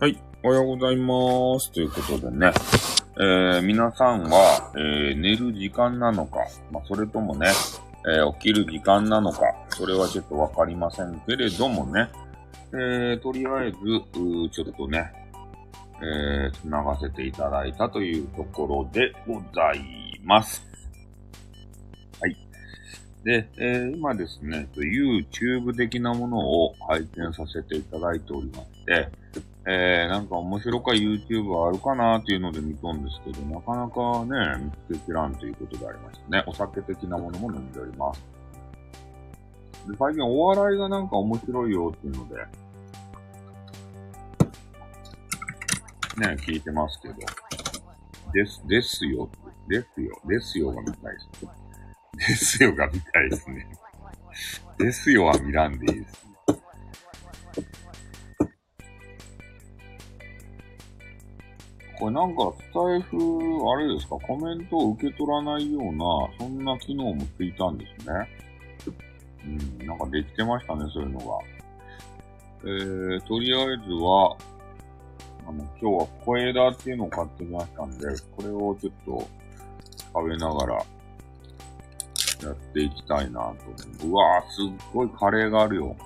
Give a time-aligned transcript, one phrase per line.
[0.00, 1.70] はい、おはようございます。
[1.70, 2.50] ということでね、
[3.16, 6.40] えー、皆さんは、えー、寝る時間なのか、
[6.72, 7.46] まあ、それともね、
[8.04, 12.08] えー、起きる時間なのか、それはちょっとわかりませんけれどもね、
[12.74, 13.78] え、とりあえず、
[14.50, 15.12] ちょっとね、
[16.02, 20.60] えー、繋がせていただいたというところでございます。
[22.20, 22.36] はい。
[23.22, 29.23] で、えー今ですね、YouTube 的なものを拝見させていただいておりまして、
[29.66, 34.24] えー、なんか面白か YouTube あるかなっていうので見とんですけど、なかなか
[34.58, 36.44] ね、見つけきらんということでありましたね。
[36.46, 38.22] お酒的なものも飲んでおります。
[39.88, 42.34] で、最近お笑いがなんか面白いよっていうので、
[46.20, 47.14] ね、聞いてますけど、
[48.32, 49.30] です、ですよ、
[49.68, 51.50] ですよ、ですよが見たいですね。
[52.18, 53.66] ですよが見たいですね。
[54.78, 56.34] ですよは見らんでいいですね。
[61.98, 63.16] これなんかスタイフ、
[63.70, 66.04] あれですか、コメントを受け取らないような、
[66.38, 68.28] そんな機能もついたんですね。
[69.44, 71.24] うん、なんかできてましたね、そういうのが。
[72.64, 74.36] えー、とりあえずは、
[75.46, 78.06] あの、今日は小枝っていうのを買ってきましたんで、
[78.36, 79.28] これをちょっと
[80.14, 80.82] 食べながらや
[82.52, 83.54] っていきたいなと思
[84.04, 84.08] う。
[84.08, 85.96] うわぁ、すっごいカレーがあるよ。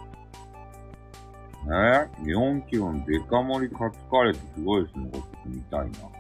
[1.71, 5.11] えー、4キロのデカ盛りカツカレーってすごいですね。
[5.13, 6.19] これちょっと見たいな。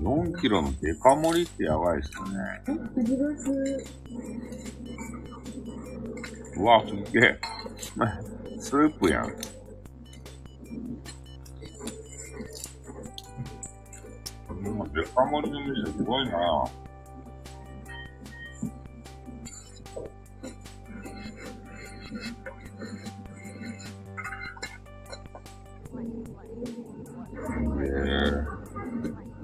[0.00, 2.62] 4キロのデカ盛りってやばいっすね。
[6.56, 7.38] うわ、すっげえ。
[8.58, 9.26] スープやん。
[14.50, 16.64] うんデカ盛りの店すごいな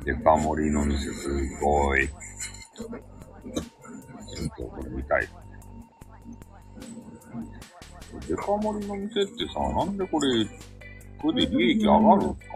[0.06, 1.28] デカ盛りの店す
[1.61, 2.06] ごい。
[2.06, 2.89] ちょっ
[4.56, 5.28] とこれ見たい。
[8.28, 10.47] デカ盛りの店ってさ、なんでこれ、
[11.21, 12.55] これで利益上がるんすか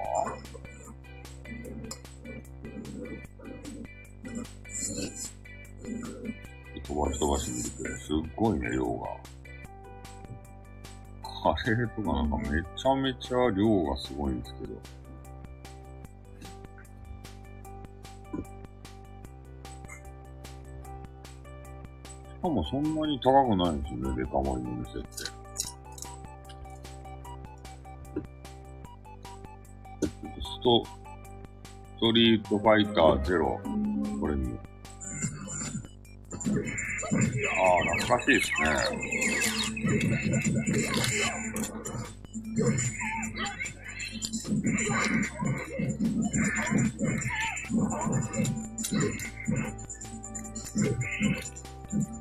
[6.86, 9.08] 飛ばし飛ばし見るけど、すっごいね、量が。
[11.42, 14.99] カレーとかなんかめちゃめちゃ量がすごいんですけど。
[22.40, 25.08] かもそんなに高くないんですよね、デカ盛りの店って。
[30.06, 33.60] スト、ストリートファイターゼロ。
[34.20, 34.58] これに。
[36.32, 38.66] ああ、懐かしいですね。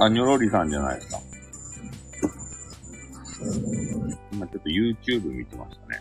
[0.00, 1.20] あ、ニョロリさんじゃないですか。
[4.32, 6.00] 今ちょっと YouTube 見てましたね。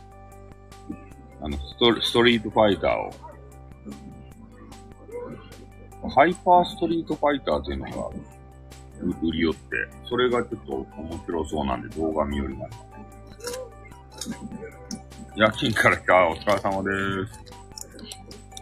[1.42, 3.12] あの、ストストリートファイターを。
[6.10, 7.92] ハイパーストリートファイターっていうのが
[9.02, 9.60] 売り寄って、
[10.08, 12.86] それがちょっと面白そうなんで動画見よりました。
[15.36, 16.90] 夜勤から来た、お疲れ様で
[17.28, 17.38] す。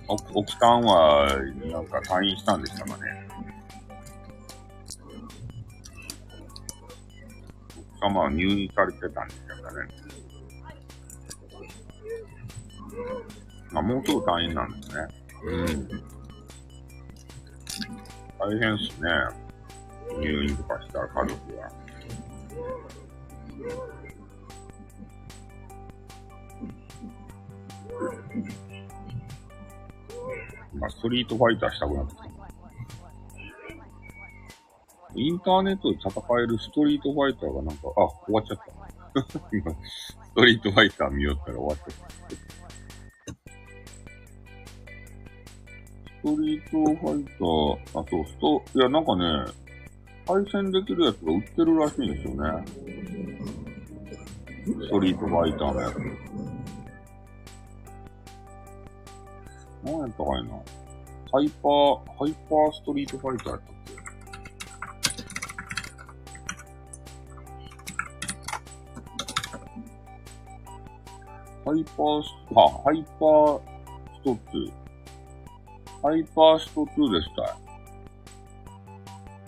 [0.07, 1.27] 奥奥さんは、
[1.65, 3.27] なんか退院したんでしたかね。
[7.99, 9.87] 奥様は入院されてたんでしたかね。
[13.73, 15.07] あ、もうすぐ退院なんですね。
[15.45, 15.89] うん。
[18.39, 19.09] 大変っすね。
[20.19, 21.71] 入院とかしたら家族は。
[30.73, 32.26] まあ、ストリートファイターしたくなってきた。
[35.17, 39.49] インターネットで戦えるストリートファイターがなんか、あ、終わっちゃった。
[39.51, 42.09] 今、ストリートファイター見よったら終わっちゃった。
[46.05, 49.45] ストリートファイター、あ、そう、スト、いや、なんかね、
[50.27, 52.65] 対戦できるやつが売ってるらしいんですよね。
[54.65, 55.95] ストリートファイターのやつ。
[59.83, 60.49] 何やったかいな。
[61.31, 63.76] ハイパー、ハイパーストリートファイターやった
[71.67, 73.61] ハイパース、あ、ハイパー
[74.15, 74.71] スト2。
[76.01, 77.59] ハイパースト2でしたよ。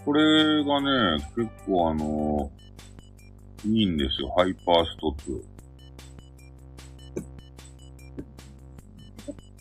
[0.04, 2.52] これがね、結構あの
[3.64, 5.42] いいんですよ、ハイパースト2。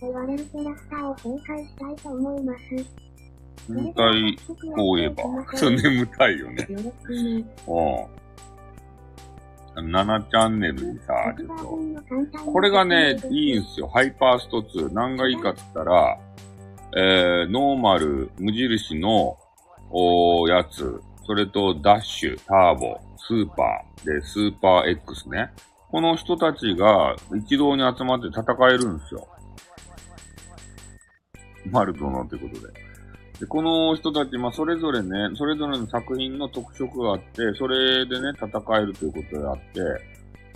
[0.00, 2.58] 言われるキャラクターを紹介したいと思います。
[3.68, 4.36] 眠たい、
[4.74, 5.22] こういえば。
[5.54, 6.66] そう、眠たいよね。
[6.68, 7.46] うん。
[9.80, 12.38] 7チャンネルにさ、ちょっと。
[12.38, 13.88] これがね、いいんすよ。
[13.88, 14.92] ハイパースト2。
[14.92, 16.18] 何がいいかって言ったら、
[16.96, 19.36] えー、ノーマル、無印の、
[19.90, 25.50] おやつ、それとダッシュ、ターボ、スーパー、で、スーパー X ね。
[25.90, 29.26] この人たちが一堂に集まって戦えるんですよ。
[31.70, 32.87] マルトのってことで。
[33.40, 39.80] で、この人たち、まあ、それぞれね、それぞれの作品の特色があって、それでね、戦えるということであって、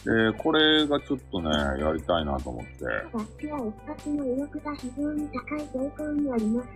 [0.05, 1.49] で、これがちょっとね、
[1.81, 2.85] やりたいなと思って。
[3.13, 6.69] バッチは一発の威力が非常に高い傾向にあります。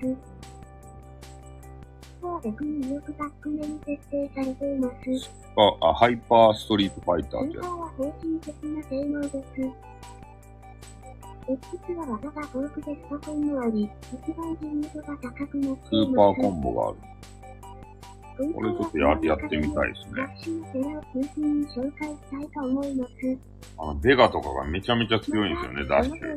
[2.22, 5.30] は逆に威力が低めに設定されています。
[5.56, 7.58] あ、あハイパーストリートファイターって。
[7.58, 9.36] ハイパーは平均的な性能です。
[11.48, 15.86] X は技が豊富でスパコンもあり、一番自由度が高くなって。
[15.86, 16.98] スーパーコンボがある。
[18.36, 20.22] これちょっとややってみたいですね。
[23.78, 26.36] あの、ベガとかがめちゃめちゃ強いんですよね、ダッシュ。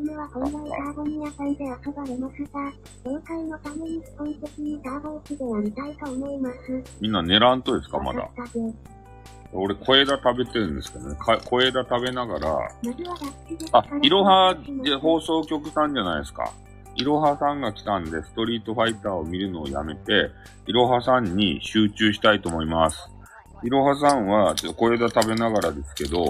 [7.01, 8.29] みんな狙んとですか、まだ？
[9.51, 11.15] 俺、小枝食べてるんですけどね。
[11.17, 12.49] 小枝食べながら、
[13.71, 14.55] あ、いろは
[15.01, 16.51] 放送局さんじゃないですか。
[16.95, 20.29] いろはさんが来たんで、ストリートファイターを見るのをやめて、
[20.67, 23.09] いろはさんに集中したいと思います。
[23.63, 26.25] いろはさんは、ちょっと小枝食べながらですけど、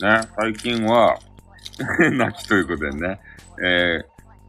[0.00, 1.16] ね、最近は
[2.12, 3.20] 泣きということでね、
[3.64, 4.04] えー、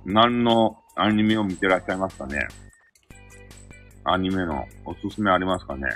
[0.05, 2.47] 何のアニメを見てらっしゃいますかね
[4.03, 5.87] アニメのおすすめありますかね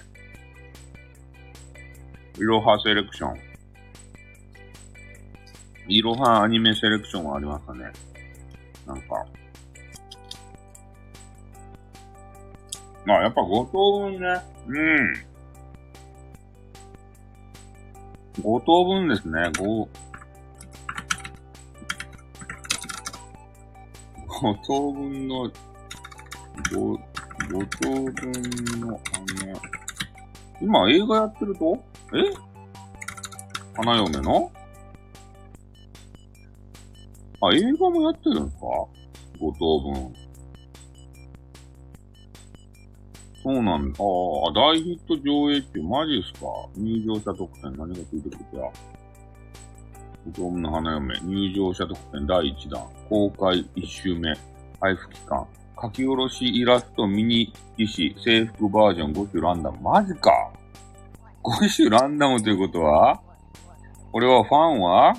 [2.38, 3.38] いろはセレクション。
[5.88, 7.86] いろはアニメセレクションはありますかね
[8.86, 9.26] なんか。
[13.06, 14.28] まあ、やっぱ五等分ね。
[14.68, 15.28] うん。
[18.44, 19.50] 五等分ですね。
[19.58, 19.90] 五、
[24.28, 25.52] 五等分の、
[26.72, 27.00] 五、五
[27.82, 28.32] 等分
[28.82, 29.60] の、あの、
[30.62, 31.84] 今映画やってると？
[32.14, 32.34] え？
[33.76, 34.52] 花嫁の？
[37.42, 38.66] あ、映画もやってるんですか
[39.40, 40.16] ?5 等分。
[43.44, 44.00] そうなんだ。
[44.00, 44.04] あ
[44.50, 46.48] あ、大ヒット上映ってマジっすか？
[46.76, 48.72] 入場者特典何がついてくるか
[50.30, 51.20] 5等分の花嫁。
[51.22, 52.88] 入場者特典第1弾。
[53.10, 54.34] 公開1周目。
[54.82, 55.46] 配布期間。
[55.80, 59.80] 書き下ろしイラストミニ騎士制服バージョン5種ランダム。
[59.82, 60.52] マジか
[61.44, 63.22] 5種ランダムということは
[64.12, 65.14] これはファンは？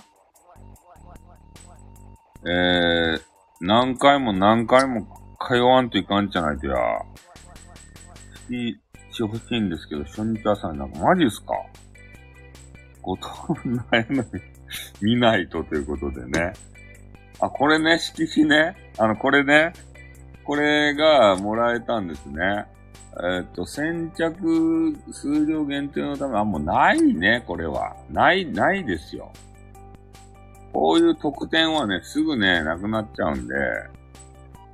[2.46, 3.20] えー、
[3.60, 5.06] 何回も何回も
[5.46, 6.76] 通わんといかんじゃないとや。
[6.76, 7.04] 好
[8.48, 8.78] き
[9.12, 11.52] してほしいんですけど、初日朝になんかマジっすか？
[13.02, 13.28] ごと
[13.64, 14.28] ないのに
[15.00, 16.52] 見ないとということでね。
[17.40, 18.92] あ、これね、色紙ね。
[18.98, 19.72] あの、これね。
[20.44, 22.66] これがもらえたんですね。
[23.20, 27.96] えっ、と、先着数量限定のため、あ、もうないね、これは。
[28.10, 29.32] ない、ないですよ。
[30.72, 33.54] こういう特典はね、すぐね、なくなっちゃうんで、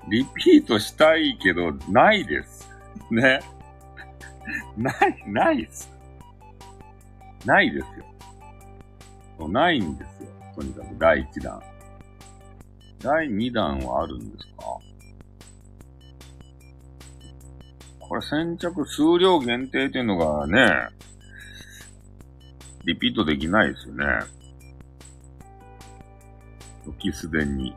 [0.08, 2.68] リピートしたいけど、ないです。
[3.10, 3.40] ね。
[4.76, 5.90] ない、ないです。
[7.46, 7.86] ないです
[9.38, 9.48] よ。
[9.48, 10.28] ないんですよ。
[10.54, 11.62] とにかく第1弾。
[13.00, 14.64] 第2弾はあるんですか？
[18.14, 20.88] これ先着数量限定っていうのがね、
[22.84, 24.04] リピートできないですよね。
[26.84, 27.74] 時すでに、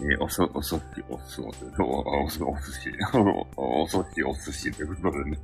[0.00, 1.44] えー、おそ、おそし、おそ、
[1.78, 2.90] おおそ、お寿司、
[3.56, 5.38] おそし、お寿司ということでね。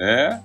[0.00, 0.40] えー、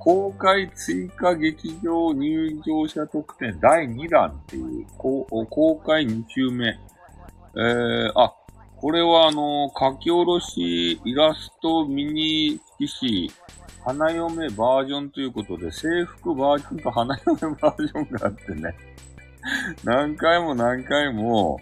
[0.00, 6.66] 公開追加劇場入場者特典第2弾っていう、公公開2週目。
[6.66, 8.34] えー、あ、
[8.82, 13.30] これはあの、書き下ろしイラストミニ騎士、
[13.84, 18.74] 花嫁バージョンということで、制服バージョンと花嫁バージョンがあってね。
[19.84, 21.60] 何回も何回も、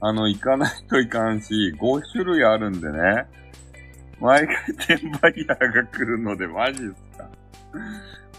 [0.00, 3.24] あの、行かないといかんし、5種類あるんでね。
[4.18, 7.28] 毎回転売ヤーが来るので、マジっすか。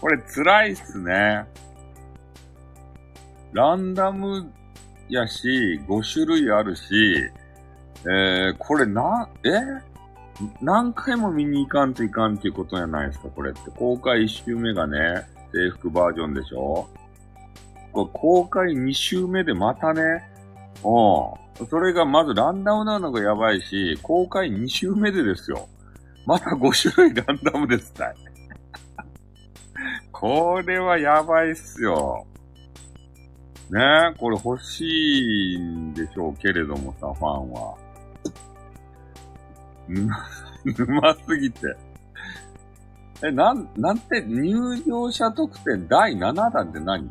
[0.02, 1.46] これ辛いっすね。
[3.54, 4.52] ランダム
[5.08, 7.30] やし、5種類あるし、
[8.04, 9.50] えー、これな、え？
[10.62, 13.70] 何回も見に行かんといかんっていうことじゃないですか、これって。
[13.72, 16.88] 公開1周目がね、制服バージョンでしょ？
[17.92, 20.02] これ公開2周目でまたね、
[20.82, 21.66] うん。
[21.68, 25.68] それがまずランダムなのがやばいし、公開2周目でですよ。
[26.24, 28.14] また5種類ランダムですたい。
[30.12, 32.24] これはやばいっすよ。
[33.70, 37.74] ね、これ欲しいんでしょうけれどもさ、ファンは。
[39.90, 40.16] 沼、
[40.64, 41.60] 沼すぎて。
[43.22, 44.54] え、なん、なんて、入
[44.86, 47.04] 場者特典第7弾って何？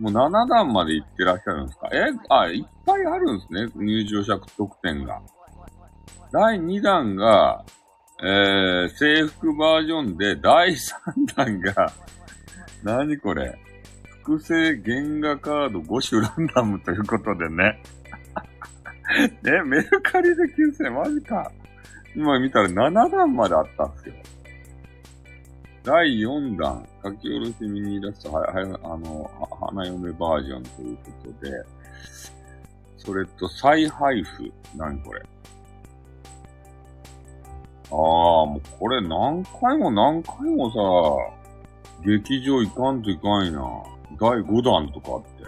[0.00, 1.88] もう7弾まで行ってらっしゃるんですか？
[1.92, 5.20] え、あ、いっぱいあるんですね、入場者特典が。
[6.32, 7.64] 第2弾が、
[8.22, 11.92] えー、制服バージョンで、第3弾が、
[12.82, 13.58] 何これ？
[14.24, 17.82] 複製原画カード5種ランダムということでね。
[19.44, 21.50] え、メルカリで9000マジか。
[22.14, 24.14] 今見たら7弾まであったんですよ。
[25.84, 29.30] 第4弾、書き下ろしミニイラスト、は、は、あの、
[29.68, 31.64] 花嫁バージョンということで、
[32.98, 34.52] それと再配布。
[34.76, 35.22] 何これ。
[37.90, 37.96] ああ、
[38.46, 40.78] もうこれ何回も何回もさ、
[42.04, 43.60] 劇場行かんといかんやな。
[44.20, 45.42] 第5弾とかあって。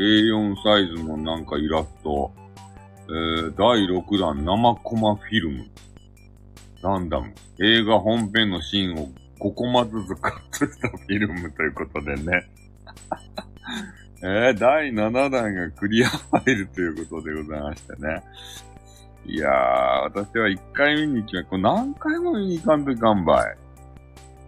[0.00, 2.30] A4 サイズのなんかイラスト。
[3.06, 5.66] えー、第6弾生コマフィルム。
[6.82, 7.34] ランダム。
[7.60, 9.08] 映画本編のシーンを
[9.40, 12.48] 5コマずつカットしたフィルムということでね。
[14.24, 18.22] えー、第7弾がクリアファイルということでございましてね。
[19.26, 19.52] いやー、
[20.04, 23.46] 私は1回見に行きまこれ何回も見に行かんといかんば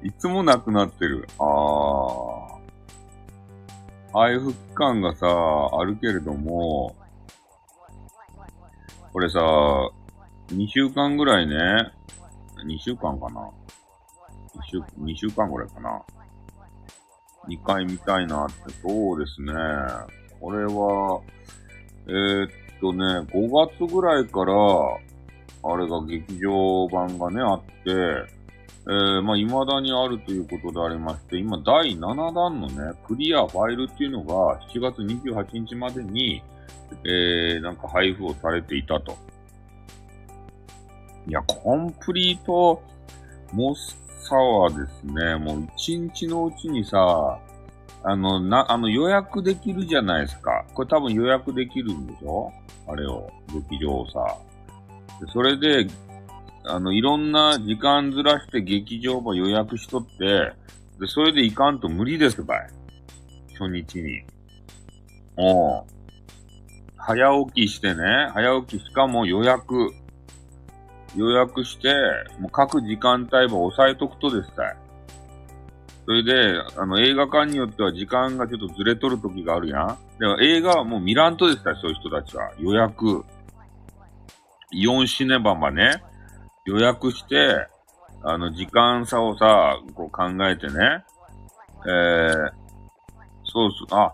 [0.02, 0.08] い。
[0.08, 1.28] いつもなくなってる。
[1.38, 2.56] あー。
[4.14, 5.26] 配布期間がさ、
[5.78, 6.96] あるけれども、
[9.16, 9.40] これさ、
[10.48, 11.56] 2週間ぐらいね、
[12.66, 13.50] 2週間かな
[14.54, 16.02] ?2 週、2週間ぐらいかな
[17.48, 19.54] ?2 回見たいなって、そうですね。
[20.38, 21.22] これは、
[22.08, 36.42] えー、っとね、5月ぐらいから、あれが劇場版がね、あって、えー、まあ、未だにあるということでありまして、今、第7弾のね、クリアファイルっていうのが、7月28日までに、
[37.04, 39.16] えー、なんか配布をされていたと。
[41.28, 42.82] いや、コンプリート
[43.52, 47.38] モスサはですね、もう1日のうちにさ、
[48.02, 50.64] あの、な、あの予約できるじゃないですか。
[50.74, 52.52] これ多分予約できるんでしょ？
[52.88, 54.38] あれを、劇場をさ。
[55.32, 55.88] それで、
[56.64, 60.52] あの、いろんな時間ずらして劇場も予約しとって、
[61.00, 62.70] で、それで行かんと無理ですばい。
[63.58, 64.22] 初日に。
[65.36, 65.84] おう。
[67.06, 68.02] 早起きしてね、
[68.34, 69.94] 早起きしかも予約。
[71.14, 71.94] 予約して、
[72.40, 74.76] もう各時間帯も押さえとくとですたい。
[76.04, 79.98] それで、あの、映画館によっては時間がちょっとずれとる時があるやん。
[80.18, 82.50] でも映画はもう見らんとですたい、そういう人たちは。
[82.58, 83.24] 予約。
[84.72, 86.02] イオンシネバマね。
[86.64, 87.68] 予約して、
[88.24, 91.04] あの、時間差をさ、こう考えてね、
[91.86, 92.50] えー、
[93.44, 94.12] そうそう、あ、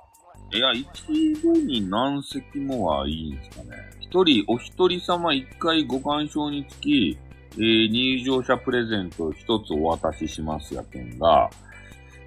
[0.54, 3.70] いや、一度に何席もはいいんですかね。
[4.00, 7.18] 一人、お一人様一回ご鑑賞につき、
[7.54, 11.48] えー、入場者プレゼント一つお渡ししますやけんが、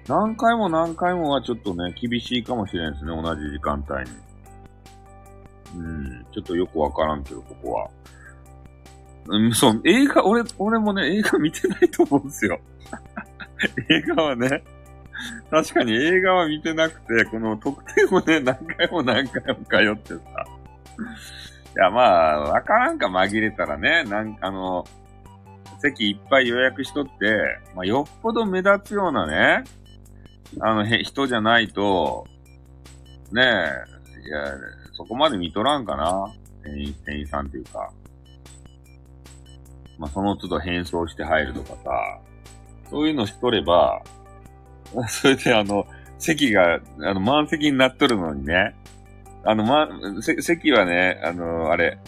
[0.08, 4.16] 何回も何回もはちょっとね、厳しいかもしれないですね、同じ時間帯に。
[5.76, 7.90] うん、ちょっとよくわからんけど、ここは。
[9.28, 12.58] うん、そう、映画、俺、俺もね、映画見てないと思うんですよ。
[13.88, 14.64] 映画はね、
[15.50, 20.46] 確かに映画は見てなくて、この特典をね、 何回も何回も通ってさ。
[21.76, 24.84] いや、まあ、わからんか紛れたらね、なんあの、
[25.80, 29.64] 席いっぱい予約しとって、まあ、よっぽど目立つようなね、
[30.60, 32.26] あの、へ、人じゃないと、
[33.32, 34.44] ねえ、いや、
[34.92, 36.32] そこまで見とらんかな。
[36.64, 37.90] 店員、店員さんっていうか。
[39.98, 42.20] まあ、その都度変装して入るとかさ、
[42.90, 44.02] そういうのしとれば、
[45.08, 45.86] それであの、
[46.18, 48.74] 席が、あの、満席になっとるのにね、
[49.44, 49.88] あの、ま、
[50.40, 51.98] 席はね、あの、あれ、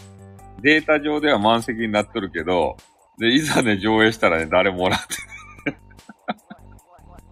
[0.61, 2.75] データ上では満席になっとるけど、
[3.17, 5.01] で、いざね、上映したらね、誰もおらんっ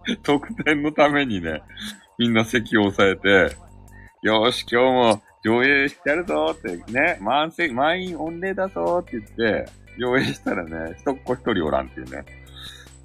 [0.06, 0.16] て。
[0.22, 1.62] 特典のためにね、
[2.18, 3.56] みんな席を押さえて、
[4.22, 12.24] よし、今日も上映してやるぞってね、満席、満員御礼だぞって言って、上映したらね、一っ子一人おらんっていうね。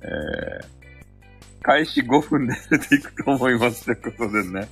[0.02, 0.83] えー、
[1.64, 4.68] 開始5分で出ていくと思いますってことでね。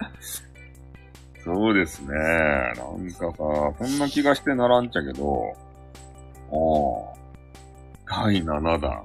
[1.44, 2.08] そうですね。
[2.08, 2.74] なん
[3.12, 5.54] かさ、そんな気がしてならんちゃけど、
[6.50, 9.04] ああ、第7弾。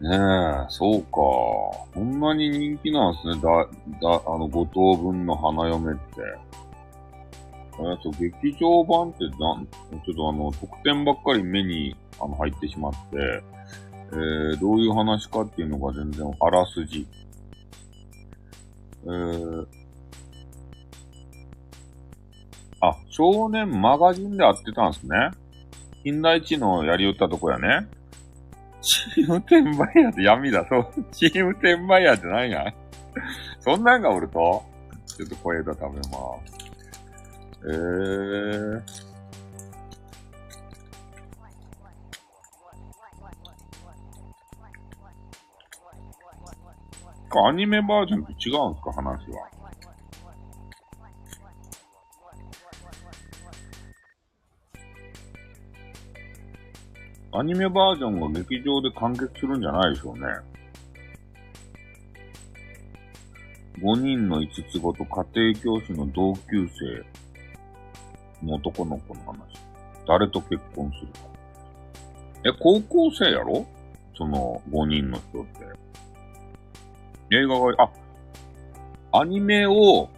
[0.00, 1.08] ねえ、そうか。
[1.12, 3.34] こんなに人気なんですね。
[3.40, 3.48] だ、
[4.02, 6.20] だ、あの、五等分の花嫁って。
[7.78, 13.53] えー、そう、劇場版ってなん、ちょっとあの、特典ばっかり目に、あの、入ってしまって、
[14.14, 17.06] えー、どういう話かっていうのが全然、あらすじ。
[19.04, 19.66] えー、
[22.80, 25.30] あ、少年マガジンで会ってたんですね。
[26.04, 27.88] 近代知能やりよったとこやね。
[28.82, 30.86] チーム転売ヤーって闇だ、そう。
[31.10, 32.72] チーム転売ヤーって何や
[33.60, 34.62] そんなんがおると
[35.06, 36.02] ちょっと小枝食べま
[36.46, 36.54] す。
[37.66, 39.13] えー。
[47.34, 49.48] かアニメバージョンと違うんですか話は。
[57.36, 60.22] アニメバージョンが劇場で完結するんじゃないでしょうね。
[63.80, 69.36] 5人の5つ子と家庭教師の同級生の男の子の話。
[70.06, 71.18] 誰と結婚するか。
[72.46, 73.66] え、高校生やろ？
[74.16, 75.66] その5人の人って。
[77.30, 77.90] 映画が、
[79.12, 80.08] あ、アニメを、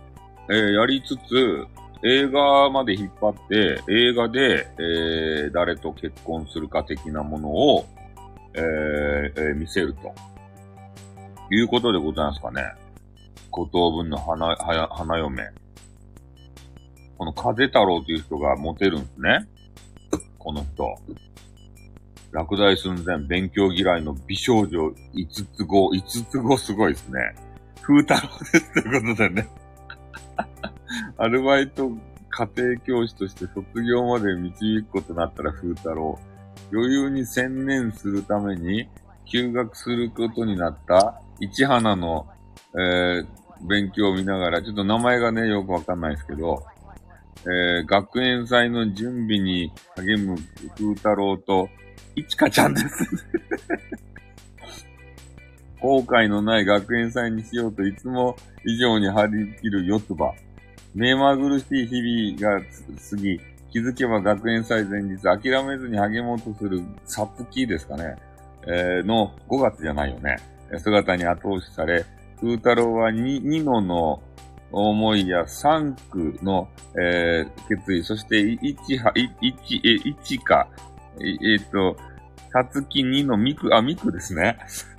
[0.48, 1.66] えーやりつつ、
[2.04, 7.86] 映画まで引っ張って、映画で、えー誰と結婚するか的なものを、
[8.54, 10.14] えーえー見せると。
[11.50, 12.62] いうことでございますかね。
[13.50, 15.50] 五等分の花、花、花嫁。
[17.18, 19.46] この風太郎という人がモテるんですね。
[20.38, 20.96] この人。
[22.32, 27.34] 落第寸前、勉強嫌いの美少女五つ子、五つ子すごいですね。
[27.82, 29.48] 風太郎ですということでね。
[31.18, 31.90] アルバイト
[32.30, 36.18] 家庭教師として卒業まで導くことになったら風太郎。
[36.72, 38.88] 余裕に専念するために
[39.24, 42.26] 休学することになった市花の、
[42.74, 43.26] えー
[43.62, 46.62] 勉強を見ながら、ちょっと名前がね、よくわかんないですけど、
[47.46, 50.36] えー学園祭の準備に励む
[50.76, 51.68] 風太郎と、
[52.16, 53.04] いちかちゃんです。
[55.80, 60.32] 後悔のない学園祭にしようといつも以上に張り切る四つ葉。
[60.94, 62.64] 目まぐるしい日々が
[63.10, 63.38] 過ぎ、
[63.70, 68.16] 気づけば学園祭前日、諦めずに励もうとするさつきですかね。
[68.66, 70.36] えーの5月じゃないよね。
[70.72, 72.06] えー姿に後押しされ、
[72.40, 74.22] 風太郎はニニノの
[74.72, 80.66] 思いや3区の、えー決意、そして、い一は、い一、え、一か、
[81.20, 81.96] ええーっと、
[82.52, 84.58] さつき2のミク、あ、ミクですね。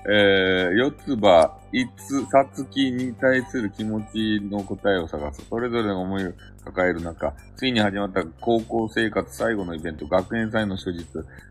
[0.09, 5.43] えー、四つ葉、いつ、さつきに対する気持ちの答えを探す。
[5.49, 11.05] それぞれの思いを抱える中、ついに始まった高校生活最後のイベント、学園祭の初日。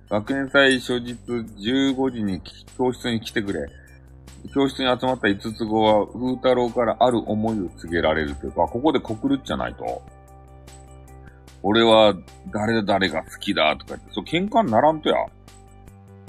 [0.08, 2.40] 学園祭初日15時に
[2.78, 3.66] 教室に来てくれ。
[4.54, 10.02] 教室に集まった五つ子は、風太郎からある思いを告げられるというか、ここで告るっちゃないと。
[11.68, 12.14] 俺は
[12.52, 15.16] 誰誰が好きだとか言って、そう喧嘩にならんとや。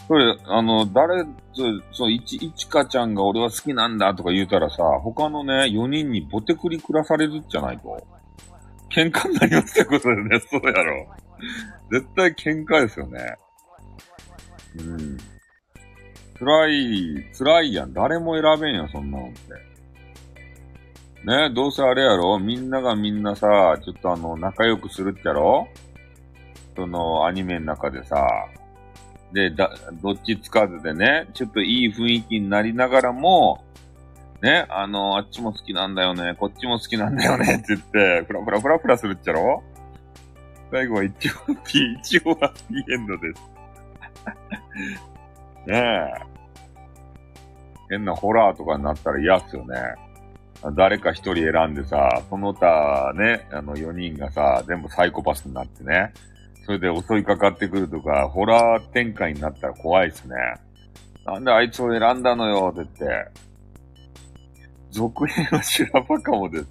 [0.07, 1.23] それ、あの、誰、
[1.53, 8.03] そう、そう、いち、いちかちゃんが俺は好きなんだとか言うたらさ、他のね、4人にボテクリ暮らされるっちゃないと。
[8.89, 11.07] 喧嘩になりますってことだよね、そうやろ。
[11.91, 13.35] 絶対喧嘩ですよね。
[14.79, 15.17] うん。
[16.39, 17.93] 辛い、辛いやん。
[17.93, 19.66] 誰も選べんやん、そんなのって。
[21.27, 22.39] ねどうせあれやろ？
[22.39, 25.67] みんながみんなさ、ちょっとあの、仲良くするっちゃろ？
[26.75, 28.25] その、アニメの中でさ、
[29.33, 29.69] で、だ、
[30.01, 33.65] どっちつかずでね、ちょっといい雰囲気になりながらも、
[34.41, 39.61] ね、あの、あっちも好きなんだよね、こっちも好きなんだよねって言って、ふらふらふらふらするっちゃろ？
[40.71, 41.31] 最後は一応、
[41.99, 43.41] 一応ハッピーエンドです。
[45.67, 46.13] ねえ。
[47.89, 49.75] 変なホラーとかになったら嫌っすよね。
[50.75, 56.13] 誰か一人選んでさ、その他ね、あの4人がさ、全部サイコパスになってね。
[56.65, 60.35] それで襲いかかってくるとか、ホラー展開になったら怖いっすね。
[61.25, 63.31] なんであいつを選んだのよって言って。
[64.91, 66.67] 続編は修羅場かもです。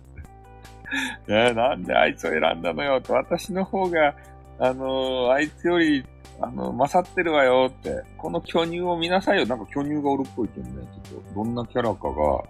[1.29, 4.15] ねえなんであいつを選んだのよって、私の方が
[4.59, 6.05] あのー、あいつより、
[6.41, 9.47] あの、勝ってるわよって、この巨乳を見なさいよ。
[9.47, 12.43] なんか巨乳がおるっぽいけどね、ちょっと、どんなキャラかが、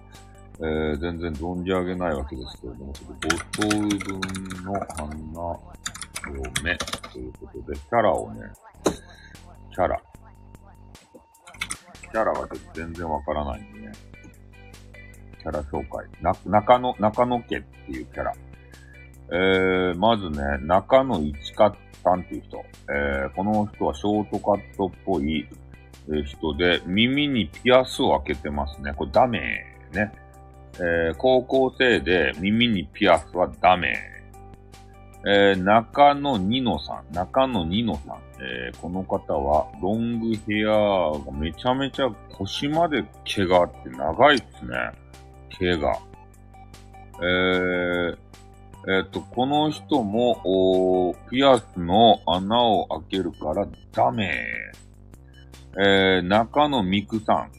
[0.58, 5.14] えー、全然存じ上げないわけですけれども、ちょっと、五等分の花
[6.26, 6.76] 嫁
[7.12, 8.40] ということで、キャラをね、
[9.70, 10.00] キャラ。
[12.00, 13.92] キャラがちょっと全然わからないんでね。
[15.38, 16.06] キャラ紹介。
[16.22, 18.32] な、中野、中野家っていうキャラ。
[19.32, 22.64] えー、まずね、中野一花さんっていう人。
[22.88, 25.46] えー、この人はショートカットっぽい
[26.24, 28.94] 人で、耳にピアスを開けてますね。
[28.94, 29.40] これダメ
[29.92, 30.25] ね。
[30.78, 33.96] えー、高校生で耳にピアスはダメ。
[35.28, 38.16] えー、中野ニノさん、中野ニノさん。
[38.38, 44.76] えー、この方はロングヘアがめちゃめちゃ腰まで毛があって長いっすね。
[45.58, 45.98] 毛が。
[47.22, 48.16] えー、
[48.88, 54.30] えっ、と、この人も、おピアスの穴を開けるからダメ。
[55.78, 57.50] えー、中野ミクさん。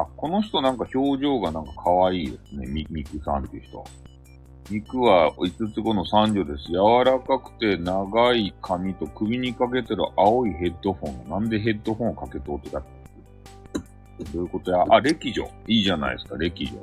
[0.00, 2.66] あ、この人なんか表情がなんか可愛いですね。
[2.66, 3.84] ミミクさんっていう人。
[4.70, 6.66] 肉は5つ子の三女です。
[6.68, 11.28] 柔らかくて長い髪と首にかけてる青いヘッドフォン。
[11.30, 14.84] なんでヘッドフォンをかけとってたどういうことや？
[14.90, 15.44] あ、歴女。
[15.66, 16.74] いいじゃないですか、歴女。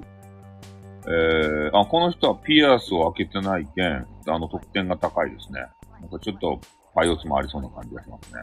[1.07, 5.59] えー、あ、この人はピアスを開けてないけん、あの、得点が高いですね。
[6.01, 6.59] なんかちょっと、
[6.95, 8.41] パイオスもありそうな感じがしますね。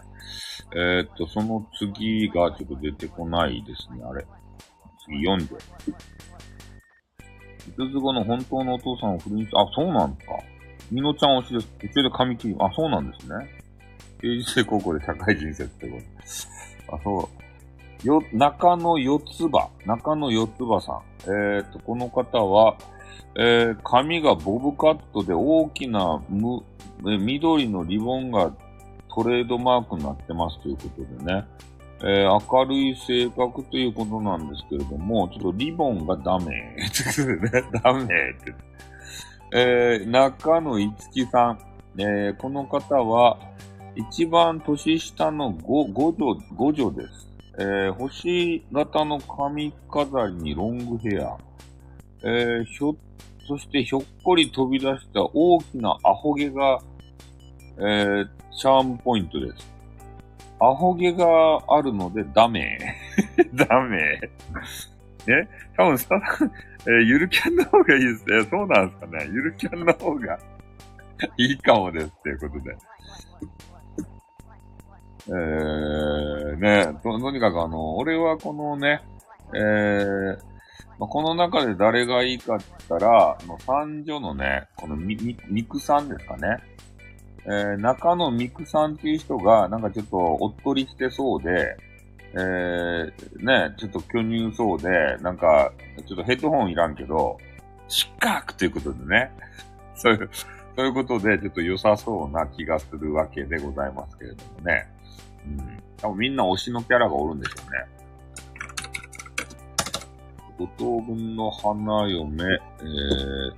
[0.76, 4.26] えー、っと、その次がちょっと出てこないですね、あれ。
[5.04, 5.56] 次4条。
[7.76, 10.34] 五つ子の本当のお父さんを不倫し、あ、そうなんですか。
[10.90, 11.66] みのちゃん推しです。
[11.80, 13.34] 途中で髪切り、あ、そうなんですね。
[14.20, 15.98] 定時制高校で社会人設ってこ
[16.88, 16.96] と。
[16.96, 17.30] あ、そ
[18.04, 18.06] う。
[18.06, 19.70] よ、中野四つ葉。
[19.86, 21.56] 中野四つ葉さん。
[21.56, 22.76] えっ、と、この方は、
[23.36, 26.62] えー、髪がボブカットで大きなむ、
[27.08, 28.52] え緑のリボンが
[29.14, 31.44] トレードマークになってますということでね。
[32.04, 36.76] えー、明るい性格ということなんですけれども、ちょっとリボンがダメ。
[37.82, 38.54] ダメって。
[39.54, 41.58] えー、中野いつきさん。
[41.98, 43.38] えー、この方は、
[43.94, 47.28] 一番年下の五、五女、五女です。
[47.58, 51.36] えー、星型の髪飾りにロングヘア。
[52.24, 52.96] えー、ひょ、
[53.46, 56.80] そしてひょっこり飛び出した大きなアホ毛が、
[57.78, 59.71] えー、チャームポイントです。
[60.62, 61.26] アホ毛が
[61.68, 62.78] あるのでダメ。
[63.52, 63.98] ダメ。
[65.26, 66.14] ね多分さ、
[66.86, 68.44] えー、ゆるキャンの方がいいですね。
[68.48, 69.26] そうなんですかね。
[69.32, 70.38] ゆるキャンの方が
[71.36, 72.12] いいかもです。
[72.22, 72.76] ということで。
[75.28, 79.02] えー、ねと、とにかくあの、俺はこのね、
[79.54, 80.36] えー、
[80.98, 86.58] まあ、この中で誰がいいかって言ったら、あの三女のね、このみ、み、みくさんですかね。
[87.44, 91.76] えー、中野みくさんっていう人が、なんかちょっとおっとりしてそうで、
[92.34, 95.72] えー、ね、ちょっと巨乳そうで、なんか、
[96.06, 97.38] ちょっとヘッドホンいらんけど、
[97.88, 99.30] 失格ということでね。
[99.94, 100.30] そういう、
[100.76, 104.86] そういうことで、ちょっと良さそうな気がするわけでございますけれどもね。
[105.46, 105.82] うん。
[105.98, 108.02] 多分みんな推しのキャラがおるんでしょうね。
[110.58, 113.56] 五等分の花嫁、えー、ち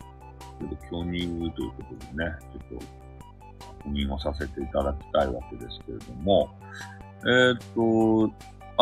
[0.63, 2.33] ょっと巨乳ということでね、
[2.71, 3.04] ちょっと
[3.85, 6.49] 確認をさせていただきたいわけですけれども、
[7.23, 8.33] えー、っと、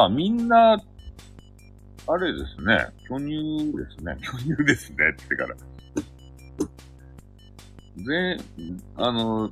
[0.01, 0.81] あ、みんな、
[2.09, 5.55] あれですね、巨乳ですね、巨乳ですね、ってから。
[7.97, 8.39] 全、
[8.97, 9.51] あの、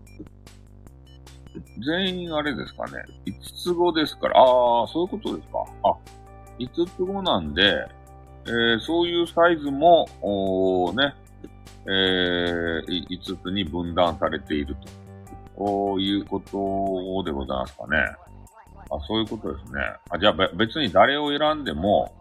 [1.84, 5.64] 全員あれですかね、5つ子ですから、ああ、そういうことですか。
[5.84, 5.94] あ、
[6.58, 7.86] 5つ子なんで、
[8.46, 11.14] えー、そういうサイズも、おね、
[11.86, 14.99] えー、5つに分断されていると。
[15.60, 17.98] こういうことでございますかね。
[18.90, 19.80] あ、そういうことですね。
[20.08, 22.14] あ、じゃあ別に誰を選んでも、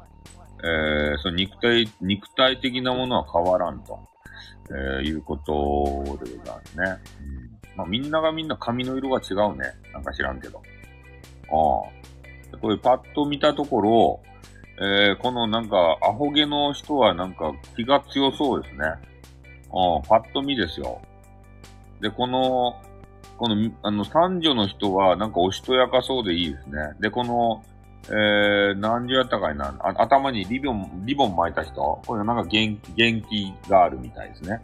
[0.62, 3.98] えー、その肉体、肉体的なものは変わらんと、
[4.72, 6.98] えー、いうことでございますね。
[7.22, 9.72] うん、まあみんながみんな髪の色が違うね。
[9.94, 10.58] なんか知らんけど。
[10.58, 11.88] あ
[12.52, 12.58] あ。
[12.58, 14.22] これパッと見たところ、
[14.82, 18.86] えー、このなんかアホ毛の人はなんか気が強そうですね。
[18.86, 19.00] ああ、
[20.10, 21.02] パッと見ですよ。
[22.02, 22.82] で、この、
[23.40, 26.94] この、あの、三女の人は、なんかおしとやかそうでいいですね。
[27.00, 27.64] で、この、
[28.10, 34.62] えー、何時やったかいな、あ頭にリボン、リボン巻いた人、これなんか元気、元気があるみたいですね。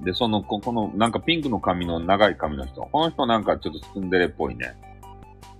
[0.00, 2.82] で、その、ここの、なんかピンクの髪の長い髪の人。
[2.82, 4.76] この人なんかちょっとツンデレっぽいね。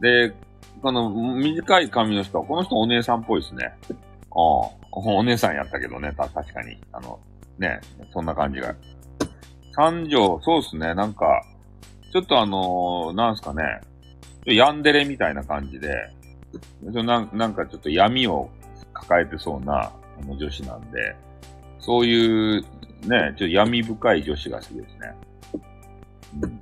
[0.01, 0.33] で、
[0.81, 3.73] この短い髪の人、この人お姉さんっぽいですね。
[3.91, 6.79] ああ、お姉さんやったけどね、た、確かに。
[6.93, 7.19] あの、
[7.59, 7.81] ね、
[8.13, 8.73] そんな感じが
[9.79, 10.93] 三条、そうっすね。
[10.93, 11.41] なんか、
[12.13, 13.63] ちょっとあのーなんすかね、
[14.45, 16.11] ヤンデレみたいな感じで、
[16.83, 18.51] なんなんかちょっと闇を
[18.93, 19.93] 抱えてそうなあ
[20.27, 21.15] の女子なんで、
[21.79, 22.63] そういう
[23.03, 25.15] ね、ちょっと闇深い女子が好きですね。
[26.43, 26.61] うん、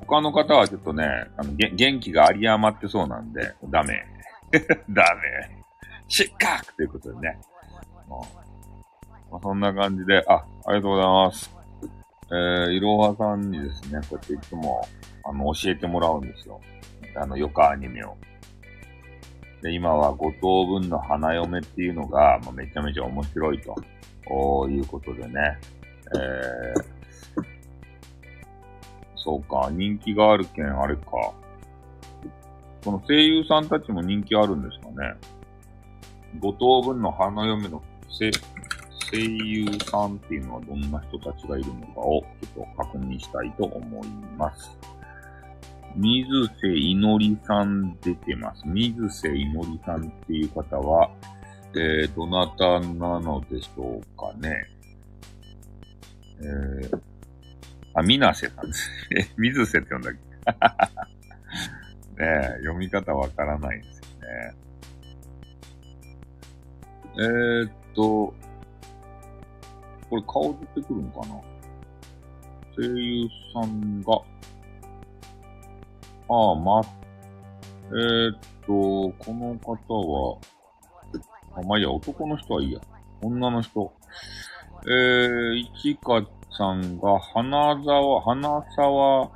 [0.00, 1.04] 他の方はちょっとね、
[1.36, 4.04] あのげ元気が有り余ってそうなんで、ダメ。
[4.90, 5.64] ダメ。
[6.08, 7.38] 失格ということでね。
[9.30, 11.57] まあ、そんな感じで、あ、ありがとうございます。
[12.30, 14.86] えー、いろはさんにですね、こうやっていつも、
[15.24, 16.60] あの、教えてもらうんですよ。
[17.16, 18.16] あの、ヨカアニメを。
[19.62, 23.74] で、今は五等分の花嫁っていうのが、まあ、めちゃめちゃ面白いと、
[24.26, 25.58] こういうことでね。
[26.14, 26.84] えー、
[29.16, 31.02] そうか、人気があるけん、あれか。
[32.84, 35.14] この声優さんたちも人気あるんですかね。
[36.38, 37.82] 五等分の花嫁の
[38.18, 38.30] 声
[39.10, 42.22] 声優さんっていうのはどんな人たちがいるのかを
[42.54, 44.70] ちょっと確認したいと思います。
[45.96, 46.26] 水
[46.60, 48.62] 瀬いのりさん出てます。
[48.66, 51.10] 水瀬いのりさんっていう方は、
[51.74, 54.66] えー、どなたなのでしょうかね。
[56.40, 57.00] えー、
[57.94, 58.90] あ、みなせさんです。
[59.16, 60.14] え、 水瀬って呼んだっ
[62.16, 62.22] け？
[62.22, 64.54] ねえ、読み方わからないですよね。
[67.16, 68.34] えー、っと、
[70.10, 71.40] これ顔出てくるのかな？
[72.76, 74.14] 声優さんが、
[76.30, 76.80] ああ、ま、
[77.90, 78.68] えー、っと、
[79.18, 80.38] この方は、
[81.56, 82.80] あ、まあ、いいや、男の人はいいや。
[83.20, 83.92] 女の人。
[84.86, 86.22] えー、いちか
[86.56, 89.30] さんが、花沢、花沢、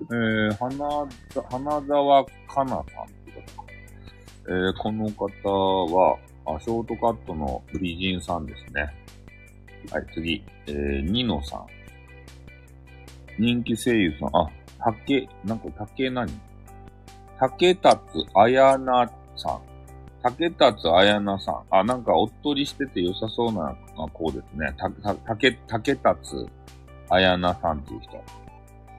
[0.00, 1.08] えー、花、
[1.50, 2.84] 花沢かなさんっ
[3.24, 3.64] て方か。
[4.48, 8.94] えー、この方は、あ、ショートカットの美人さんですね。
[9.90, 10.44] はい、次。
[10.66, 11.66] えー、ニノさん。
[13.38, 14.28] 人気声優さん。
[14.36, 16.30] あ、竹、なんか竹何？
[17.38, 18.00] 竹達
[18.34, 19.60] 彩菜さん。
[20.22, 21.62] 竹達彩菜さん。
[21.70, 23.76] あ、なんかおっとりしてて良さそうな
[24.12, 24.74] 子ですね。
[25.26, 26.48] 竹、竹達
[27.08, 28.24] 彩菜さんっていう人。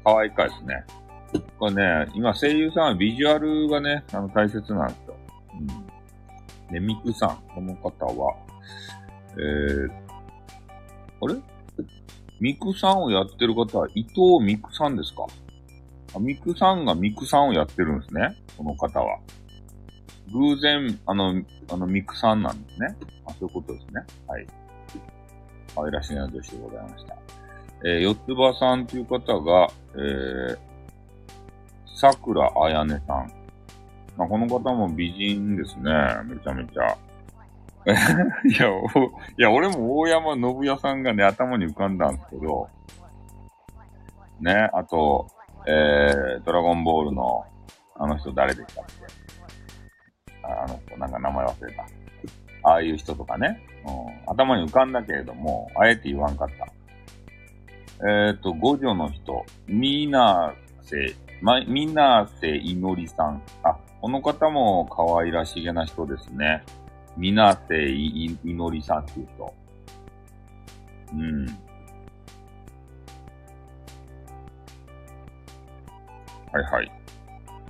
[0.03, 0.85] 可愛いかいですね。
[1.59, 5.15] これね、今声優さんはビジュアルがね、あの大切なんですよ。
[5.53, 6.73] うん。
[6.73, 7.37] で、ミクさん。
[7.53, 8.35] この方は、
[9.33, 10.06] えー、
[11.21, 11.35] あれ？
[12.39, 15.25] ミクさんをやってる方は伊藤ミクさんですか？
[16.15, 18.35] あミクさんがミクさんをやってるんですね。
[18.57, 19.19] この方は。
[20.31, 22.97] 偶然、あの、あの、ミクさんなんですね。
[23.25, 24.05] あ、そういうことですね。
[24.27, 24.45] はい。
[25.73, 27.15] 可愛らしいな女子でございました。
[27.85, 30.57] えー、四つ葉さんという方が、えー、
[31.95, 33.31] 桜あやねさん。
[34.17, 35.91] まあ、この方も美人ですね。
[36.25, 36.97] めちゃめちゃ。
[38.43, 38.67] いや、
[39.37, 42.67] いや、俺も大山信也さんがね、頭に浮かんだんですけど、
[44.41, 45.27] ね、あと、
[45.65, 47.45] えー、ドラゴンボールの、
[47.95, 50.43] あの人誰でしたっけ？
[50.43, 51.85] あの人、なんか名前忘れた。
[52.63, 56.65] ああいう人とかね、うん、頭に浮かんだけれども、あえて言わんかった。
[58.09, 63.41] えっ、ー、と、五女の人、みなせ、ま、みなせいのりさん。
[63.63, 66.63] あ、この方も可愛らしげな人ですね。
[67.17, 69.53] みなせいいのりさんっていう人。
[71.13, 71.45] うん。
[76.51, 76.91] はいはい。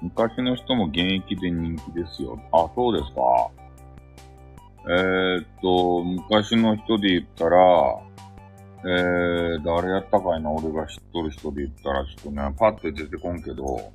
[0.02, 2.40] 昔の人も現役で人気ですよ。
[2.52, 3.50] あ、そうですか。
[4.90, 7.58] えー、っと、昔の人で言ったら、
[8.86, 13.92] えー、誰やったかいな、俺が知っとる人で言ったら、ちょっとね、パッて出てこんけど、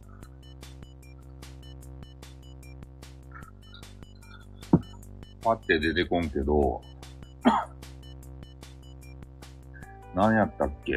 [5.43, 6.83] パッて出てこんけど、
[10.15, 10.95] 何やったっけ？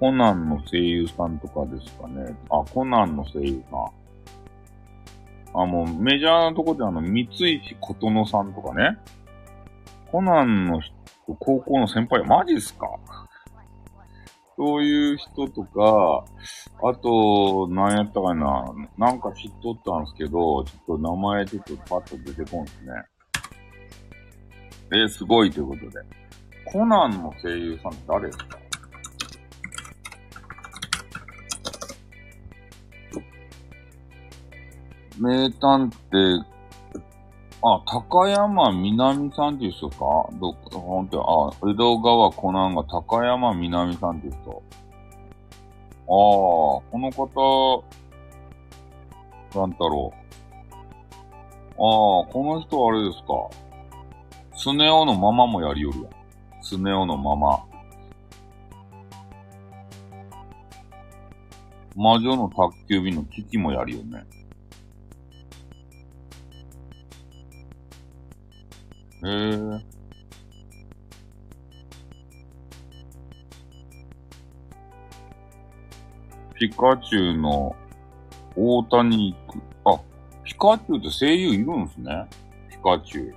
[0.00, 2.34] コナンの声優さんとかですかね。
[2.50, 3.90] あ、コナンの声優さん。
[5.62, 8.98] あ、もうメジャーなとこであの、三石琴乃さんとかね。
[10.10, 10.80] コナンの、
[11.38, 12.86] 高校の先輩、マジっすか？
[14.56, 16.24] そういう人とか、
[16.82, 18.64] あと、何やったかな。
[18.96, 22.92] なんか知っとったんですけど、ちょっと名前ちょっとパッと出てこんですね。
[25.04, 26.00] え、すごいということで。
[26.64, 28.58] コナンの声優さんって誰ですか？
[35.18, 36.44] 名探偵、
[37.62, 39.96] あ、高山南さんっていう人か？
[40.38, 44.50] ど、ほんと、あ、江戸川コナンが高山南さんっていう人。
[44.52, 44.54] あ
[46.04, 47.84] あ、この方、
[49.58, 50.16] なんだろう。
[51.72, 53.50] ああ、この人あれですか。
[54.54, 56.10] スネ夫のままもやりよるやん。
[56.62, 57.64] スネ夫のまま。
[61.96, 64.24] 魔女の宅急便の危機もやるよね。
[69.26, 69.96] へえ。
[76.54, 77.74] ピカチュウの
[78.54, 79.62] 大谷行く。
[79.84, 80.00] あ、
[80.44, 82.26] ピカチュウって声優いるんですね。
[82.70, 83.34] ピカチュウ。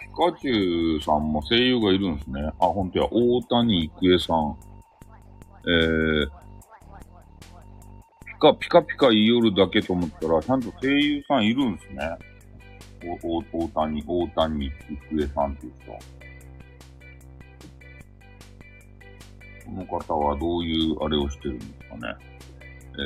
[0.00, 2.42] ピカチュウさんも声優がいるんですね。
[2.60, 3.08] あ、ほんとや。
[3.10, 4.56] 大谷育恵さん。
[5.68, 6.28] えー、
[8.38, 12.16] カ、ピカピカ言いよるだけと思ったら、ちゃんと声優さんいるんですね。
[13.22, 16.16] お、お、大谷、大谷育恵さんっていう人。
[19.66, 22.14] この方はどういうあれをしてるんですかね。
[22.98, 23.02] え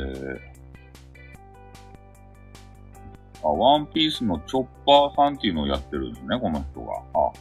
[3.42, 6.92] ー、あ、ワンピースのチョッパーさんっていうのをやってるんですね、この人が。
[7.14, 7.32] あ、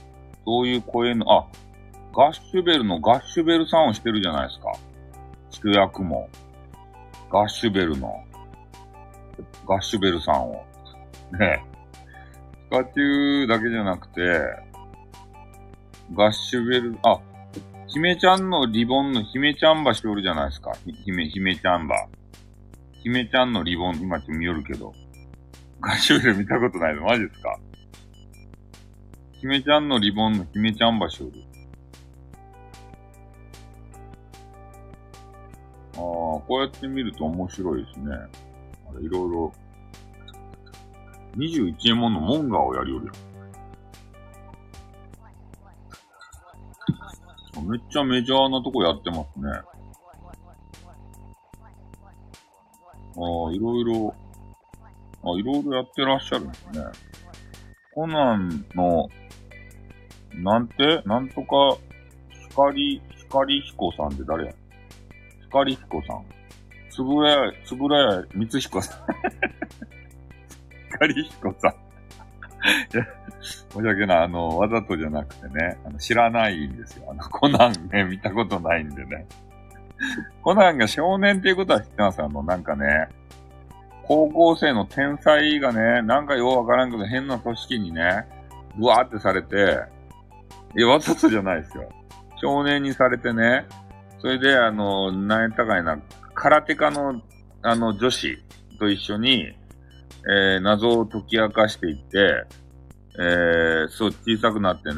[0.46, 1.46] そういう声の、あ、
[2.16, 4.74] ガッシュベルのガッシュベルさんをしてるじゃないですか。
[5.50, 6.30] 主役も。
[7.32, 8.24] ガッシュベルの、
[9.68, 10.66] ガッシュベルさんを。
[11.40, 11.64] ね
[12.72, 14.22] ピカチュウだけじゃなくて、
[16.16, 17.20] ガッシュベル、あ、
[17.88, 20.74] 姫ちゃんのリボンの姫ちゃんばしおるじゃないですか。
[21.06, 22.08] 姫、姫ちゃんば。
[23.04, 24.94] 姫ちゃんのリボン、今ちょっと見よるけど。
[25.82, 27.58] ガッシュベル見たことないのマジですか
[29.42, 31.34] 姫ちゃんのリボンの姫ちゃんばしおる。
[36.00, 38.16] ああ、こうやって見ると面白いですね。
[38.16, 39.54] あれ、いろいろ。
[41.36, 43.14] 21円ものモンガーをやりよるよ。
[47.68, 49.52] めっちゃメジャーなとこやってますね。
[49.52, 49.62] あ
[53.18, 54.16] あ、いろいろ、
[55.24, 56.82] あ、いろいろやってらっしゃるんですね。
[57.94, 59.10] コナンの、
[60.36, 61.02] なんて？
[61.06, 61.78] なんとか、
[62.50, 64.54] 光、光彦さんって誰や？
[65.50, 66.24] 光彦さん。
[66.92, 69.00] つぶらや、つぶらや、三彦さん。
[70.92, 71.74] 光彦さん。
[73.72, 74.18] 申し訳ない。
[74.20, 77.06] あの、わざとじゃなくてね、あの知らないんですよ。
[77.10, 79.26] あの、コナンね、見たことないんでね。
[80.42, 83.08] コナンが少年っていうことは知ってますあの、なんかね、
[84.04, 88.26] 高校生の天才がね、なんかようわからんけど変な組織にね、
[88.78, 89.80] ブワーってされて、
[90.76, 91.90] いや、わざとじゃないですよ。
[92.42, 93.66] 少年にされてね、
[94.22, 96.00] それで、あの、なんやったかいな、
[96.34, 97.22] 空手家の、
[97.62, 98.38] あの、女子
[98.80, 99.56] と一緒に、
[100.28, 102.46] えー、謎を解き明かしていって、
[103.18, 104.96] えー、そう、小さくなってね。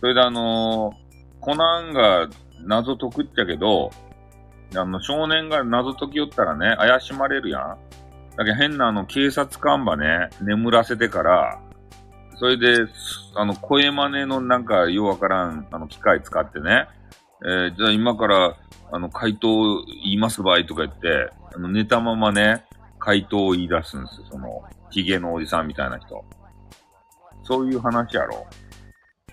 [0.00, 2.28] それであのー、コナンが
[2.64, 3.90] 謎解くっちゃけど、
[4.74, 7.78] あの、少年が謎解きよったらね、怪しまれるやん。
[8.36, 11.60] だけど変なあの、警察官ばね、眠らせてから、
[12.36, 12.86] それで、
[13.34, 16.88] あの、声真似のなんか、ようわからん、あの、機械使ってね、
[17.44, 18.56] えー、じゃあ今から、
[18.92, 22.64] あの、回答言います場合とか言って、あの、寝たままね、
[22.98, 24.26] 回答を言い出すんですよ。
[24.32, 26.24] その、ヒゲのおじさんみたいな人。
[27.42, 28.46] そういう話やろ。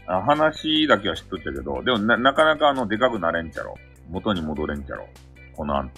[0.08, 3.76] あ話だけは知っとったけど、でもな、なかなかあの、でかくなれんちゃろ。
[4.10, 5.06] 元に戻れんちゃろ。
[5.56, 5.92] このん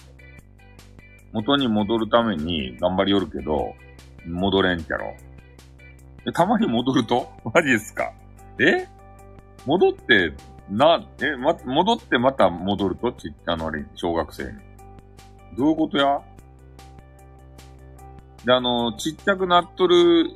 [1.32, 3.74] 元に戻るために頑張りよるけど、
[4.26, 5.14] 戻れんちゃろ。
[6.34, 7.30] たまに戻ると？
[7.54, 8.12] マジですか
[8.58, 8.88] え？
[9.64, 10.32] 戻って、
[10.70, 13.12] な、え、ま、戻ってまた戻ると？
[13.12, 14.50] ちっちゃの小学生に。
[15.56, 16.20] どういうことや？
[18.44, 20.30] で、あの、ちっちゃくなっとる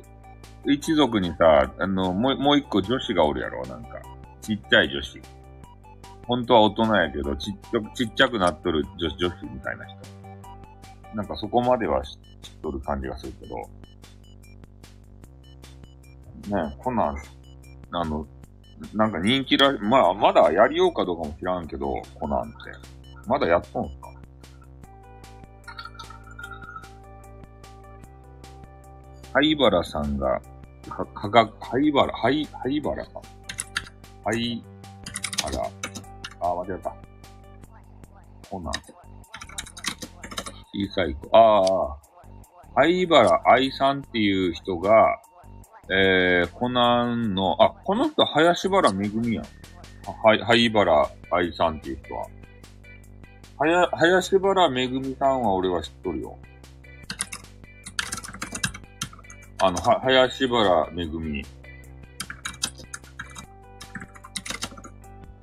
[0.67, 4.01] 一族にさ、あの、もう、もう一個女子がおるやろ、なんか。
[4.41, 5.21] ちっちゃい女子。
[6.27, 9.95] 本当は大人やけど、ちっちゃちっちゃくなっとる女子女子みたいな人。
[11.15, 12.17] なんかそこまでは知っ
[12.61, 13.55] とる感じがするけど。
[13.55, 13.63] ね
[16.73, 17.15] え、こんなん、
[17.91, 18.27] あの、
[18.93, 22.49] なんか人気ら、まあ、まだやりようかどうかも知らんけど、コナンって。
[23.27, 24.09] まだやっとんすか？
[29.33, 30.41] 灰原さんが、
[30.87, 33.21] か、かが、灰原、灰、灰原か。
[34.23, 34.63] 灰
[35.43, 35.69] 原。
[36.41, 36.95] あ、間違った。
[38.49, 38.73] コナン。
[40.73, 41.29] 小さい子。
[41.35, 41.97] ああ、
[42.75, 45.21] 灰原愛さんっていう人が、
[45.89, 49.45] えー、コナンの、あ、この人、林原めぐみやん。
[50.05, 52.27] は、はい灰原愛さんっていう人は。
[53.57, 56.37] はや、林原めぐみさんは俺は知っとるよ。
[59.61, 61.45] あの、は、林原めぐみ。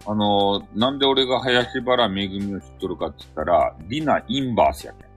[0.04, 5.11] あの、なんで俺が林原めぐみを知っとるかって言ったら、リナインバースやけん。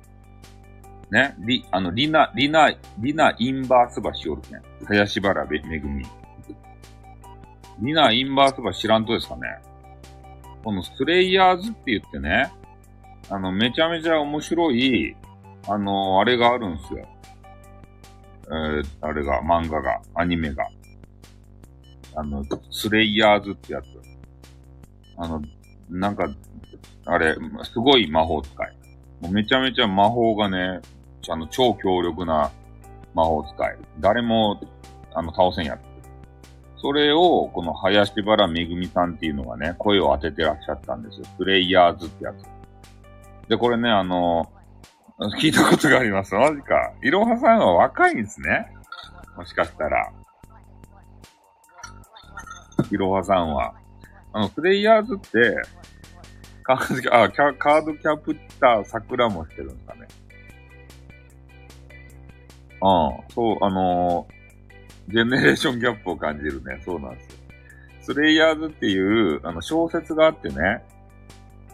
[1.16, 4.86] ね、リ、あの、リナ、リナ、リナインバース橋おるけん。
[4.86, 6.06] 林原めぐみ。
[7.80, 9.44] リナインバース橋知らんとですかね
[10.62, 12.52] このスレイヤーズって言ってね、
[13.30, 15.16] あの、めちゃめちゃ面白い、
[15.70, 17.08] あの、あれがあるんですよ。
[18.48, 20.68] えー、あれが、漫画が、アニメが。
[22.16, 23.86] あの、スレイヤーズってやつ。
[25.16, 25.42] あの、
[25.90, 26.28] なんか、
[27.06, 28.78] あれ、すごい魔法使い。
[29.22, 30.82] もうめちゃめちゃ魔法がね、
[31.32, 32.52] あの、超強力な
[33.14, 33.78] 魔法使い。
[34.00, 34.60] 誰も、
[35.14, 36.82] あの、倒せんやつ。
[36.82, 41.26] それを、この林原めぐみさんっていうのがね、声を当ててらっしゃったんですよ。
[41.38, 43.48] プレイヤーズってやつ。
[43.50, 44.52] で、これね、あの、
[45.40, 46.36] 聞いたことがあります。
[46.36, 46.92] マジか。
[47.02, 48.68] いろはさんは若いんですね。
[49.38, 50.12] もしかしたら。
[52.92, 53.74] いろはさんは。
[54.34, 55.56] あの、プレイヤーズって、
[56.64, 60.08] カード、あ、カードキャプター桜もしてるんですかね。
[62.82, 66.82] ああ、そう、あのー、ジェネレーションギャップを感じるね。
[66.84, 67.36] そうなんですよ。
[68.02, 70.84] スレイヤーズっていう、あの、小説があってね、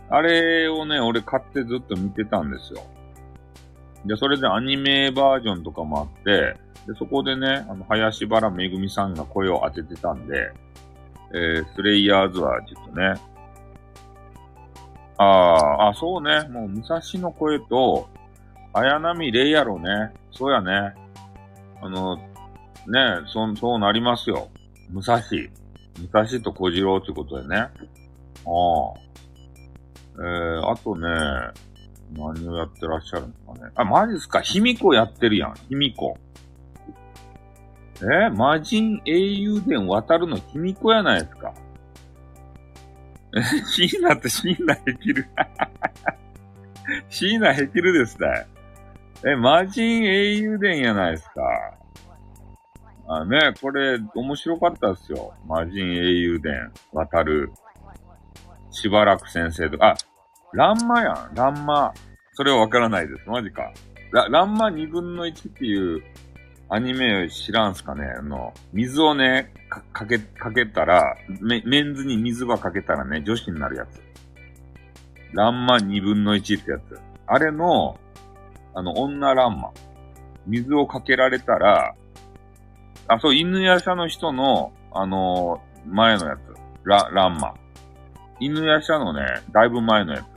[0.10, 2.82] あれをね、俺買ってずっと見てたんですよ。
[4.06, 10.52] で、それでアニメバージョンとかもあって、で、そこでね、あの、林原めぐみさんが声を当ててたんで、
[11.34, 13.14] えー、スレイヤーズはちょっとね、
[15.18, 18.10] ああ、あ、そうね、もう、武蔵の声と、
[18.74, 20.14] 綾波レイやろね。
[20.32, 20.94] そうやね。
[21.82, 22.24] あの、ね
[23.28, 24.50] そう、そうなりますよ。
[24.90, 25.20] 武蔵。
[25.20, 27.58] 武蔵と小次郎ってことでね。
[27.58, 27.72] ああ。
[30.16, 31.08] えー、あとね、
[32.14, 33.72] 何をやってらっしゃるんですかね。
[33.76, 35.54] あ、マジっすか卑弥呼やってるやん。
[35.70, 36.18] 卑弥呼。
[38.02, 41.54] えー、魔人英雄伝渡るの卑弥呼やないですか。
[43.34, 45.26] え、椎名って椎名ヘキル。
[47.10, 48.48] 椎名ヘキルですね。
[49.24, 51.42] え、魔人英雄伝やないですか。
[53.08, 55.34] あね、これ、面白かったですよ。
[55.48, 57.52] 魔人英雄伝、渡る。
[58.72, 59.96] しばらく先生とか、あ、
[60.54, 61.94] ランマやん、ランマ。
[62.34, 63.30] それはわからないです。
[63.30, 63.72] マジか。
[64.12, 66.04] ラ、ランマ2分の1っていう
[66.74, 74.02] アニメ知らんすかねあの、水をね、か、かけ、かけたら、メ、メンズに水ばかけたらね、女子になるやつ。
[75.34, 76.98] ランマ2分の1ってやつ。
[77.28, 78.00] あれの、
[78.74, 79.72] あの、女ランマ。
[80.48, 81.96] 水をかけられたら、
[83.08, 86.40] あ、そう、犬夜叉の人の、あのー、前のやつ。
[86.84, 87.54] ラ、ランマ。
[88.40, 90.32] 犬夜叉のね、だいぶ前のやつ。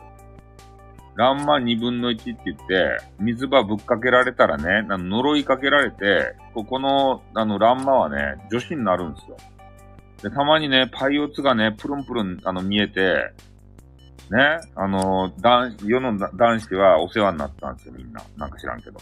[1.17, 9.37] ランマ2分の1って言って、水場ぶっかけられたらね、呪いかけられて、ここの、あの、ランマはね、女子になるんですよ。
[10.23, 13.33] で、たまにね、パイオツがね、プルンプルン、あの、見えて、
[14.31, 18.23] ね、あの、男、世の男子はお世話になったんですよ、みんな。
[18.37, 19.01] なんか知らんけど。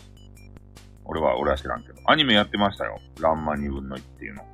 [1.04, 1.94] 俺は、俺は知らんけど。
[2.06, 3.00] アニメやってましたよ。
[3.20, 4.44] ランマ2分の1っていうの。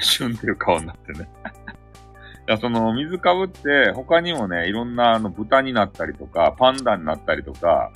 [0.00, 1.28] 旬っていう顔になってね。
[2.48, 7.92] いや、その、水かぶって、他にもね、いろんな、あの、豚になったりとか、パンダになったりとか、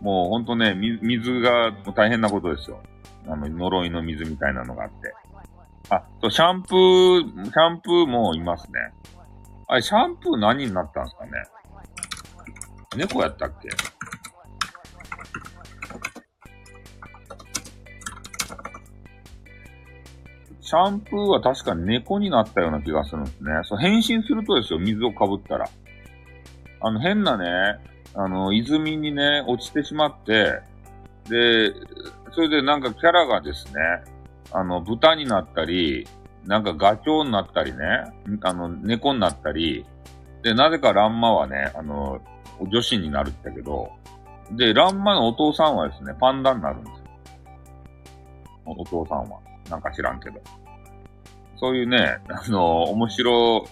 [0.00, 2.80] もうほんとね、水が大変なことですよ。
[3.28, 5.14] あの、呪いの水みたいなのがあって。
[5.90, 8.78] あ、そう、シャンプー、シャンプーもいますね。
[9.72, 11.30] あれ、シャンプー何になったんですかね？
[12.96, 13.68] 猫やったっけ？
[20.60, 23.52] シャンプーは確かに猫になったような気がするんですね。
[23.62, 25.70] そう、変身するとですよ、水をかぶったら。
[26.80, 27.78] あの、変なね、
[28.16, 30.62] あの、泉にね、落ちてしまって、
[31.28, 31.72] で、
[32.32, 33.74] それでなんかキャラがですね、
[34.50, 36.08] あの、豚になったり、
[36.44, 38.12] なんかガチョウになったりね、
[38.42, 39.84] あの、猫になったり、
[40.42, 42.20] で、なぜかランマはね、あの、
[42.60, 43.90] 女子になるってけど、
[44.52, 47.04] で、ランマのお父さんはですね、パンダになるんですよ。
[48.66, 49.38] お父さんは。
[49.68, 50.40] なんか知らんけど。
[51.56, 53.66] そういうね、あの、面白、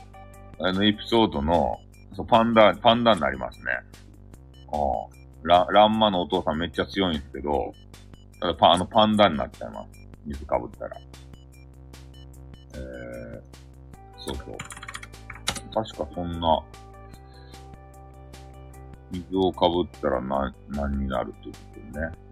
[0.60, 1.78] あの、エピソードの、
[2.14, 3.64] そう、パンダ、パンダになりますね。
[4.72, 7.72] あラ、ランマのお父さんめっちゃ強いんですけど、
[8.58, 10.08] パ、あの、パンダになっちゃいます。
[10.26, 10.96] 水かぶったら。
[13.09, 13.42] ー、
[14.18, 14.56] そうそう。
[15.74, 16.62] 確かそんな、
[19.11, 21.54] 水をかぶったら何、何になるってこ
[21.92, 22.28] とね。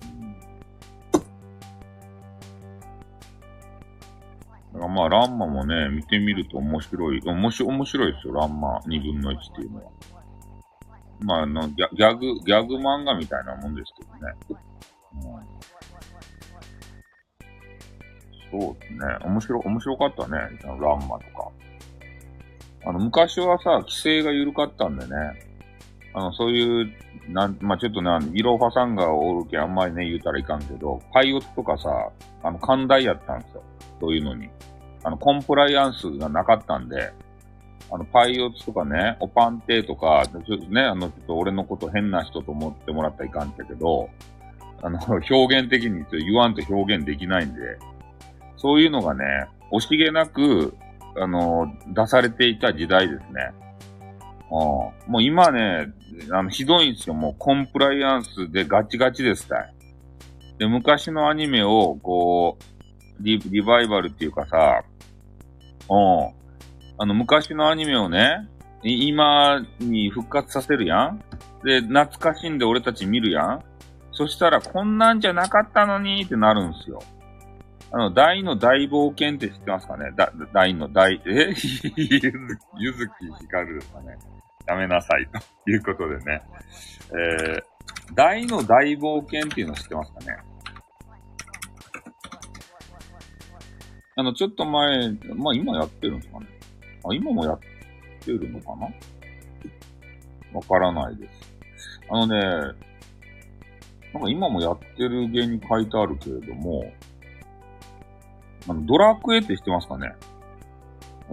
[4.76, 9.90] だからまあ、ランマもね、見てみると面白い、面白面白いですよ、ランマ2分の1っていうのは。
[11.20, 14.34] まあ、あのギャギャグ、ギャグ漫画みたいなもんですけどね。
[15.14, 15.75] うん、
[18.50, 18.98] そうですね。
[19.24, 20.38] 面白、面白かったね。
[20.64, 20.78] ラン
[21.08, 21.50] マとか。
[22.84, 25.10] あの、昔はさ、規制が緩かったんでね。
[26.14, 26.92] あの、そういう、
[27.28, 32.10] なん、まあ、ちょっとな、イロハさんがおるけあんまりね、言うたらいかんけど、パイオツとかさ、
[32.42, 33.62] あの、寛大やったんですよ。
[34.00, 34.48] そういうのに。
[35.02, 37.12] あの、コンプライアンスがなかったんで、
[37.90, 44.10] あの、パイオツとかね、オパンテとか、ちょっとね、あの、ちょっと俺のこと変な人と思ってもらったらいかんけど、
[44.82, 47.78] あの、表現的に言わんと表現できないんで、
[48.56, 49.24] そういうのがね、
[49.72, 50.74] 惜しげなく、
[51.18, 53.52] あの、出されていた時代ですね。
[54.48, 55.92] あもう今ね、
[56.30, 57.14] あの、ひどいんですよ。
[57.14, 59.74] もうコンプライアンスでガチガチですたい。
[60.58, 64.84] で、昔のアニメを、こう、リリバイバルっていうかさ、
[65.88, 66.36] うん。
[66.98, 68.48] あの、昔のアニメをね、
[68.82, 71.22] 今に復活させるやん
[71.64, 73.64] で、懐かしんで俺たち見るやん
[74.12, 77.02] そしたら、こんなんじゃなかったのにってなるんすよ。
[77.92, 80.10] あの、大の大冒険って知ってますかね？
[80.16, 81.20] だ、大の大、え？
[81.26, 84.16] ゆ ずゆずきひかるですかね
[84.66, 85.28] やめなさい。
[85.64, 86.42] ということでね。
[87.10, 87.62] えー、
[88.14, 90.36] 大の大冒険っていうの知ってますかね？
[94.16, 96.46] あの、ちょっと前、まあ今やってるんですかね？
[97.08, 97.60] あ、今もやっ
[98.20, 98.88] てるのかな？
[100.52, 101.52] わからないです。
[102.10, 102.38] あのね、
[104.12, 106.92] なんか今もやってる芸に書いてあるけれども、
[108.68, 110.14] あの、ドラクエって知ってますかね？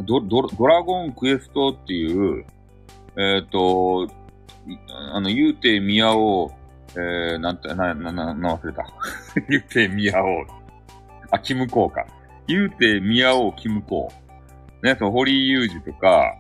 [0.04, 2.46] ド、ド、ドラゴンクエストっていう、
[3.16, 4.12] えっ、ー、と、
[5.14, 6.52] あの、ゆうてみやおう、
[7.00, 8.86] えー、なんて、な、な、な、な、忘れた。
[9.50, 10.46] ゆうてみやおう。
[11.32, 12.06] あ、キムコーか。
[12.48, 14.88] ゆうてみやおう、キムコー。
[14.88, 16.38] ね、そう、堀井雄二とか、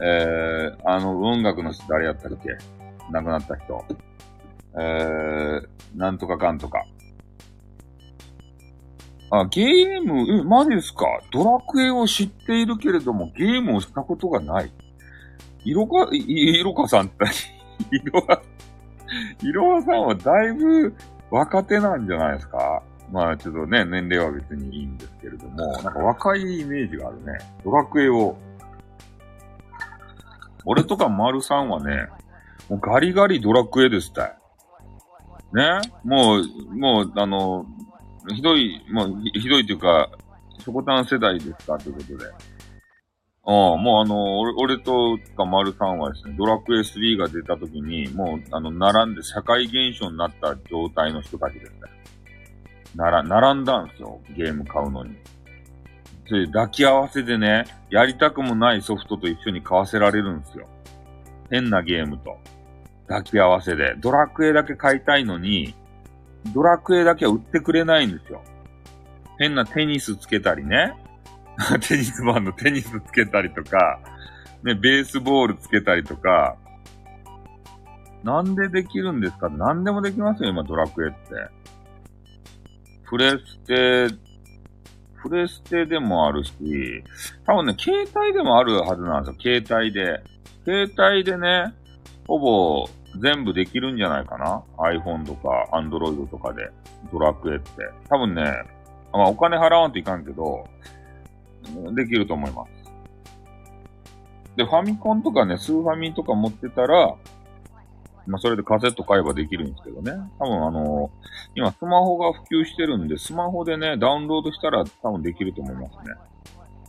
[0.00, 2.56] えー、あの、音楽の人誰やったっけ？
[3.10, 3.84] 亡くなった人。
[4.76, 6.84] えー、なんとかかんとか。
[9.40, 11.06] あ、ゲーム、え、マジですか？
[11.32, 14.70] ドラクエを知っているけれども、ゲームをしたことがない。
[15.64, 17.24] いろか、いろかさんって、
[17.90, 18.42] いろは、
[19.42, 20.94] いろはさんはだいぶ
[21.30, 22.82] 若手なんじゃないですか？
[23.10, 27.38] まあちょっとね、年齢は別にいいんですけれども、なんか若いイメージがあるね。
[27.64, 28.36] ドラクエを。
[30.66, 32.08] 俺とか丸さんはね、
[32.68, 34.36] もうガリガリドラクエですたい。
[35.52, 35.80] ね？
[36.02, 37.66] もう、もう、あの、
[38.32, 40.10] ひどい、もう、ひどいというか、
[40.58, 42.30] しょこたん世代ですかということで。
[43.46, 51.78] ああ、もうあの、俺、俺とか丸さんはですね、ドラクエ3が出た時に、もう、あの、並んで社会現象になった状態の人たちですね。
[52.96, 54.20] なら、並んだんですよ。
[54.34, 55.16] ゲーム買うのに。
[56.26, 60.66] それ抱き合わせでね、やりたくもないソフトと一緒に買わせられるんですよ。
[61.50, 62.38] 変なゲームと。
[63.06, 63.94] 抱き合わせで。
[63.98, 65.74] ドラクエだけ買いたいのに、
[66.52, 68.42] ドラクエだけは売ってくれないんですよ。
[69.38, 70.94] 変なテニスつけたりね。
[71.88, 74.00] テニスバンドテニスつけたりとか、
[74.62, 76.56] ね、ベースボールつけたりとか、
[78.22, 79.48] なんでできるんですか？
[79.48, 81.18] 何でもできますよ、今、ドラクエって。
[83.08, 84.14] プレステ、
[85.22, 86.52] プレステでもあるし、
[87.46, 90.22] 多分ね、携帯でもあるはずなんですよ、携帯で。
[90.64, 91.74] 携帯でね、
[92.26, 92.88] ほぼ
[93.20, 96.68] 全部できるんじゃないかな ?iPhone とか Android とかで、
[97.12, 97.70] ドラクエって。
[98.08, 98.42] 多分ね、
[99.12, 100.66] まあお金払わんといかんけど、
[101.94, 102.84] できると思います。
[104.56, 107.16] で、ファミコンとかね、スーファミとか持ってたら、
[108.26, 110.12] まあ、それでカセット買えばできるんですけどね。
[110.38, 116.14] 多分あのー、今スマホが普及してるんで、スマホでね、ダウンロードしたら多分できると思いますね。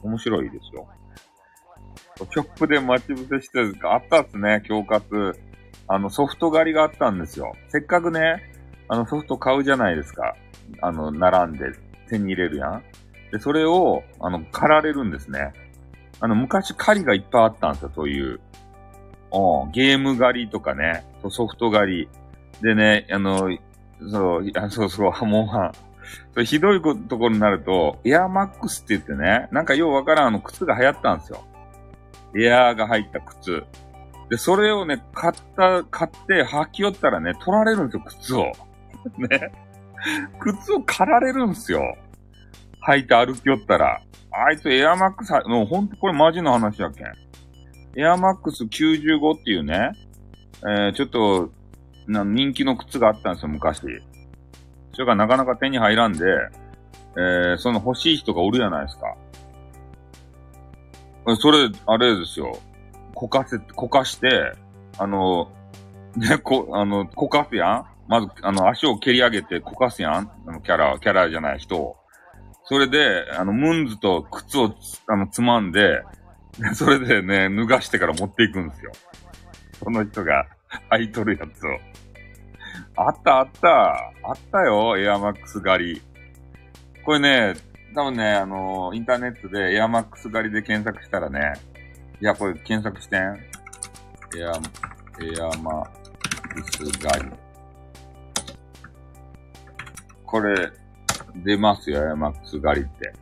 [0.04, 0.88] 面白いですよ。
[2.18, 5.38] ショップで待ち伏せして、あったっすね、恐喝。
[5.88, 7.56] あの、ソフト狩りがあったんですよ。
[7.70, 8.52] せっかくね、
[8.88, 10.36] あの、ソフト買うじゃないですか。
[10.82, 11.66] あの、並んで
[12.10, 12.84] 手に入れるやん。
[13.32, 15.54] で、それを、あの、狩られるんですね。
[16.20, 18.40] あの、昔狩りがいっぱいあったんですよ、そういう。
[19.32, 22.10] おゲーム狩りとかね、ソフト狩り。
[22.62, 23.50] でね、あの、
[24.10, 25.72] そう、そうそう、もう、ま
[26.38, 31.44] あ、ひどいところになると、エアマックスって言ってね、なんかようわからんあの靴が流行ったんですよ。
[32.38, 33.64] エアーが入った靴。
[34.30, 38.52] で、それをね、買った、買って履き寄ったらね、取られるんですよ、靴を。
[39.18, 39.52] ね。
[40.40, 41.82] 靴を狩られるんですよ。
[42.88, 44.02] 履いて歩き寄ったら。
[44.32, 47.08] あいつエアマックス、もうほんとこれマジの話やけん。
[47.98, 49.92] エアマックス95っていうね、
[50.62, 51.52] えー、ちょっと、
[52.08, 53.82] な人気の靴があったんですよ、昔。
[54.94, 56.26] それがなかなか手に入らんで、
[57.18, 59.16] えー、その欲しい人がおるやないですか。
[61.38, 62.58] それ、あれですよ。
[63.16, 64.54] こかせ、こかして、
[65.00, 65.52] あの、
[66.16, 67.86] ね、こ、あの、こかすやん？
[68.08, 70.14] まず、あの、足を蹴り上げてこかすやん？
[70.48, 71.96] あの、キャラ、キャラじゃない人を。
[72.66, 74.76] それで、あの、ムンズと靴を
[75.08, 76.04] あの、つまんで、
[76.76, 78.92] それでね、脱がしてから持っていくんですよ。
[79.84, 80.46] その人が
[80.92, 81.70] 履いとるやつを。
[82.98, 83.68] あったあった。
[83.68, 86.02] あったよ、エアマックス狩り。
[87.04, 87.54] これね、
[87.94, 91.54] 多分ね、あの、インターネットでエアマックス狩りで検索したらね、
[92.22, 93.22] いや、これ検索してん。
[93.22, 94.52] エア、
[95.22, 95.88] エアマッ
[96.54, 97.32] クス狩り。
[100.26, 100.72] これ、
[101.44, 103.14] 出ますよ、エアマックス狩りって。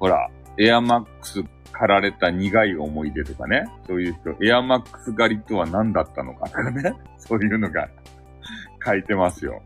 [0.00, 0.28] ほら、
[0.58, 3.66] エアマックス狩られた苦い思い出とかね。
[3.86, 6.94] そういう人、エアマックス狩りとは何だったのかとかね。
[7.18, 7.88] そういうのが
[8.84, 9.62] 書いてますよ。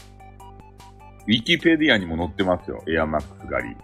[1.27, 3.77] ウィキペディアにも載ってますよ、エアマックス狩り。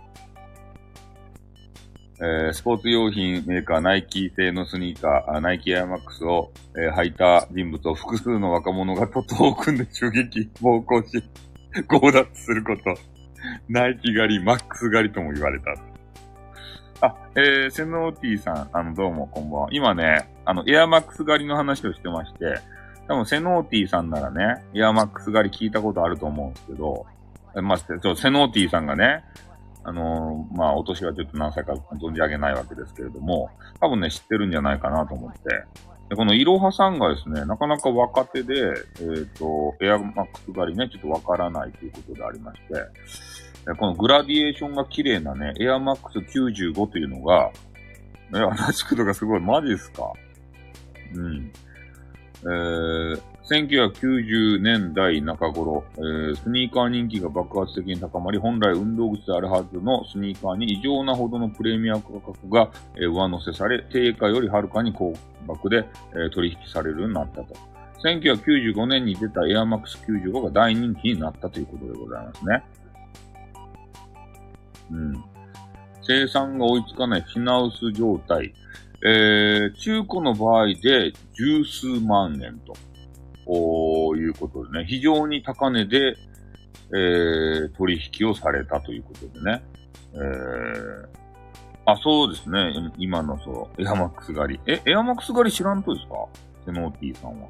[2.19, 11.23] えー、スポーツ用品メーカーナイキ製のスニーカー、ナイキエアマックスを、えー、履いた人物を複数の若者が徒党を組んで襲撃、暴行し、
[11.89, 12.83] 強奪すること。
[13.69, 15.73] ナイキ狩り、マックス狩りとも言われた。
[17.07, 19.69] あ、えー、セノーティーさん、あの、どうも、こんばんは。
[19.71, 22.61] 今ね、あの、エアマックス狩りの話をしてまして、
[23.09, 27.05] 多分、セノーティーさんならね、エアマックス狩り聞いたことあると思うんですけど、
[27.63, 27.87] まあ、セ
[28.31, 29.23] ノーティーさんがね、
[29.89, 35.39] あのー、まあ、お年はちょっと何歳か存じ上げないわけですけれども、多分ね、知ってるんじゃないかなと思って。
[36.09, 47.53] で、このいろはさんがですね、なかなか若手で、えっ、ー、と、エアマックス狩りね、ちょっとわからないということでありまして、このグラディエーションが綺麗なね、エアマックス95というのが、
[48.35, 50.13] え、話くとかすごい、マジっすか？
[51.15, 51.53] うん。
[52.43, 65.15] えー、1990年代中頃、えー、スニーカー人気が爆発的に高まり、本来運動靴であるはずのスニーカーに異常なほどのプレミア価格が、えー、上乗せされ、定価よりはるかに高
[65.47, 67.55] 額で、えー、取引されるようになったと。
[68.03, 72.65] 1995年に出たエアマックス95が大人気になったということでございますね。
[74.91, 75.25] うん。
[76.03, 78.53] 生産が追いつかない品薄状態。
[79.05, 82.75] えー、中古の場合で十数万円と。
[83.47, 86.17] おいうことでね、非常に高値で、
[86.93, 89.63] えー、取引をされたということでね。
[90.15, 91.09] えー、
[91.85, 92.73] あ、そうですね。
[92.99, 94.61] 今のそう、エアマックス狩り。
[94.67, 96.15] え、エアマックス狩り知らんとですか？
[96.65, 97.49] セノーティーさんは。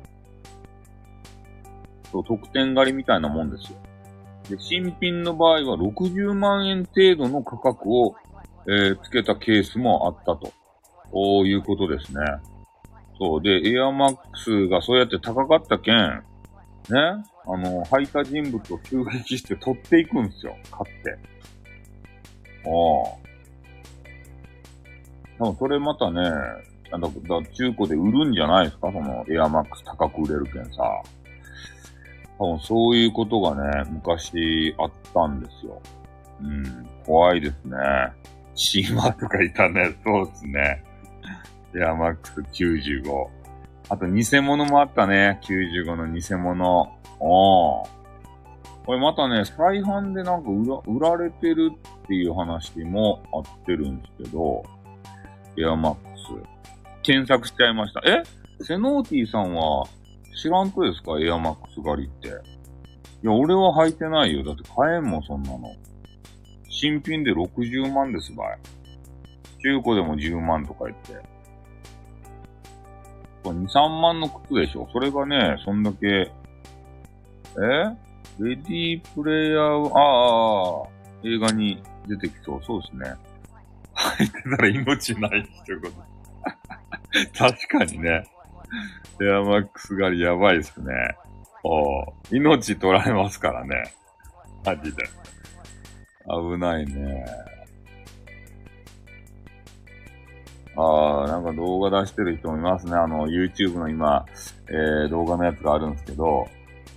[2.13, 3.79] そう、特典狩りみたいなもんですよ。
[4.51, 8.15] で、新品の場合は60万円程度の価格を、
[8.69, 10.53] えー、つけたケースもあったと。
[11.11, 12.21] こういうことですね。
[13.19, 13.43] そう。
[13.43, 16.23] で、エアマックスがそうやって高かったけん、ね、
[16.91, 20.57] あの、履いた人物を襲撃して取っていくんですよ。
[20.71, 21.19] 買って。
[22.65, 22.71] ああ。
[25.39, 26.23] 多分それまたね、
[26.91, 27.13] なんだ、だ
[27.53, 28.93] 中古で売るんじゃないですか？
[28.93, 31.03] そのエアマックス高く売れるけんさ。
[32.39, 35.81] 多分そういうことがね、昔あったんですよ。
[36.41, 37.77] うん、怖いですね。
[38.55, 39.97] シーマとかいたね。
[40.05, 40.85] そうですね。
[41.75, 43.27] エアマックス95。
[43.89, 45.41] あと、偽物もあったね。
[45.43, 46.93] 95の偽物。
[47.21, 47.89] おー。
[48.85, 54.63] これまたね、再販でなんか売ら売られてるっていう話もあってるんですけど、
[55.59, 57.03] エアマックス。
[57.03, 58.01] 検索しちゃいました。
[58.09, 58.23] え？
[58.65, 59.87] セノーティーさんは
[60.41, 61.19] 知らんとですか？
[61.21, 62.29] エアマックス狩りって。
[62.29, 62.31] い
[63.27, 64.45] や、俺は履いてないよ。
[64.45, 65.75] だって買えんもん、そんなの。
[66.69, 68.59] 新品で60万ですばい。
[69.63, 71.15] 中古でも10万とか言って。
[73.53, 76.31] 2、3万の靴でしょそれがね、そんだけ、え？
[78.39, 80.89] レディープレイヤー、ああ、
[81.25, 82.63] 映画に出てきそう。
[82.63, 83.15] そうですね。
[83.95, 85.93] 入ってたら命ないってこと。
[87.39, 88.25] 確かにね。
[89.23, 90.93] エアマックス狩りやばいっすね。
[91.65, 93.95] お命取られますからね。
[94.65, 95.03] マジで。
[96.27, 97.25] 危ないね。
[100.77, 102.95] ああ、なんか動画出してる人もいますね。
[102.95, 104.27] あの、YouTube の今、
[104.69, 106.47] えー、動画のやつがあるんですけど、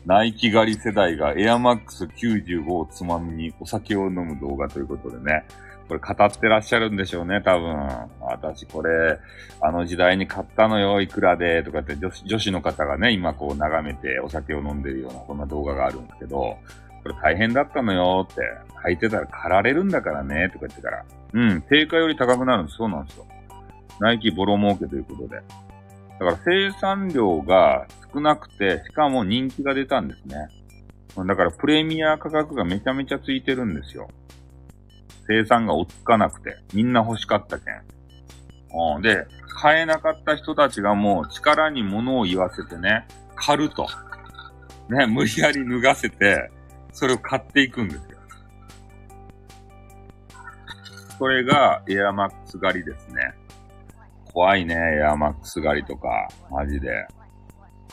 [0.06, 5.46] ナイキ狩り世代がエアマックス95をつまみにお酒を飲む動画ということでね。
[5.90, 8.08] これ語ってらっしゃるんでしょうね、多分。
[8.22, 9.20] 私これ、
[9.60, 16.60] あの時代に買ったのよ、いくらで、とかって女子女子の方がね、今こう眺めてお酒を飲んでるような、こんな動画があるんですけど、こ
[17.10, 18.42] れ大変だったのよって、
[18.86, 21.04] 履いてたら狩られるんだからね、とか言ってから。
[21.34, 22.78] うん、定価より高くなるんです。
[22.78, 23.26] そうなんですよ。
[24.00, 25.38] ナイキボロ儲けということで。
[25.38, 25.44] だ
[26.20, 30.48] から生産量が少なくて、しかも人気が出たんですね。
[31.28, 34.10] だからプレミア価格がめちゃめちゃついてるんですよ。
[35.28, 37.76] 生産が追っつかなくて、みんな欲しかったけん。
[38.96, 39.26] うん、で、
[39.62, 43.88] 買えなかった人たちがもう力に物を言わせてね、狩ると。
[44.90, 46.50] ね、無理やり脱がせて、
[46.92, 48.20] それを買っていくんですよ。
[51.18, 53.34] それがエアマックス狩りですね。
[54.34, 57.08] 怖いね、エアマックス狩りとか、マジで。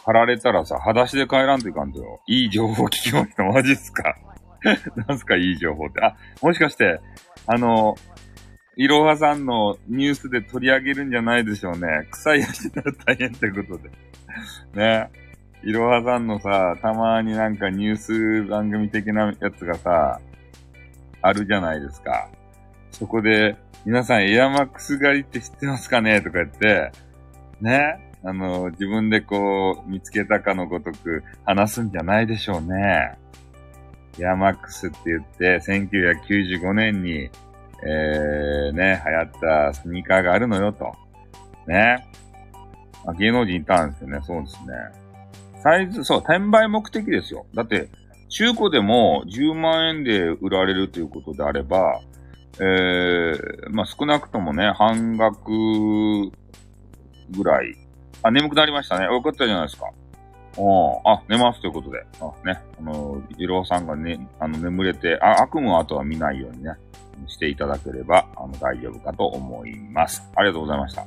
[0.05, 2.21] 貼られたらさ、裸足で帰らんといかんとよ。
[2.29, 3.43] いい情報聞きました。
[3.45, 4.17] マジっすか
[5.09, 6.01] なんすかいい情報って。
[6.01, 7.01] あ、もしかして、
[7.47, 7.97] あの、
[8.77, 12.07] いろはさんのニュースで取り上げるんじゃないでしょうね。
[12.11, 13.91] 臭い足したら大変ってことで。
[14.75, 15.11] ね。
[15.63, 20.21] いろはさんのさ、たまになんかニュース番組的なやつがさ、
[21.23, 22.29] あるじゃないですか。
[22.93, 23.57] そこで、
[23.87, 26.21] 皆さんエアマックス狩りって知ってますかね？
[26.21, 26.91] とか言って、
[27.61, 28.13] ね？
[28.25, 33.17] あの、自分でこう、見つけたかのごとく話すんじゃないでしょうね。
[34.19, 37.31] エアマックスって言って、1995年に、
[37.85, 40.93] えー、ね、流行ったスニーカーがあるのよと。
[41.69, 42.05] ね？
[43.07, 44.19] あ、芸能人いたんですよね。
[44.25, 44.75] そうですね。
[45.63, 47.47] サイズ、そう、転売目的ですよ。
[47.55, 47.89] だって、
[48.31, 52.01] 中古でも10万円で売られるということであれば、
[52.59, 55.51] えー、まあ、少なくともね、半額
[57.31, 57.77] ぐらい。
[58.23, 59.05] あ、眠くなりましたね。
[59.07, 59.91] よかったじゃないですか。
[60.59, 62.07] おあ、寝ますということで。
[62.21, 62.59] あ、ね。
[62.79, 66.73] あの、いろうさんがね、あの、眠れて、あ、悪夢を後は見ないようにね、
[67.27, 70.23] していただければ、あの、大丈夫かと思います。
[70.35, 71.03] ありがとうございました。
[71.03, 71.07] あ、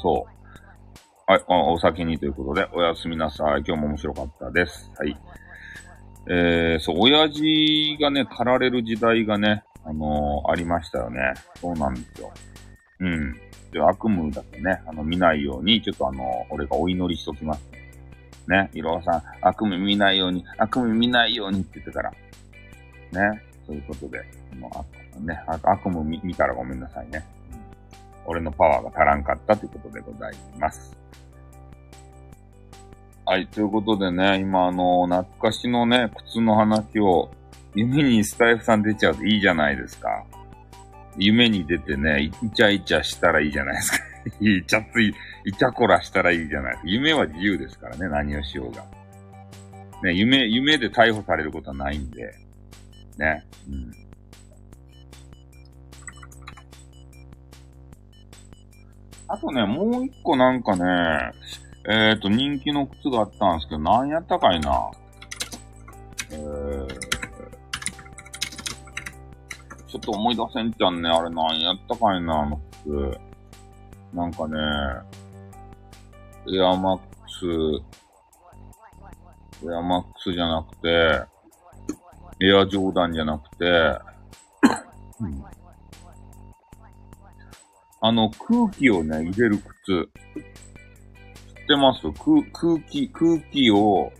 [0.00, 0.38] そう。
[1.30, 3.62] はい、お先にということで、おやすみなさい。
[3.64, 4.90] 今日も面白かったです。
[4.98, 5.16] はい。
[6.30, 11.32] えー、そう、親父がね、狩られる時代がね、あのー、ありましたよね。
[11.60, 12.30] そうなんですよ。
[13.00, 13.32] うん。
[13.72, 17.62] で、悪夢だけね、あの、見ないように、ちょっとあの、俺がお祈りしときます。
[18.46, 24.22] ね、いろはさん、悪夢見ないように、悪夢見ないようにって言ってたら、ね、そういうことで、
[24.58, 24.86] も
[25.18, 27.24] う、ね、悪夢見見たらごめんなさいね。
[28.26, 30.94] 俺のパワーが足らんかったということでございます。
[33.24, 37.30] はい、ということでね、今あの、懐かしのね、靴の話を、
[37.74, 40.24] 夢にスタイフさん出ちゃうといいじゃないですか。
[41.16, 43.98] 夢に出てね、イチャイチャしたらいいじゃないですか。
[44.40, 45.14] イチャつい、
[45.44, 46.88] イチャコラしたらいいじゃないですか。
[46.88, 48.84] 夢は自由ですからね、何をしようが。
[50.02, 52.34] ね、夢、夢で逮捕されることはないんで。
[53.18, 53.44] ね。
[53.68, 53.92] うん。
[59.26, 61.32] あとね、もう一個なんかね、
[61.86, 64.90] えっ、ー、と、人気の靴があったんですけど、何やったかいな。
[66.30, 67.07] えー、
[69.88, 71.08] ちょっと思い出せんちゃんね。
[71.08, 73.18] あれ何やったかいな、あの靴。
[74.12, 74.56] なんかね、
[76.54, 77.04] エアマック
[79.60, 80.88] ス、エアマックスじゃなくて、
[82.40, 83.98] エアジョーダンじゃなくて、
[88.00, 89.64] あの、空気をね、入れる靴。
[89.86, 92.00] 知ってます？
[92.12, 94.12] 空、空気、空気を、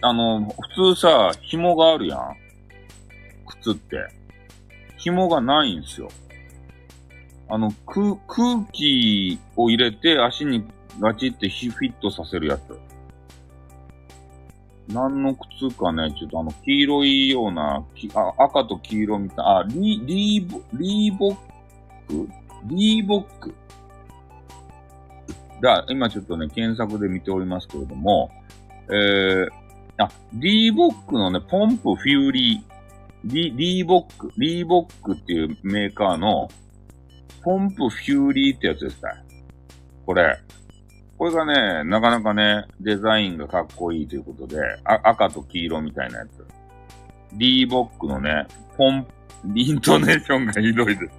[0.00, 2.36] あの、普通さ、紐があるやん
[3.60, 4.21] 靴って。
[5.02, 6.08] 紐がないんですよ。
[7.48, 10.64] あの、空、空気を入れて足に
[11.00, 12.78] ガチってフィットさせるやつ。
[14.88, 17.84] 何の靴かね、ちょっとあの、黄色いような、
[18.14, 21.36] あ赤と黄色みたいな、あ、リ、リーボ、リーボッ
[22.08, 22.28] ク？
[22.66, 23.54] リーボック
[25.60, 28.30] が、今ちょっとね、検索で見ておりますけれども、
[28.88, 29.48] えー、
[29.98, 32.71] あ、リーボックのね、ポンプフューリー、
[33.24, 36.48] リ、リーボック、リーボックっていうメーカーの、
[37.42, 39.10] ポンプフューリーってやつですね。
[40.06, 40.38] これ。
[41.18, 46.44] これがね、なかなかね、デザインがかっこいいということで、あ赤と黄色みたいなやつ。
[47.34, 48.46] リーボックのね、
[48.76, 49.06] ポン、
[49.54, 51.10] イントネーションがひどいです。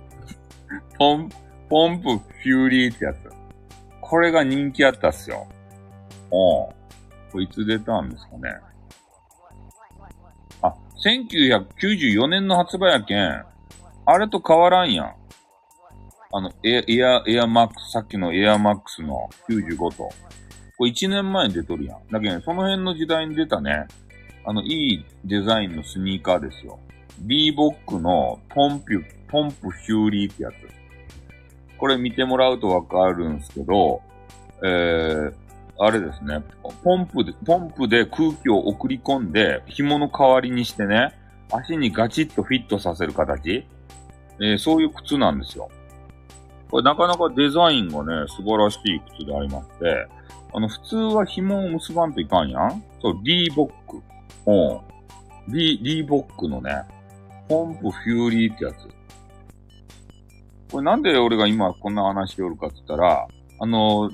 [0.97, 1.29] ポン、
[1.69, 3.17] ポンプフューリーってやつ。
[4.01, 5.47] これが人気あったっすよ。
[6.29, 6.73] おう。
[7.31, 8.72] こいつ出たんですかね。
[11.01, 13.43] 1994年の発売やけん、
[14.05, 15.15] あれと変わらんやん。
[16.35, 20.09] あの、エエア、エアマックス、さっきのエアマックスの95と。
[20.77, 22.07] これ1年前に出とるやん。
[22.11, 23.85] だけど、ね、その辺の時代に出たね、
[24.45, 26.79] あの、いいデザインのスニーカーですよ。
[27.21, 30.53] リーボックのポンプ、ポンプフューリーってやつ。
[31.77, 34.01] これ見てもらうとわかるんすけど、
[34.63, 35.33] えー、
[35.79, 36.43] あれですね、
[36.83, 41.13] ポンプで、ポンプで空気を送り込んで、紐の代わりにしてね、
[41.51, 43.65] 足にガチッとフィットさせる形、
[44.39, 45.69] えー、そういう靴なんですよ。
[46.69, 50.07] これなかなかデザインがね、素晴らしい靴でありまして、
[50.53, 54.01] あの、普通は紐を結ばんといかんやんそう、リーボック。
[54.45, 55.53] うん。
[55.53, 56.83] リー、リーボックのね、
[57.49, 58.87] ポンプフューリーってやつ。
[60.71, 63.27] これなんで俺が今こんな話しよるかって言ったら、
[63.59, 64.09] あの、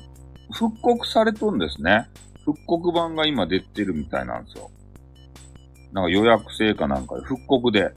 [0.52, 2.08] 復刻されとんですね。
[2.46, 4.72] 復刻版が今出てるみたいなんですよ。
[5.92, 7.92] なんか予約制かなんかで復刻で。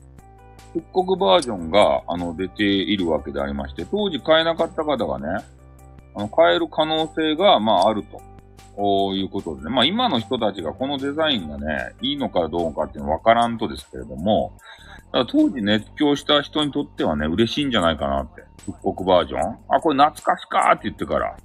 [0.73, 5.45] 復刻バージョンが、あの、出ているわけでありまして、当時買えなかった方がね、
[6.15, 8.23] あの、買える可能性が、まあ、あると。
[8.75, 9.71] こういうことでね。
[9.71, 14.55] まあ今の人たちがこのデザインがね、いいのかどうかっていうのはわからんとですけれども、
[15.13, 18.43] 当時熱狂した人にとってはね、嬉しいんじゃないかなって。
[18.65, 21.37] 復刻バージョンあ、これ懐かしかーって言ってから。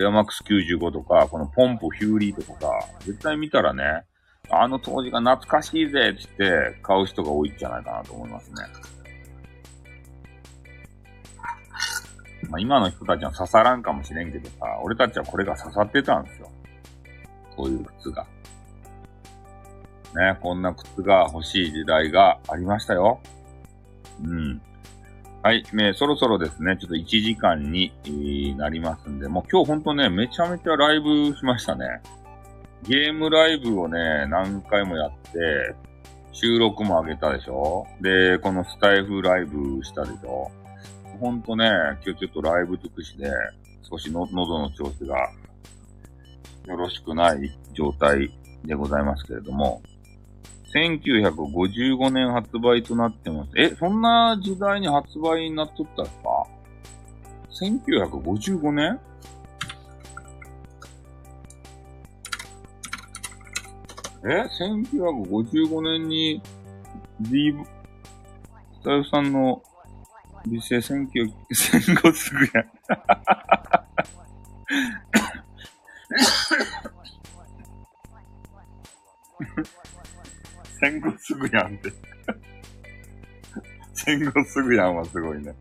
[0.00, 2.70] エアマックス95とか、このポンプヒューリーとかさ、
[3.00, 4.04] 絶対見たらね、
[4.50, 8.56] あの当時が懐かしいぜって言って買う人が多いんじゃないかなと思いますね。
[12.50, 16.50] まあ、今の人たちは刺さらんかもしれんけどさ、俺たちはこれが刺さってたんですよ。
[17.56, 18.26] こういう靴が。
[20.14, 23.20] ね、こんな靴が欲しい時代がありましたよ。
[24.22, 24.60] うん。
[25.44, 27.92] はい、ね、そろそろですね、ちょっと1時間に、
[28.56, 32.00] なりますんで、もう今日ほんとね、めちゃめちゃライブしましたね。
[32.84, 35.74] ゲームライブをね、何回もやって、
[36.32, 37.86] 収録も上げたでしょ。
[38.00, 40.50] で、このスタイフライブしたでしょ。
[41.20, 41.68] ほんとね、
[42.06, 43.30] 今日ちょっとライブ尽くしで、
[43.82, 45.30] 少しの喉の調子が
[46.68, 48.30] よろしくない状態
[48.64, 49.82] でございますけれども、
[50.74, 53.52] 1955年発売となってます。
[53.56, 56.46] え、そんな時代に発売になっとったんですか
[57.64, 59.00] ?1955 年？
[64.26, 64.48] え
[64.90, 66.42] ?1955 年に
[67.20, 67.54] D、
[68.80, 69.62] スタイフさんの
[70.46, 72.64] 美声1900、戦後すぐやん。
[80.84, 81.90] 戦後すぐやんって。
[83.94, 85.54] 戦後すぐやんはすごいね。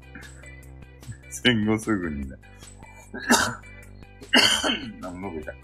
[1.29, 2.35] 戦後すぐにね。
[4.99, 5.55] 何の痛く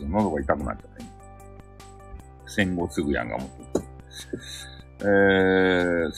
[0.00, 0.90] 喉が痛くなっちゃっ
[2.46, 3.54] た、戦後すぐやんがもって
[5.00, 6.10] えー、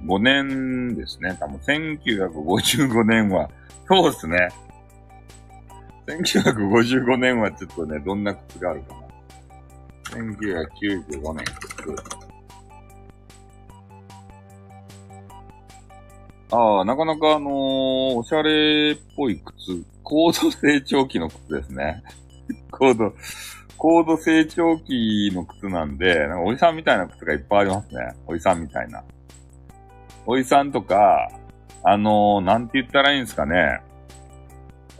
[0.00, 1.36] 1995年ですね。
[1.40, 3.50] 多分1955年は、
[3.88, 4.48] そうですね。
[6.18, 9.00] 1955年はちょっとね、どんな靴があるかな。
[10.16, 12.20] 1995年靴。
[16.52, 17.52] ああ、なかなかあのー、
[18.16, 22.02] おしゃれっぽい靴、高度成長期の靴ですね。
[22.72, 23.14] 高度、
[23.76, 28.14] 高度成長期の靴なんで、なんかおじさんみたいな靴がいっぱいありますね。
[28.26, 29.04] おじさんみたいな。
[30.26, 31.30] おじさんとか、
[31.84, 33.80] あのー、なんて言ったらいいんですかね。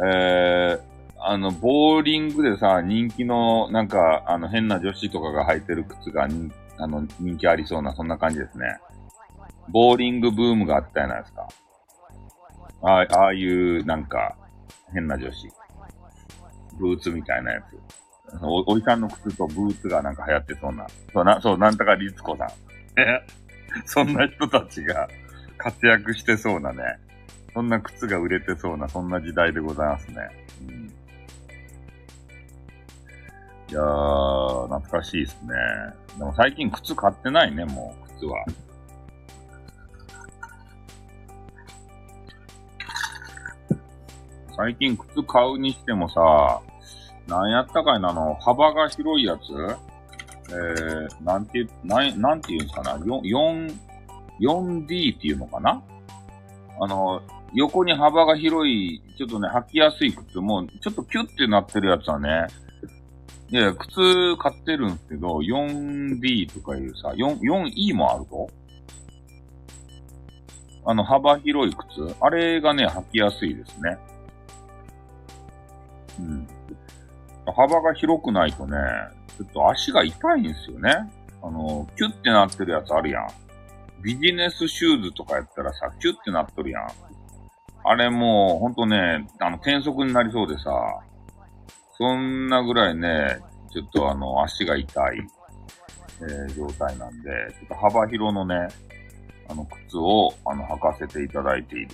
[0.02, 0.80] えー、
[1.22, 6.50] あの、ボーリングでさ、人気の、なんか、あの、変な女子とかが履いてる靴がに
[6.80, 8.78] あの、人気ありそうな、そんな感じですね。
[9.68, 11.48] ボーリングブームがあったじゃないですか。
[12.82, 14.34] ああ、ああいう、なんか、
[14.92, 15.46] 変な女子。
[16.78, 17.78] ブーツみたいなやつ。
[18.42, 20.86] お、おじさんの靴とブーツがなんか流行ってそうな。
[21.12, 22.48] そうな、そう、なんとかリツコさん。
[22.98, 23.22] え？
[23.84, 25.08] そんな人たちが
[25.58, 26.82] 活躍してそうなね。
[27.52, 30.16] そんな靴が売れてそうな、そんな時代でございますね。
[30.66, 30.92] うん、
[33.70, 35.52] いやー、懐かしいですね。
[36.18, 38.44] でも最近靴買ってないね、もう、靴は。
[44.56, 46.60] 最近靴買うにしてもさ、
[47.28, 49.42] なんやったかいな、あの、幅が広いやつ？
[50.52, 53.78] えー、なんて、なん、なんて言うんすかな、4、4、
[54.40, 55.80] 4D っていうのかな？
[56.80, 57.22] あの、
[57.54, 62.48] 横に幅が広い、ちょっとね、履きやすい靴も、ちょっとキュッてなってるやつはね、
[63.52, 68.48] いや、靴買ってるんですけど、4D とかいうさ、4、4E もあると
[70.86, 73.98] あの、幅広い靴あれがね、履きやすいですね。
[76.18, 76.48] うん。
[77.54, 78.76] 幅が広くないとね、
[79.36, 81.10] ちょっと足が痛いんですよね。
[81.42, 83.28] あの、キュッてなってるやつあるやん。
[84.02, 86.88] ビジネスシューズとかやったらさ、キュッてなっとるやん。
[87.84, 90.70] あれもう、ほんとね、あの、転足になりそうでさ、
[92.00, 93.40] そんなぐらいね、
[93.70, 95.18] ちょっとあの、足が痛い、
[96.22, 97.30] えー、状態なんで、
[97.60, 98.68] ちょっと幅広のね、
[99.50, 101.88] あの、靴を、あの、履かせていただいている。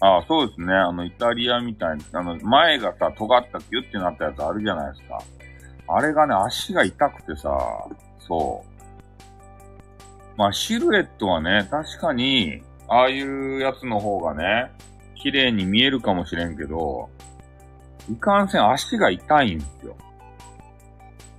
[0.00, 0.74] ああ、そうですね。
[0.74, 5.22] あの、イタリアみたいに、あの、前がさ、尖ったキュッてなったやつあるじゃないですか。
[5.86, 7.48] あれがね、足が痛くてさ、
[8.18, 10.36] そう。
[10.36, 14.72] まあ、シルエットはね、確かに、ああいうやつの方がね、
[15.14, 17.08] 綺麗に見えるかもしれんけど、
[18.08, 19.96] いかんせん足が痛いんですよ。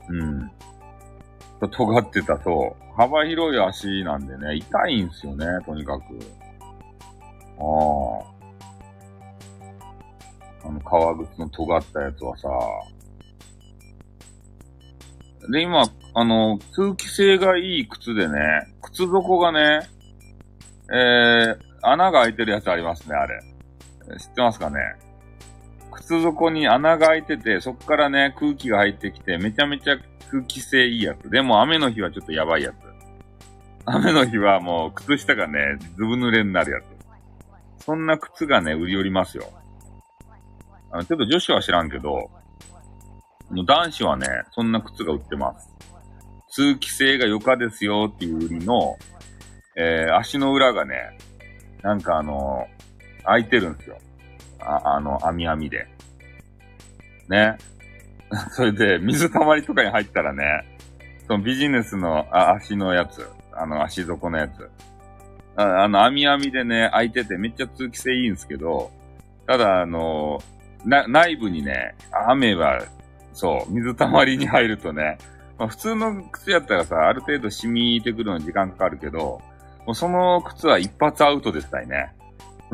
[0.10, 0.52] うん。
[1.70, 2.96] 尖ってたそう。
[2.96, 6.04] 幅広い足なんでね、痛いんですよね、とにかく。
[7.60, 7.64] あ
[10.64, 10.68] あ。
[10.68, 12.50] あの、革靴の尖ったやつはさ。
[15.50, 15.84] で、今、
[16.14, 18.40] あの、通気性がいい靴でね、
[18.82, 19.82] 靴底がね、
[20.94, 23.40] えー、穴が開いてるやつありますね、あれ。
[24.20, 24.78] 知ってますかね？
[25.92, 29.98] 靴底に穴が開いてて、そこからね、空気が入ってきて、めちゃめちゃ
[30.30, 31.30] 空気性いいやつ。
[31.30, 32.76] でも雨の日はちょっとやばいやつ。
[33.86, 36.82] 雨の日はもう靴下がね、ずぶ濡れになるや
[37.80, 37.84] つ。
[37.86, 39.52] そんな靴がね、売り寄りますよ。
[40.92, 42.30] あの、ちょっと女子は知らんけど、
[43.66, 45.68] 男子はね、そんな靴が売ってます。
[46.50, 48.98] 通気性が良かですよっていう売りの、
[49.78, 51.18] えー、足の裏がね、
[51.82, 53.98] なんかあのー、開いてるんですよ。
[54.62, 55.88] あ、あの、網網で。
[57.28, 57.58] ね。
[58.52, 60.66] それで、水たまりとかに入ったらね、
[61.28, 64.70] そのビジネスのあ足のやつ、あの足底のやつ。
[65.56, 68.92] ああの、網網でね、開いててめっちゃ通気性いいんですけど、
[69.48, 70.40] ただ、あの
[70.86, 71.96] な、内部にね、
[72.28, 72.82] 雨は、
[73.34, 75.18] そう、水たまりに入るとね、
[75.58, 79.42] まあ、普通の靴やったらさ、ある程度染みてくるのに時間かかるけど、
[79.86, 82.14] もうその靴は一発アウトですたいね。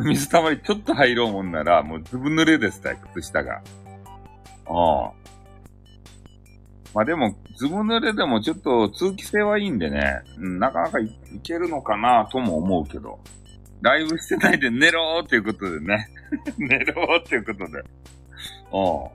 [0.03, 3.61] 水たまりちょっと入ろうもんなら、もうずぶ濡れですたい、靴下が。
[4.65, 5.11] ああ。
[6.93, 13.19] まあでも、ずぶ濡れでもちょっと通気性はいいんでね、うん、なかなかいいけるのかなとも思うけど。
[13.81, 16.09] ライブしてないで寝ろーっていうことでね。
[16.57, 17.83] 寝ろーっていうことで。
[18.71, 19.11] おう。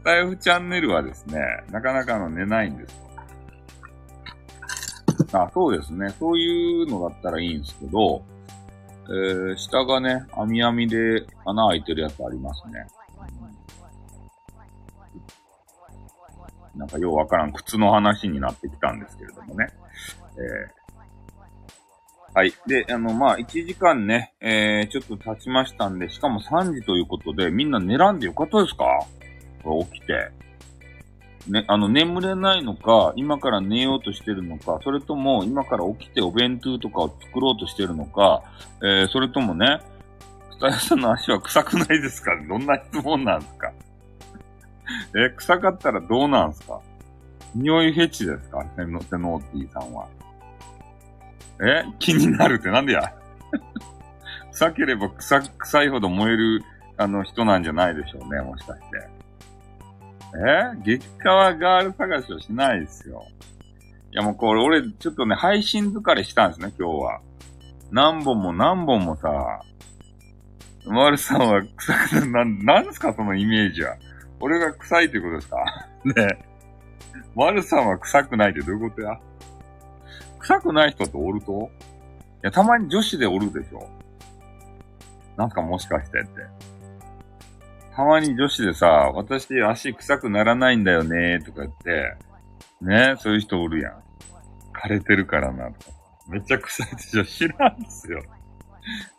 [0.00, 1.40] スタイフチャンネルはですね、
[1.70, 3.00] なかなかの寝ないんです。
[5.32, 6.10] あ、そうですね。
[6.18, 8.22] そういうのだったらいいんですけど、
[9.08, 12.86] えー、下がね、網網で穴開いてるやつありますね。
[16.76, 19.68] なんかようわからん靴の話になってきたんですけれどもね。
[20.36, 22.54] えー、はい。
[22.66, 28.84] で、あの、まあ、1時間ね、えー、ちょっと経ちましたんで、しかも3時ということで、みんな寝らんでよかったですか？
[29.64, 30.30] これ起きて。
[31.48, 38.42] ね、あの、眠れないのか、今から寝ようとしてるのか、それとも、今から起きてお弁当とかを作ろうとしてるのか、
[38.82, 39.80] えー、それともね、
[40.52, 42.32] スタイさんの足は臭くないですか？
[42.46, 43.72] どんな質問なんですか？
[45.16, 46.80] え、臭かったらどうなんですか？
[47.54, 48.64] 匂いフェチですか？
[48.76, 50.06] セノテノーティーさんは。
[51.62, 53.12] え気になるってなんでや？
[54.52, 56.62] 臭ければ臭、臭いほど燃える、
[56.98, 59.19] あの人なんじゃないでしょうね、もしかして。
[60.36, 60.76] え？
[60.82, 63.24] 激川ガール探しをしないですよ。
[64.12, 67.20] いやもうこれ俺ちょっとね、配信疲れしたんですね、今日は。
[67.90, 69.62] 何本も何本もさ、
[70.86, 73.96] マルさんは臭くな、な、なんですかそのイメージは。
[74.40, 75.56] 俺が臭いってことですか？
[76.04, 76.14] ね
[77.34, 79.18] マルさんは臭くないってどういうことや？
[80.38, 81.70] 臭くない人っておると？
[82.42, 83.86] いや、たまに女子でおるでしょ
[85.36, 86.30] なんかもしかしてって。
[88.00, 92.16] たまに女子でさ、私足臭くならないんだよねとか言って、
[92.80, 94.02] ね、そういう人おるやん。
[94.72, 95.96] 枯れてるからなとか。
[96.26, 98.22] めっちゃ臭いでしょ知らんすよ。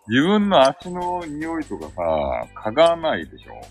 [0.08, 3.62] 自分の足の匂いとかさ、嗅がないでしょ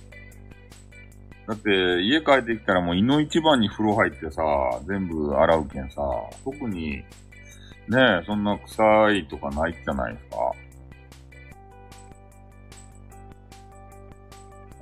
[1.49, 4.43] だって、家帰ってきたらもう胃の一番に風呂入ってさ、
[4.87, 6.03] 全部洗うけんさ、
[6.45, 6.99] 特に、
[7.89, 10.53] ね、そんな臭いとかないじゃないですか。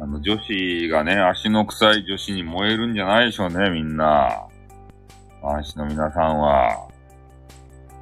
[0.01, 4.47] あの、女子がね、足の臭い女子に燃えるんじゃないでしょうね、みんな。
[5.43, 6.89] 男子の皆さんは。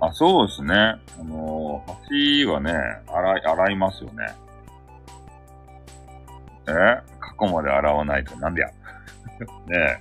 [0.01, 0.75] あ、そうですね。
[0.75, 2.73] あの、足はね、
[3.07, 4.27] 洗い、洗いますよね。
[6.69, 6.73] え？
[7.21, 8.69] 過去まで洗わないと、なんでや。
[8.69, 8.75] ね
[9.79, 9.99] え。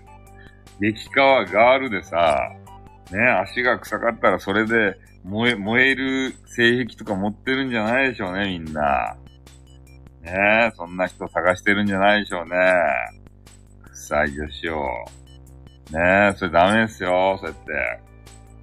[0.79, 2.51] 激川ガールでさ、
[3.11, 9.15] ね足が臭かったらそれで燃え、燃える性癖とか持ってるんじゃないでしょうね、みんな。
[10.25, 12.55] ねえ、そんな人探してるんじゃないでしょうね。
[13.91, 14.87] 臭い女子を。
[15.91, 17.63] ねえ、それダメですよ、そうやっ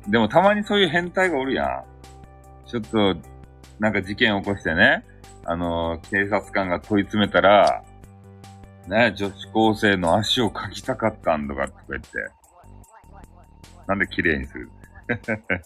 [0.04, 0.10] て。
[0.10, 1.84] でもたまにそういう変態がおるやん。
[2.66, 3.16] ちょっと、
[3.78, 5.04] なんか事件起こしてね、
[5.44, 7.84] あの、警察官が問い詰めたら、
[8.88, 12.08] ね、女子高生の足を描きたかったんとかとか言って、
[13.86, 14.70] なんで綺麗にする？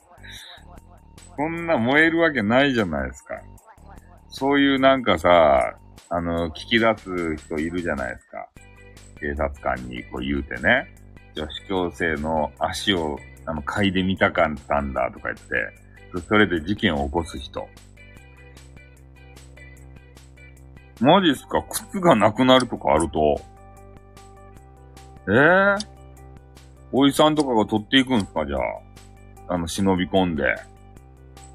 [1.36, 3.40] こんな燃えるわけないじゃないですか。
[4.28, 5.76] そういうなんかさ、
[6.08, 8.48] あの、聞き出す人いるじゃないですか。
[9.20, 10.94] 警察官にこう言うてね。
[11.34, 17.68] 女子高生の足を、あの、嗅いでみたかったんだとか言って、それで事件を起こす人。
[21.00, 21.62] マジっすか？
[21.68, 23.40] 靴がなくなるとかあると。
[25.28, 25.78] ええー、
[26.92, 28.46] おいさんとかが取っていくんすか？
[28.46, 29.54] じゃあ。
[29.54, 30.44] あの、忍び込んで。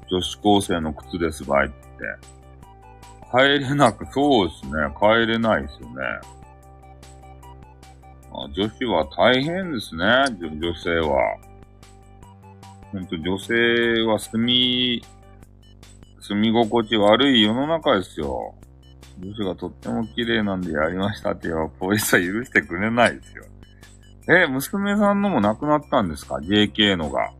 [0.08, 1.74] 女子高生の靴ですばいって。
[3.32, 4.72] 帰れなく、そうですね。
[5.00, 5.94] 帰れないですよね。
[8.30, 10.04] まあ、女子は大変ですね。
[10.38, 11.38] 女性は。
[12.92, 15.02] ほんと女性は住み、
[16.20, 18.54] 住み心地悪い世の中ですよ。
[19.18, 23.44] 女子がとっても綺麗なんでやりましたって言えば、ポイスは許してくれないですよ。
[24.28, 27.32] え、娘さんのもなくなったんですか ?JK のが。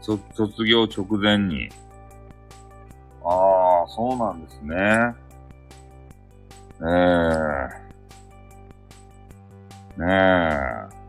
[0.00, 1.68] 卒業直前に。
[3.24, 4.76] ああ、そうなんですね。
[6.82, 7.90] ええ
[10.00, 11.00] ねえ。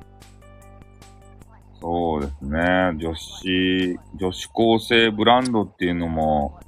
[1.79, 2.59] そうですね。
[2.97, 6.59] 女子、女子高生ブランドっていうのも、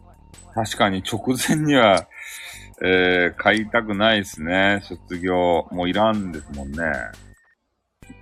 [0.56, 2.08] 確かに直前には、
[2.82, 4.82] えー、買いたくないですね。
[4.84, 5.68] 卒業。
[5.72, 6.80] もういらんですもんね。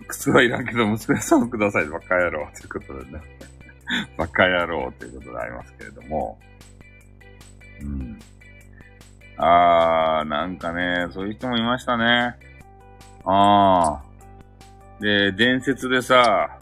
[0.08, 1.86] 靴はいらんけど、娘さんください。
[1.86, 2.50] バカ野郎。
[2.54, 3.22] ということでね。
[4.18, 6.38] バカ野郎ということでありますけれども。
[7.82, 8.20] うん。
[9.38, 12.36] あー、なんかね、そういう人もいましたね。
[13.26, 15.02] あー。
[15.02, 16.58] で、伝説でさ、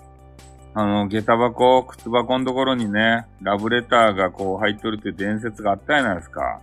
[0.74, 6.62] あの、下駄箱、靴箱のところにね、ラブレターがこう入っとるって伝説があったじゃないですか。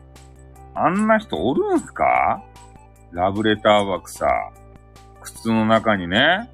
[0.75, 2.43] あんな人おるんすか？
[3.13, 4.27] ラブレター枠さ、
[5.23, 6.51] 靴の中にね、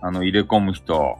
[0.00, 1.18] あの、入れ込む人。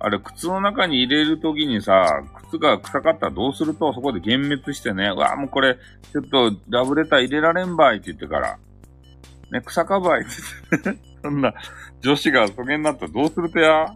[0.00, 2.22] あれ、靴の中に入れるときにさ、
[2.58, 5.76] 靴が臭かったらどうすると、そこで幻滅してね、うわ、もうこれ、
[6.12, 8.58] ちょっとラブレター入れられんばいって言ってから、
[9.50, 10.30] ね、草かばいって
[10.70, 11.54] 言って、ね そんな、
[12.00, 13.86] 女子がそげになったらどうするとや？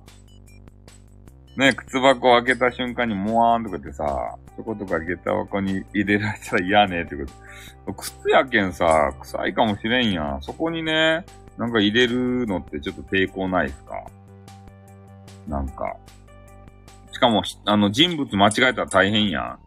[1.56, 7.24] ね、靴箱を開けた瞬間にモワーンとかってさ、そことか下駄箱に入れられたら嫌ねってこ
[7.86, 7.94] と。
[7.94, 10.42] 靴やけんさ、臭いかもしれんやん。
[10.42, 11.24] そこにね、
[11.58, 13.94] なんか入れるのってちょっと抵抗ないですか？
[15.48, 15.96] なんか。
[17.18, 19.58] しかも、あの、人物間違えたら大変やん。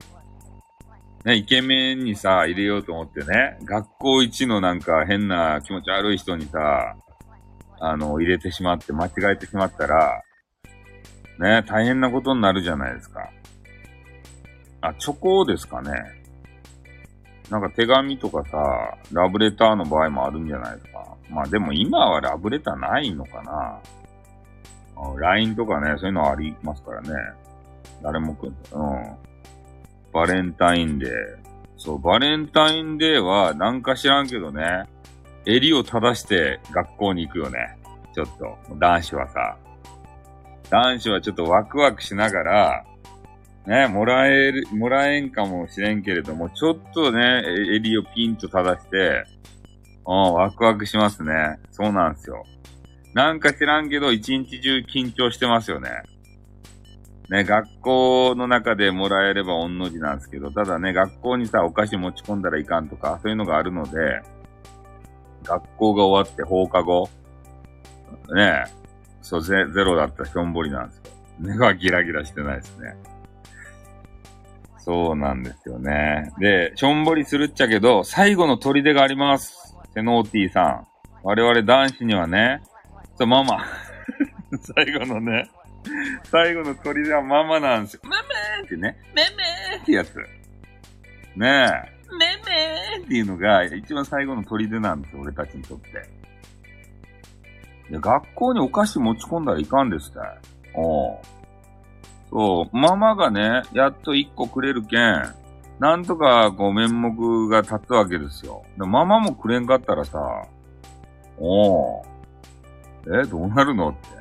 [1.26, 6.95] ね、イケメンにさ、入れようと思ってね、学校一のなんか変な気持ち悪い人にさ、
[7.82, 10.22] あの、入れてしまって間違えてしまったら、
[11.39, 13.30] ね、大変なことになるじゃないですか。
[14.80, 15.91] あ、チョコですかね。
[17.49, 21.18] なんか手紙とかさ、ラブレターの場合もあるんじゃないですか。
[21.30, 23.82] まあでも今はラブレターないのかな。
[25.20, 27.10] LINE とかね、そういうのありますからね。
[28.02, 29.16] 誰もくんの、うん。
[30.14, 31.10] バレンタインデー。
[31.78, 34.86] そう、バレンタインデーはなんか知らんけどね、
[35.45, 37.78] 襟を正して学校に行くよね。
[38.14, 39.58] ちょっと、男子はさ。
[40.70, 42.86] 男子はちょっとワクワクしながら、
[43.66, 47.43] ね、もらえる、もらえんかもしれんけれども、ちょっとね、
[47.76, 49.24] 襟をピンと正して、
[50.06, 51.60] うん、ワクワクしますね。
[51.72, 52.43] そうなんですよ。
[53.14, 55.89] なんか知らんけど、一日中緊張してますよね。
[57.32, 64.21] ね、学校の中でもらえれば御の字なんですけど、ただね、学校にさ、お菓子持ち込んだらいかんとか、そういうのがあるので、
[65.43, 67.09] 学校が終わって放課後、
[68.36, 68.65] ね、
[69.21, 71.03] そうゼ、ゼロだったしょんぼりなんですよ。
[71.39, 72.97] 目がギラギラしてないですね。
[74.79, 76.34] そうなんですよね。
[76.38, 79.73] で、しょんぼりするっちゃけど、最後の砦があります。
[79.93, 80.88] セノーティーさん。
[81.23, 82.61] 我々男子にはね、
[83.17, 83.63] そう、ママ。
[84.75, 85.49] 最後のね、
[86.23, 88.01] 最後の砦はママなんですよ。
[88.03, 90.15] ママーってね、ママーってやつ。
[90.15, 90.23] ね
[91.36, 91.45] え。
[91.45, 95.91] ママーっていうのが一番最後の砦なんですよ、俺たちにとって。
[97.91, 100.20] で、学校にお菓子持ち込んだらいかんですって。
[100.75, 101.20] お
[102.29, 105.36] そう、ママがね、やっと一個くれるけん、
[105.79, 108.63] なんとかこう面目が立つわけですよ。
[108.78, 110.20] でママもくれんかったらさ、
[111.39, 112.03] お
[113.08, 114.21] え、どうなるのって。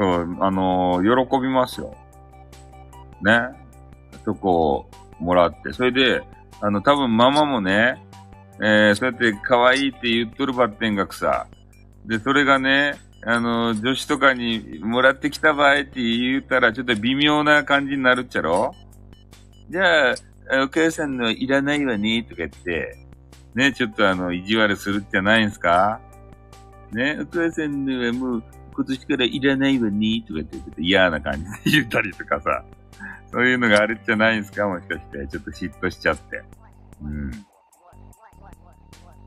[0.00, 1.94] そう、あのー、喜びますよ。
[3.22, 3.38] ね。
[4.24, 4.90] そこを
[5.22, 5.74] もらって。
[5.74, 6.22] それで、
[6.62, 8.02] あの、多分ママもね、
[8.62, 11.46] えー、そうやって可愛いって言っとるばってんがくさ、
[12.06, 12.94] で、それがね、
[13.26, 18.74] あの、女子とかにもらってきた場合って言ったらちょっと微妙な感じになるっちゃろ
[19.68, 20.14] じゃあ、
[20.64, 22.96] お母さんのいらないわね、とか言って、
[23.54, 26.00] ね、ちょっとあの、意地悪するじゃないんすか
[26.90, 28.44] ね、お母さんのはもう
[28.74, 32.64] 今年からいらないわね、とか言って、ちょっと嫌な感じで言ったりとかさ、
[33.32, 36.42] そういうのがあるじゃないんすかもしかして、ちょっと嫉妬しちゃって。
[37.02, 37.30] うん。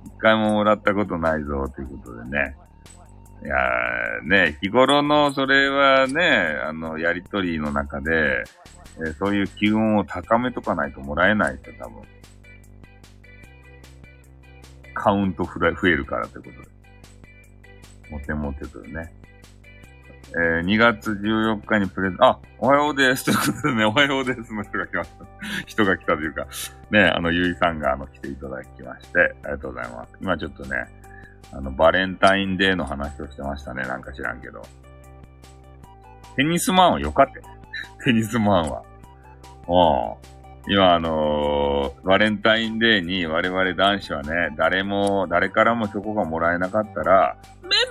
[0.06, 2.56] 一回ももらったことないぞ、ということでね。
[3.44, 8.44] いやーね、日頃のそれはね、あの、やりとりの中で、
[8.98, 12.04] えー、そういう機運を高めとかないともらえないですよ、多分。
[14.94, 16.56] カウント増えるからってことで。
[18.12, 19.12] モテモテとね。
[20.36, 23.26] えー、2月14日にプレゼン、あ、おはようです。
[23.26, 25.26] ということでね、おはようですの人が来ました。
[25.68, 26.48] 人が来たというか、
[26.90, 30.18] ね、あの、ゆいさんがあの、来ていただきまして、ありがとうございます。
[30.20, 30.86] 今ちょっとね、
[31.52, 33.84] あの、バレンタインデーの話をしてましたね。
[33.84, 34.64] なんか知らんけど。
[36.36, 37.46] テニスマンはよかったよ。
[38.04, 38.84] テニスマンは。
[39.68, 40.34] うん
[40.66, 47.38] 今あのーバレンタインデーに我々男子はね、誰も、誰からもチョコがもらえなかったら、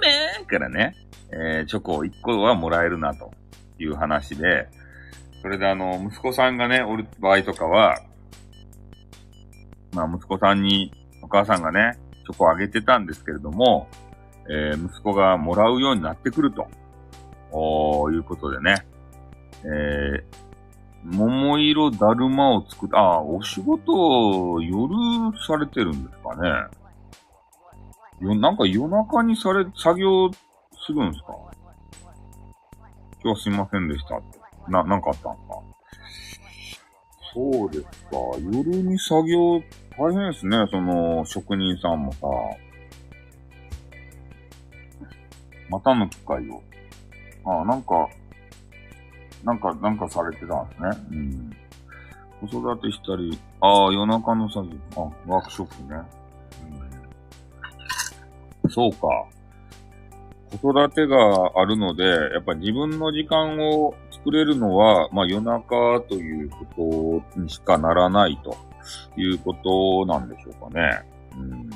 [0.03, 0.97] めめーからね、
[1.31, 3.33] えーチョコを1個はもらえるなと
[3.79, 4.69] いう話で、
[5.41, 8.01] それであの、息子さんがね、おる場合とかは、
[9.93, 10.93] まあ息子さんに
[11.23, 13.89] お母さんがね、チョコをあげてたんですけれども、
[14.49, 16.67] えー息子がもらうようになってくると、
[17.53, 18.85] おいうことでね、
[19.65, 20.23] えー、
[21.05, 24.95] 桃色だるまを作っ、ああ、お仕事夜
[25.47, 26.82] されてるんですかね。
[28.23, 31.35] よ、なんか夜中にされ、作業するんですか？
[33.23, 34.39] 今日はすいませんでしたって。
[34.69, 35.63] な、なんかあったんですか？
[37.35, 38.17] そうですか。
[38.53, 39.63] 夜に作業、
[39.99, 40.67] 大変ですね。
[40.71, 42.21] その、職人さんもさ。
[45.71, 46.63] またの機会を。
[47.45, 48.09] ああ、なんか、
[49.45, 50.91] なんか、なんかされてたんですね。
[51.11, 51.57] うん。
[52.49, 55.01] 子育てしたり、ああ、夜中の作業、あ、
[55.33, 56.03] ワークショップね。
[58.73, 59.27] そうか。
[60.61, 61.17] 子育てが
[61.57, 68.57] あるので、やっぱ自分の時間を作れるのは、まあ夜中ということにしかならないと
[69.17, 71.03] いうことなんでしょうかね。
[71.37, 71.71] うん。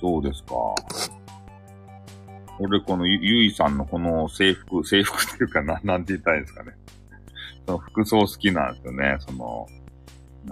[0.00, 0.54] そうですか。
[2.60, 6.72] 俺、このゆ、ゆいさんのこの制服、制服っていうかな、なんて言ったらいいんですかね。
[7.66, 9.16] その服装好きなんですよね。
[9.20, 9.66] その、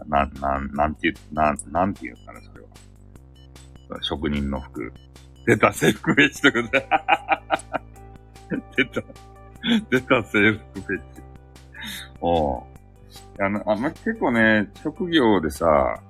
[0.06, 2.40] な、な、なんて言う、なん、なんて言うんですかね、
[4.02, 4.92] 職人の服。
[5.46, 6.82] 出た制服フェチということ。
[8.76, 9.02] 出た、
[9.90, 11.22] 出た制服フェチ。
[12.20, 12.62] おう
[13.38, 16.00] あの、あ、ま、結構ね、職業でさ、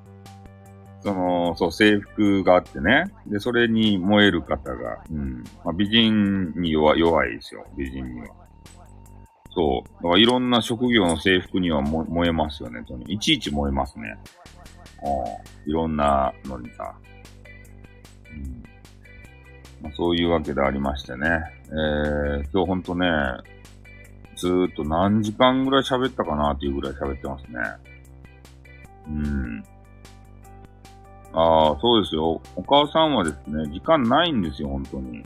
[1.01, 3.13] その、そう、制服があってね。
[3.27, 5.45] で、それに燃える方が、うん。
[5.65, 8.29] まあ、美人に弱弱いですよ、美人には。
[9.51, 9.95] そう。
[10.03, 13.13] だからいろんな職業の制服には燃えますよね、とに。
[13.13, 14.17] いちいち燃えますね。
[15.03, 15.71] うん。
[15.71, 16.95] いろんなのにさ。
[19.83, 21.29] まあ、そういうわけでありましてね。
[21.67, 23.09] えー、今日ほんとね、
[24.37, 27.59] ずーっと何時間ぐらい喋ったかなっていうぐらい喋ってますね。
[29.09, 29.65] うん。
[31.33, 32.41] ああ、そうですよ。
[32.55, 35.25] お母さんはですね、時間ないんですよ、本当に。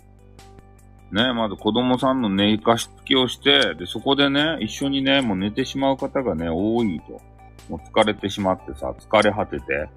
[1.13, 7.21] ね、まず子供さんの寝かしつけをして、で、そこでね、一緒にね、もう寝てしまう方がね、多いと。
[7.69, 9.89] もう疲れてしまってさ、疲れ果てて。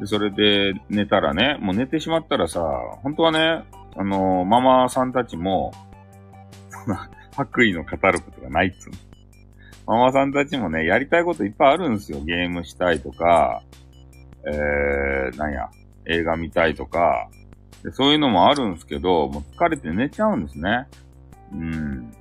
[0.00, 2.60] で、それで寝たらね、もう寝てしまったらさ、
[3.02, 3.64] 本当はね、
[3.96, 5.72] あのーママさんたちも、
[6.68, 8.96] そんな白衣の語ることがないっつうの。
[9.86, 12.20] ママさんたちもね、やりたいこといっぱいあるんですよ。
[12.20, 13.62] ゲームしたいとか、
[14.46, 15.70] えー、なんや、
[16.06, 17.28] 映画見たいとか、
[17.82, 20.86] でそういうのもあるんですけど、もう疲れて寝ちゃうんですね。
[21.52, 22.12] うん。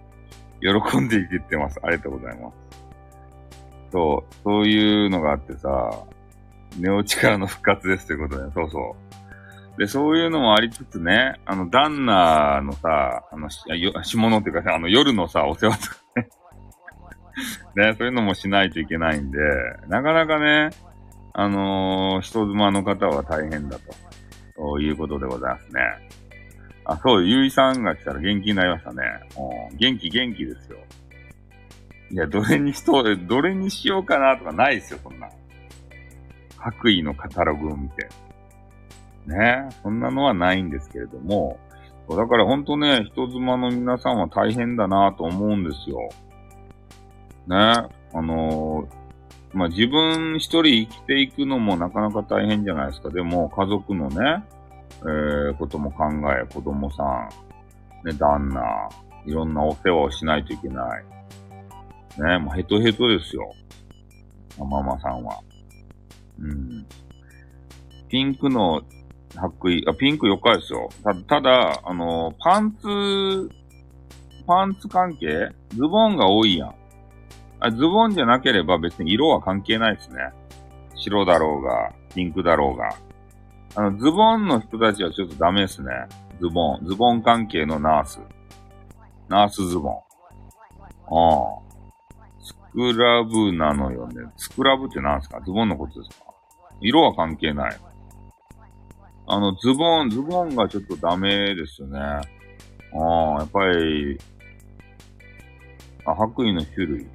[0.61, 1.79] 喜んで生きてます。
[1.83, 2.55] ありがとうございます。
[3.91, 6.03] そう、そういうのがあってさ、
[6.77, 8.95] 寝落ちからの復活ですということで、そうそ
[9.77, 9.79] う。
[9.79, 16.29] で、そういうのもありつつね、あの、旦那のさ、あの、しよ下のっていうかさ、あの、夜のさ、お世話とかね。
[17.89, 19.39] ね、そういうのもしないといけないんで、
[19.87, 20.69] なかなかね、
[21.33, 23.85] あのー人妻の方は大変だと、
[24.55, 25.81] ということでございますね。
[26.85, 29.03] あ、そう、ゆいさんが来たら元気になりましたね。
[29.71, 30.77] うん、元気元気ですよ。
[32.11, 35.27] いや、どれにしと、どれにしようかなとかないですよ、そんな。
[36.63, 38.09] 白衣のカタログを見て。
[39.25, 41.57] ねそんなのはないんですけれども、
[42.09, 45.97] だからほんとね、人妻の皆さんは大変だなと思うんですよ。
[47.47, 47.55] ね
[48.15, 49.03] あのー
[49.53, 53.09] まあ、自分一人生きていくのもなかなか大変じゃないですか。
[53.09, 54.43] でも、家族のね、
[55.01, 58.61] えー、ことも考え、子供さん、ね、旦那、
[59.25, 61.03] いろんなお世話をしないといけない。
[62.19, 63.53] ね、もうヘトヘトですよ。
[64.57, 65.39] ママさんは。
[66.39, 66.87] うん。
[68.09, 68.81] ピンクの
[69.35, 70.89] 白衣、あ、ピンク4日ですよ。
[71.03, 73.49] た、ただ、あの、パンツ、
[74.45, 75.49] パンツ関係？
[75.69, 76.75] ズボンが多いやん。
[77.59, 80.17] あズボンじゃなければ別に色は関係ないですね。
[80.95, 82.89] 白だろうが、ピンクだろうが。
[83.75, 85.89] あの、ズボンの人たちはちょっとダメですね。
[86.41, 86.85] ズボン。
[86.85, 88.19] ズボン関係のナース。
[89.29, 89.93] ナースズボン。
[89.95, 91.63] ああ。
[92.41, 94.15] スクラブなのよね。
[94.35, 95.39] スクラブって何すか？
[95.45, 96.22] ズボンのことですか？
[96.83, 97.77] 色は関係ない。
[99.25, 101.97] あの、ズボン、ズボンがちょっとダメですね。
[101.99, 102.21] あ
[102.93, 104.19] あ、やっぱり、
[106.05, 107.07] あ、白衣の種類。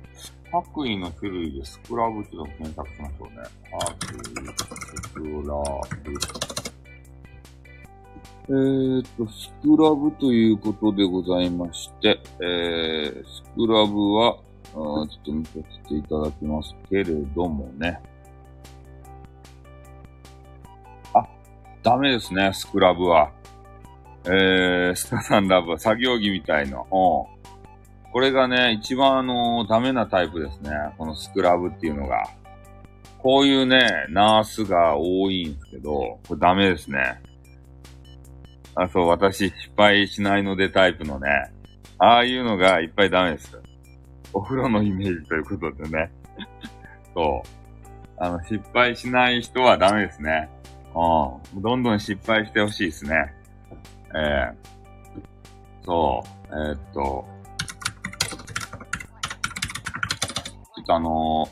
[0.51, 3.37] 白衣の種類でスクラブっていうのを検索しましょうね。
[3.71, 4.55] 白衣、
[4.97, 5.59] スクラ
[6.03, 6.59] ブ。
[8.51, 14.39] えーっと、スクラブということでございまして、えー、スクラブは、
[14.73, 18.01] ちょっと見させていただきますけれどもね。
[21.89, 23.33] ダメですね、スクラブは。
[24.27, 26.77] えー、スタサンラブは作業着みたいな。
[26.77, 26.85] うん。
[26.85, 27.27] こ
[28.21, 30.71] れがね、一番あのー、ダメなタイプですね。
[30.99, 32.29] このスクラブっていうのが。
[33.23, 37.23] こういうね、ナースが多いんですけど、これダメですね。
[38.75, 41.31] あ、そう、私失敗しないのでタイプのね、
[41.97, 43.59] ああいうのがいっぱいダメです。
[44.35, 46.11] お風呂のイメージということでね。
[47.17, 47.49] そう。
[48.19, 50.51] あの、失敗しない人はダメですね。
[50.95, 51.63] うん。
[51.63, 53.35] どんどん失敗してほしいですね。
[54.15, 56.29] えー、そう。
[56.49, 57.27] えー、っと、
[60.77, 61.49] ちょっとあの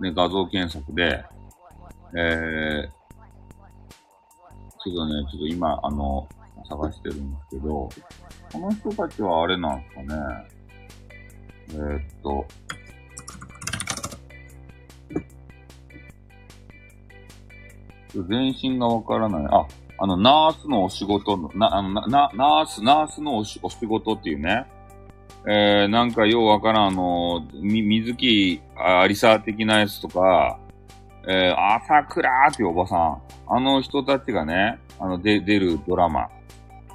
[0.00, 1.24] ー、ね、画像検索で、
[2.16, 3.04] えー、
[4.84, 6.28] ちょっとね、ちょっと今、あの、
[6.68, 7.88] 探してるんですけど、
[8.52, 10.54] この人たちはあれなんですかね。
[11.70, 12.46] え、っと、
[18.22, 19.46] 全身がわからない。
[19.50, 19.66] あ、
[19.98, 24.66] あの、ナースのお仕事の、な、あの、な、ナース、ナースのお仕事っていうね。
[25.46, 30.58] えー、なんかようわからん、あの、み、水木ありさ的なやつとか、
[31.28, 33.22] えー、朝倉ーっていうおばさん。
[33.46, 36.28] あの人たちがね、あの、で、出るドラマ。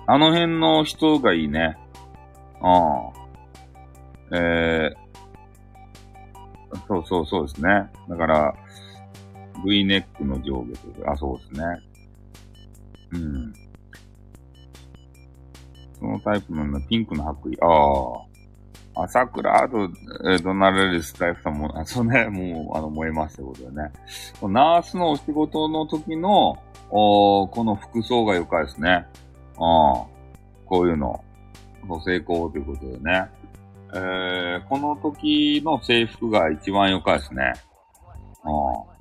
[0.08, 1.78] あの辺の人がいいね。
[2.62, 4.38] うん。
[4.38, 5.10] えー、
[6.88, 7.90] そうそうそうですね。
[8.08, 8.56] だから、
[9.66, 11.66] V ネックの上下とか、あ、そうですね。
[13.12, 13.54] うん。
[16.00, 17.58] そのタイプのピンクの白衣。
[17.62, 18.30] ああ。
[19.02, 19.78] 朝倉と、
[20.30, 23.92] えー、ドナルレスタイプさんも、あ、そうね、もう、あの、燃えましたことでね。
[24.42, 26.58] ナースのお仕事の時の、
[26.90, 29.06] おこの服装が良かですね。
[29.58, 30.06] ああ。
[30.66, 31.24] こういうの。
[31.88, 33.26] ご成功ということでね。
[33.94, 37.54] えー、この時の制服が一番良かですね。
[38.44, 38.99] うん。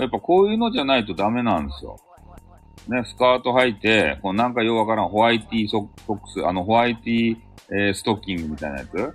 [0.00, 1.98] やっぱこういうのじゃないとダメなんですよ。
[2.88, 7.36] ね、スカート履いて、こうなんかようわからんホワイティソックス、あのホワイティ、
[7.70, 9.14] えー、ストッキングみたいなやつ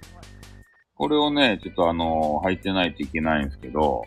[0.95, 4.05] これをね、ちょっとあのー、履いてないといけないんですけど、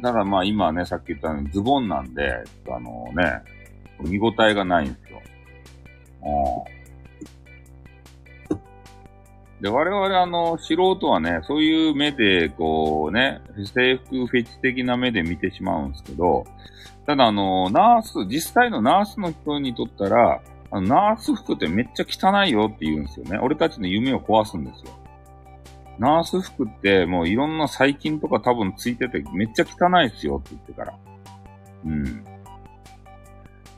[0.00, 3.42] だからまあ今ね、さっき言ったようにズボンなんで、あのね、
[4.00, 5.20] 見応えがないんですよ。
[6.22, 6.79] うん。
[9.60, 13.40] で、我々あの、素人はね、そういう目で、こうね、
[13.74, 16.46] 制服フェチ的な目で見てしまうんですけど、
[17.06, 23.38] ただあの、ナース、実際のナースの人にとったら、あの、ナース服ってめっちゃ汚いよって言うんですよね。
[23.38, 24.92] 俺たちの夢を壊すんですよ。
[25.98, 30.94] ナース服ってもういろんな細菌とか多分ついててめっちゃ汚いっすよって言ってから。
[31.84, 32.24] うん。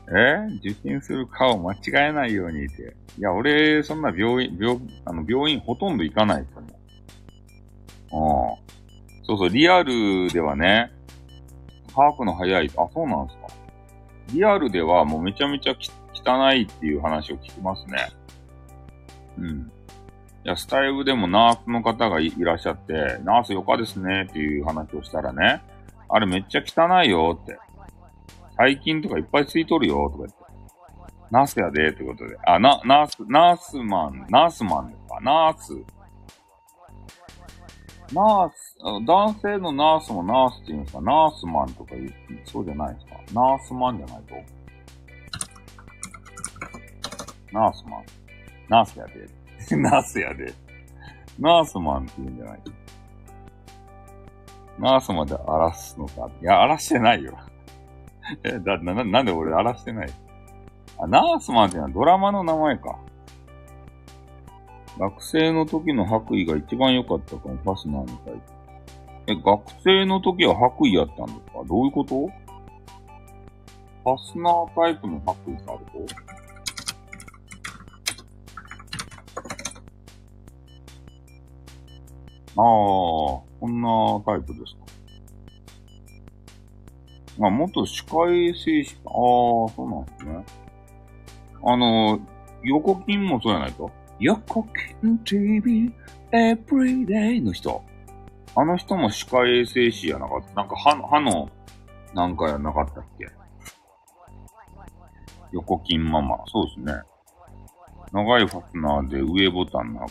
[0.09, 0.47] え？
[0.57, 1.77] 受診する顔間違
[2.09, 2.95] えないようにって。
[3.17, 6.73] いや、俺、そんな病院、病、あの、病院ほとんど行かないですよね。
[8.11, 8.63] ああ。
[9.25, 10.91] そうそう、リアルではね、
[11.95, 12.71] 把握の早い。
[12.75, 13.47] あ、そうなんですか。
[14.33, 15.75] リアルではもうめちゃめちゃ
[16.13, 18.09] 汚いっていう話を聞きますね。
[19.37, 19.71] うん。
[20.45, 25.61] いや、スタイルでもナースの方がいらっしゃって、ナースよかですねっていう話をしたらね、
[26.09, 27.57] あれめっちゃ汚いよって。
[28.57, 30.35] 細菌とかいっぱいついとるよ、とか言って。
[31.31, 32.37] ナースやで、ってことで。
[32.45, 35.73] あ、な、ナース、ナースマン、ナースマンですかナース。
[38.13, 38.77] ナース、
[39.07, 41.01] 男性のナースもナースって言うんですか？
[41.01, 42.13] ナースマンとか言う、
[42.45, 43.15] そうじゃないですか？
[43.33, 44.35] ナースマンじゃないと
[47.51, 48.03] ナースマン。
[48.69, 49.27] ナースやで。
[49.77, 50.53] ナースやで。
[51.39, 52.61] ナースマンって言うんじゃない？
[54.77, 56.29] ナースまで荒らすのか？
[56.39, 57.35] いや、荒らしてないよ。
[58.43, 60.09] え、だ、な、なんで俺荒らしてない？
[60.99, 62.97] あ、ナースマンってのはドラマの名前か。
[64.99, 68.33] 学生の時の白衣が一番良かったかも、ファスナーみたい。
[69.27, 71.63] え、学生の時は白衣やったんですか？
[71.67, 72.27] どういうこと？
[72.27, 76.15] ファスナータイプの白衣ってあると？
[82.55, 84.82] ああ、こんなタイプですか。
[87.41, 90.45] あ、元歯科衛生士、ああ、そうなんですね。
[91.65, 92.19] あの、
[92.63, 93.91] 横金もそうやないと。
[94.19, 94.67] 横
[95.01, 95.93] 金 TV
[96.31, 97.83] Everyday の人。
[98.55, 100.53] あの人も歯科衛生士やなかった。
[100.53, 101.49] なんか歯の、歯の、
[102.13, 103.27] なんかやなかったっけ
[105.51, 106.43] 横金ママ。
[106.47, 107.01] そうですね。
[108.11, 110.05] 長いファスナーで上ボタンな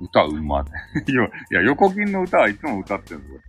[0.00, 0.70] 歌うまで。
[1.12, 3.40] いや、横金の歌はいつも歌ってるんですよ。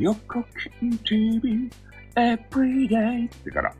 [0.00, 0.42] 横
[0.80, 1.70] 金 TV
[2.14, 3.74] Everyday ってから。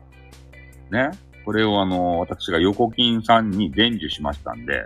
[0.91, 1.11] ね。
[1.43, 4.85] これをあの、私が横金さんに伝授しましたんで、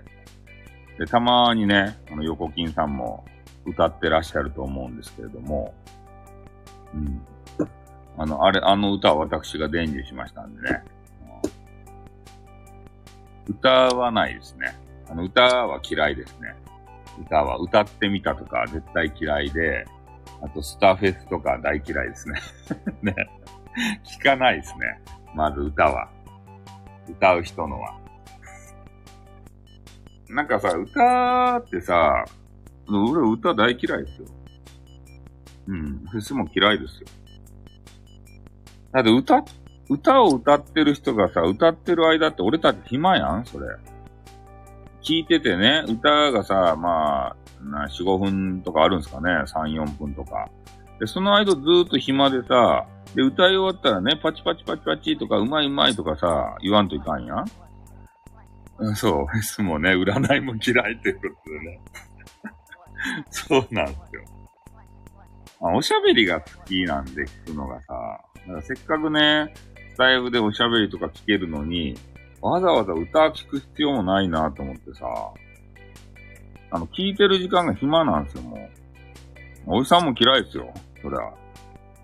[0.97, 3.25] で、たまにね、あの、横金さんも
[3.65, 5.73] 歌ってらっしゃると思うんですけれども、
[6.93, 7.21] うん。
[8.17, 10.83] あの、あれ、あの歌は私が伝授しましたんでね。
[13.47, 14.75] 歌わないですね。
[15.09, 16.55] あの、歌は嫌いですね。
[17.19, 19.85] 歌は、歌ってみたとか絶対嫌いで、
[20.41, 22.39] あと、スターフェスとか大嫌いですね。
[23.01, 23.15] ね。
[24.03, 25.01] 聞かないですね。
[25.33, 26.09] まず歌は。
[27.09, 27.99] 歌う人のは。
[30.29, 32.25] なんかさ、歌ってさ、
[32.87, 34.27] 俺歌大嫌いですよ。
[35.67, 35.99] うん。
[36.07, 37.07] フェスも嫌いですよ。
[38.91, 39.43] だって歌、
[39.89, 43.67] 歌を歌ってる人がさ、歌ってる間って俺たち暇やんそれ。
[45.06, 50.49] 聞いててね、歌がさ、まあ、な4、5分とかあるんですかね？3、4分とか。
[50.99, 57.45] で、その間ずーっと暇でさ、で、歌い終わったらね、パチパチパチパチとか、うまいうまいとかさ、言わんといかんやん。
[58.95, 61.80] そう、フェスもね、占いも嫌いってことでね。
[63.30, 64.23] そうなんですよ。
[65.61, 67.94] あ、おしゃべりが好きなんで聞くのがさ、
[68.48, 69.53] だからせっかくね、
[69.94, 71.95] スタイルでおしゃべりとか聞けるのに、
[72.41, 75.05] わざわざ歌聞く必要もないなと思ってさ、
[76.71, 79.77] あの、聞いてる時間が暇なんですよ、もう。
[79.77, 81.19] おじさんも嫌いですよ、そりゃ。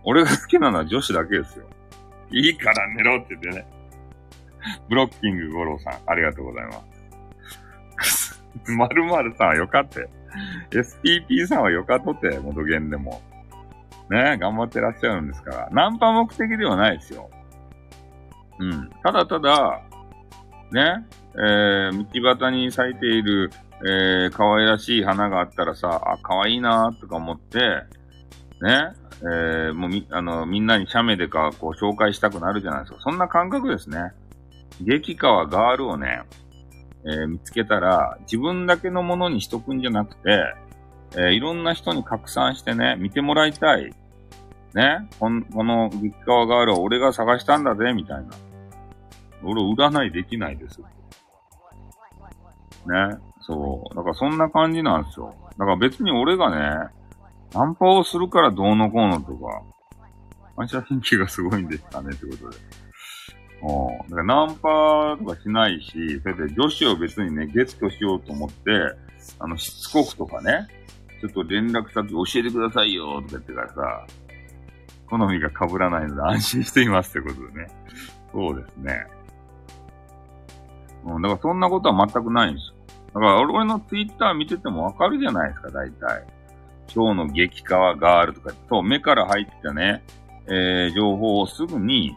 [0.04, 1.66] 俺が好きなのは女子だけですよ。
[2.32, 3.68] いいから寝ろって言ってね。
[4.90, 6.72] ブロッキング五郎さん、ありがとうございま
[8.04, 8.44] す。
[8.78, 10.10] まるまるさんはよかって。
[10.72, 13.22] SPP さんはよかとて、元元でも。
[14.10, 15.70] ね、頑張ってらっしゃるんですから。
[15.72, 17.30] ナンパ目的ではないですよ。
[18.60, 18.90] うん。
[19.04, 19.82] ただただ、
[20.72, 23.52] ね、えー、道端に咲いている、
[23.84, 27.60] えー、可愛らしい花があったらさ、あ、可愛いなとか思って、
[28.62, 33.00] ね、えー、もうみ、あの、みんなに写メでか、こう、紹介したくなるじゃないですか。
[33.02, 34.14] そんな感覚ですね。
[34.82, 36.24] 激川ガールをね、
[37.06, 40.54] えー、見つけたら、自分だけのものにしとくんじゃなくて、
[41.14, 43.94] えー、いろんな人に拡散してね、見てもらいたい。
[44.74, 48.30] ね、この、この激川ガールは俺が探したんだぜ、みたいな。
[49.44, 50.80] 俺、占いできないです。
[50.80, 50.86] ね、
[53.42, 53.96] そう。
[53.96, 55.36] だからそんな感じなんですよ。
[55.58, 56.92] だから別に俺がね、
[57.54, 59.62] ナンパをするからどうのこうのとか、
[60.56, 62.58] 反射神経がすごいんですかねってことで。
[63.64, 64.10] うん。
[64.10, 68.72] だからナンパとかしないし、それで女子を別にね、ゲットしようと思って、
[69.40, 70.68] あの、しつこくとかね、
[71.20, 74.08] ちょっと連絡先教えてくださいよとか言ってからさ、
[75.08, 77.68] 好みが被らないので安心していますってことでね。
[78.32, 79.06] そうですね。
[81.06, 82.76] うん、だからそんなことは全くないんですよ。
[83.14, 86.26] だから俺のツイッター見ててもわかるじゃないですか、大体。
[86.94, 90.04] 今日の激川ガールとか、そう、目から入ったね、
[90.48, 92.16] えー、情報をすぐに、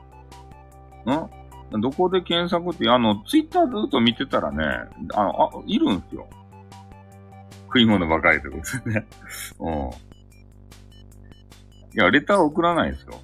[1.07, 4.65] んどこで検索って、あの、ツイッターずっと見てたらね、
[5.15, 6.29] あの、あ、いるんすよ。
[7.67, 9.07] 食い物ばかりってことですね。
[9.59, 9.75] うん。
[9.77, 9.91] い
[11.95, 13.15] や、レター送らないですよ。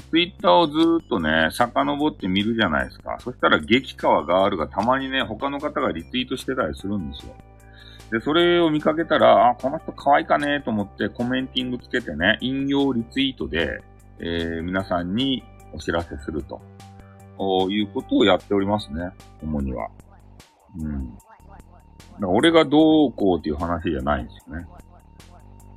[0.00, 3.16] ツイッターをずーっとね、遡って見るじゃないですか。
[3.20, 7.34] そしたら激川ガールがたまにね、他の方がリツイートしてたりするんですよ。
[8.10, 13.82] で、それを見かけたら、あ、この人可愛いかねと思ってコメンティングつけてね、引用リツイートで、
[14.18, 15.42] えー、皆さんに
[15.72, 16.60] お知らせすると、
[17.70, 19.10] いうことをやっておりますね、
[19.42, 19.88] 主には。
[20.78, 21.16] うん。
[21.16, 21.26] だか
[22.20, 24.66] ら俺がどうこうっていう話じゃないんですよね。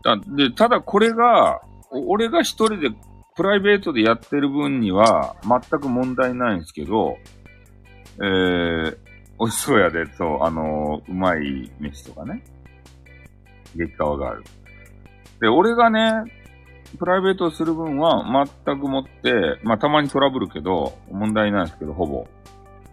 [0.03, 1.61] だで、ただこれが、
[1.91, 2.89] 俺が一人で
[3.35, 7.17] プライベートでやってる分には全く問題ないんですけど、
[8.17, 8.97] えー、
[9.37, 12.41] 美味しそうやで、そう、あのー、うまい飯とかね。
[13.75, 14.43] 激川がある。
[15.41, 16.31] で、俺がね、
[16.97, 18.23] プライベートする分は
[18.65, 22.25] 全くもって、まあたまにトラブルけど、問題ないですけど、ほぼ。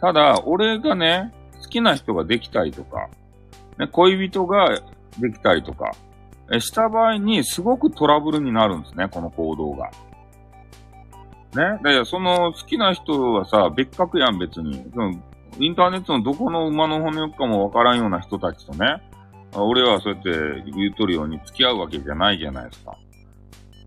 [0.00, 1.32] ただ、俺がね、
[1.62, 3.08] 好きな人ができたりとか、
[3.78, 4.80] ね、恋人が
[5.20, 5.92] できたりとか、
[6.52, 9.88] えした場合にすごくトラブルになるんですね、この行動が。
[11.58, 11.78] ね。
[11.82, 14.84] で、その好きな人はさ、別格やん、別に。
[14.92, 15.12] その
[15.58, 19.02] インターネットのどこの馬の骨かもわからんような人たちとね、
[19.54, 20.30] 俺はそうやって
[20.70, 22.96] 言うとるように付き合うわけじゃないじゃないですか。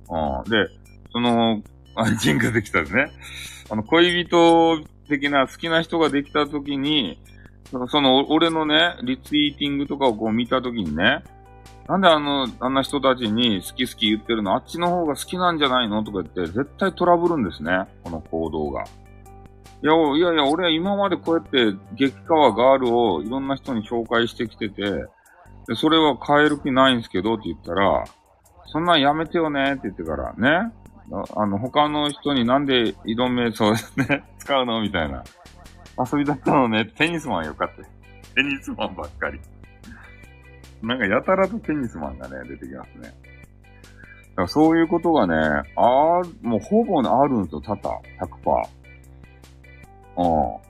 [0.10, 0.50] うん。
[0.50, 0.68] で、
[1.12, 1.62] その、
[1.98, 3.12] 愛人ができたですね。
[3.70, 7.20] あの、恋人的な好きな人ができたときに、
[7.88, 11.24] その、俺のね、リツイーティングとかをこう見たときにね、
[11.88, 16.04] なんであの、あんな人たちに好き好き言ってるのあっちの方が好きなんじゃないの？
[16.04, 17.72] とか言って、絶対トラブるんですね。
[18.04, 18.84] この行動が。
[18.84, 18.86] い
[19.88, 24.82] や、いやいや、俺は今までこうやって激川ガールをいろんな人に紹介してきてて、
[25.68, 28.04] で、それは変える気ないんですけどって言ったら、
[28.68, 30.72] そんなんやめてよねって言ってからね、
[31.36, 34.82] あの、他の人になんで挑めそうですね、使うの？
[34.82, 35.24] みたいな。
[36.12, 37.84] 遊びだったのね、テニスマンよかった。
[38.34, 39.40] テニスマンばっかり。
[40.82, 43.02] なんかやたらとテニスマンがね、出てきますね。
[43.04, 43.10] だ
[44.36, 45.36] からそういうことがね、
[45.76, 48.86] あ、もうほぼあるんですよ、多々、100%。
[50.18, 50.66] うん。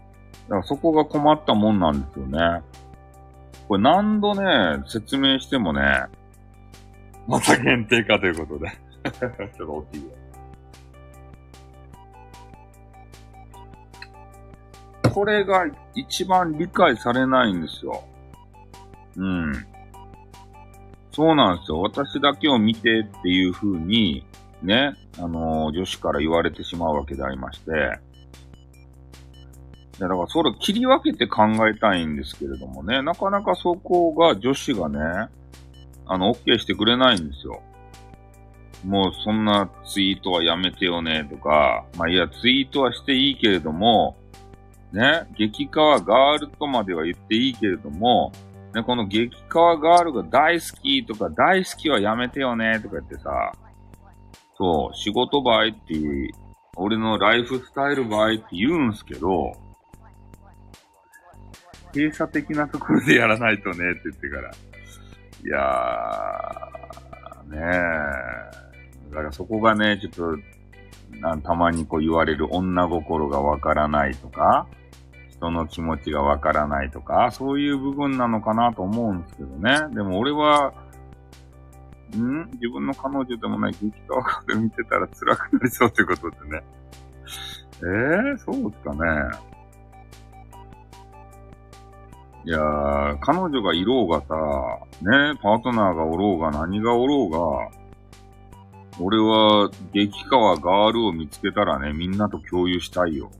[0.47, 2.61] だからそこが困ったもんなんですよね。
[3.67, 5.81] これ何度ね、説明してもね、
[7.27, 8.69] また限定かということで。
[9.11, 10.09] ちょっと大きいよ。
[15.13, 15.65] これが
[15.95, 18.03] 一番理解されないんですよ。
[19.15, 19.53] うん。
[21.15, 21.79] そうなんですよ。
[21.79, 24.25] 私だけを見てっていう風に、
[24.61, 27.71] ね、あのー、女子から言われてしまうわけでありまして。
[29.97, 34.99] だからそれを切り分けて考えたいんですけれどもね、なかなかそこが女子がね、
[36.05, 37.61] あの、OK してくれないんですよ。
[38.83, 44.17] もうそんなツイートはやめてよねとか、まあいや、ツイートはしていいけれども、
[44.91, 48.33] ね、激川ガールとまでは言っていいけれども、
[48.75, 53.53] ね、この激川ガールが大好きとか大好きはやめてよねとか言ってさ、
[54.57, 56.31] そう、仕事場合っていう、
[56.75, 59.53] 俺のライフスタイル場合って言うんすけど、
[61.93, 64.51] 閉鎖的なところでやらないとねって言ってから。
[64.51, 67.59] いやー、ね
[69.07, 69.09] え。
[69.09, 70.37] だからそこがね、ちょっ
[71.21, 74.67] と、たまにこう言われる女心がわからないとか、
[75.37, 79.93] 人の気持ちがわからないとか、そういう部分なのかなと思うんですけどね。
[79.93, 80.73] でも俺は、
[82.15, 82.49] ん？
[82.53, 86.63] 自分の彼女でもない激川で見てたら辛くなりそうってことでね。
[87.77, 88.99] えー、そうですかね。
[92.45, 94.35] いやー、彼女がいろうがさ、
[95.01, 97.39] ね、パートナーがおろうが何がおろうが、
[99.01, 103.31] 俺は、激川ガールを見つけたらね、みんなと共有したいよ。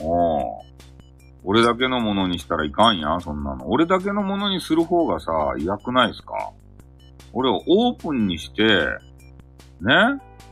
[0.00, 0.71] ああ。
[1.44, 3.68] 俺だけのものにしたらいかんやん、そんなの。
[3.68, 6.52] 俺だけのものにする方がさ、嫌くないですか？
[7.32, 8.62] 俺をオープンにして、
[9.80, 9.92] ね？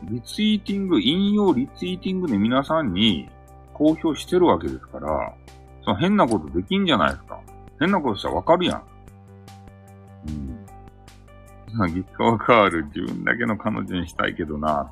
[0.05, 3.29] リツイーティング、引用リツイーティングで皆さんに
[3.75, 5.35] 公表してるわけですから、
[5.85, 7.41] その変なことできんじゃないですか？
[7.79, 8.83] 変なことしたらわかるやん。
[10.29, 10.67] うん。
[11.95, 14.91] ギターガール自分だけの彼女にしたいけどな。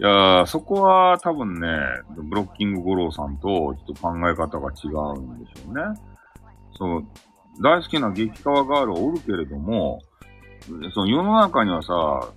[0.00, 1.68] いや、そこは多分ね、
[2.16, 5.82] ブロッキング五郎さんとちょっと考え方が違うんでしょうね。
[6.76, 7.04] そう、
[7.60, 10.00] 大好きな激川ガールはおるけれども、
[10.94, 12.32] その世の中にはさ、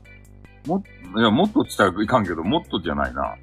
[0.67, 0.83] も、
[1.17, 3.35] いや、もっと伝えいかんけど、もっとじゃないな。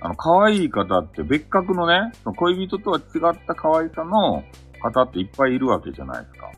[0.00, 4.44] あの、可愛い方って別格のね、その恋人とは違った可愛さの
[4.80, 6.50] 方っていっぱいいるわけじゃないですか。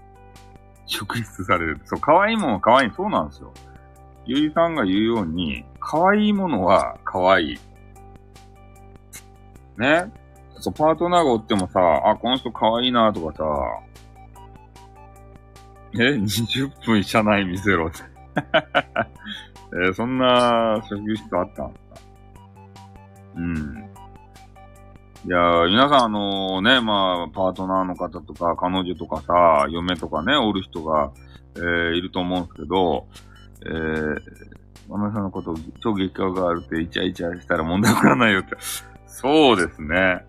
[0.86, 1.80] 職質される。
[1.84, 2.90] そう、可愛いものは可愛い。
[2.94, 3.52] そうなんですよ。
[4.24, 7.58] ゆいさんが言うように、可愛いものは可愛い。
[9.78, 10.12] ね？
[10.60, 13.44] そう、パートナーがおってもさ、あ、この人可愛いなとかさ、
[15.94, 17.98] え、20分車内見せろって。
[19.74, 22.08] えー、そんな職質あったんすか
[23.36, 23.88] うん。
[25.24, 25.38] いや
[25.68, 31.12] 皆さんあのね、まあ、パートナーの方とか、彼女とかさ、嫁とかね、おる人が、
[31.56, 33.06] えー、いると思うんですけど、
[33.66, 34.20] えー、
[34.88, 38.56] ママさんのことを超激化があるってイチャイチャしたら問題わからないよって。
[39.06, 40.24] そうですね。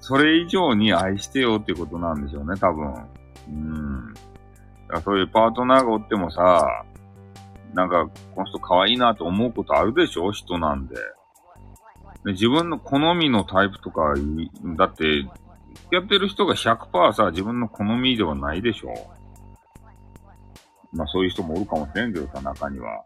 [0.00, 2.94] それ以上に愛してよってことなんでしょうね、多分。
[3.48, 4.14] うん。
[4.88, 6.84] だそういうパートナーがおってもさ、
[7.72, 10.32] なんか、この人可愛いなと思うことあるでしょ？
[10.32, 10.96] 人なんで。
[12.24, 14.14] で自分の好みのタイプとか、
[14.76, 15.24] だって、
[15.90, 18.92] やってる人が100%さ、自分の好みではないでしょ？
[20.92, 23.04] まあそういう人もおるかもしれんけどさ、中には。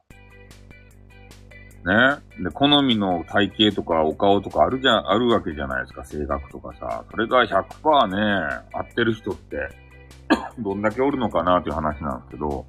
[1.86, 2.42] ね。
[2.42, 7.04] で、好みの体型とかお顔とかあるじゃ、あるわけじゃないですか、性格とかさ。
[7.10, 9.68] それが100%ね、合ってる人って
[10.58, 12.66] どんだけおるのかなっていう話なんですけど、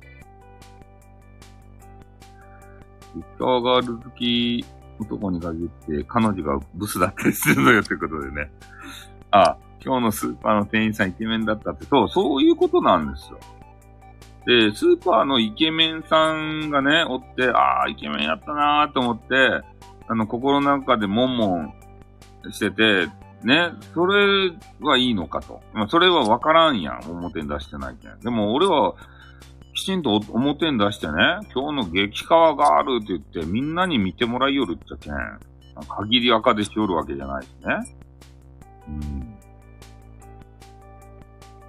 [3.16, 4.66] リッターガール好き
[5.00, 8.52] 男に限って彼女がブスだったりするのよってことでね。
[9.32, 13.40] あ、今日のスーパーの店員さんイケメンだったって、そう、そういうことなんですよ。
[14.48, 19.62] で、スーパーのイケメンさんがね、おって、ああ、イケメンやったなーと思って、
[20.08, 21.74] あの、心の中でもんもん
[22.50, 23.10] してて、
[23.44, 25.60] ね、それはいいのかと。
[25.74, 27.12] まあ、それはわからんやん。
[27.12, 28.20] 表に出してないけん。
[28.22, 28.96] でも俺は、
[29.76, 31.14] きちんと表に出してね、
[31.54, 35.14] 今日の激川があるって言って、みんなに見てもらいよるっちゃけん。
[35.90, 37.96] 限り赤でしよるわけじゃないしね。
[38.88, 39.38] うん。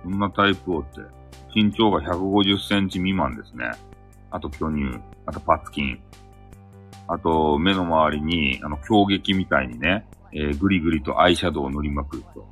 [0.04, 1.17] そんなタイプをって、
[1.58, 3.70] 身長が150センチ未満ですね。
[4.30, 6.00] あと巨乳、あとパツキン。
[7.08, 12.46] あと、目の周りに、あの、強撃みたいにね、えー、ぐりぐりとアイシャドウを塗りまくると。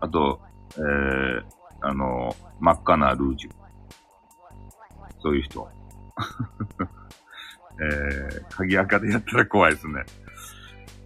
[0.00, 0.40] あと、
[0.76, 1.42] えー、
[1.82, 3.50] あの、真っ赤なルージュ。
[5.20, 5.68] そういう人。
[7.78, 10.04] えー、鍵垢でやったら怖いですね。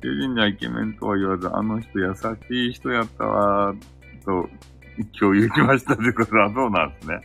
[0.03, 3.75] 主人にはイケメンとは言わず、あの人優しい人やったわ、
[4.25, 4.49] と、
[5.19, 7.21] 共有しましたってことはそうなんですね。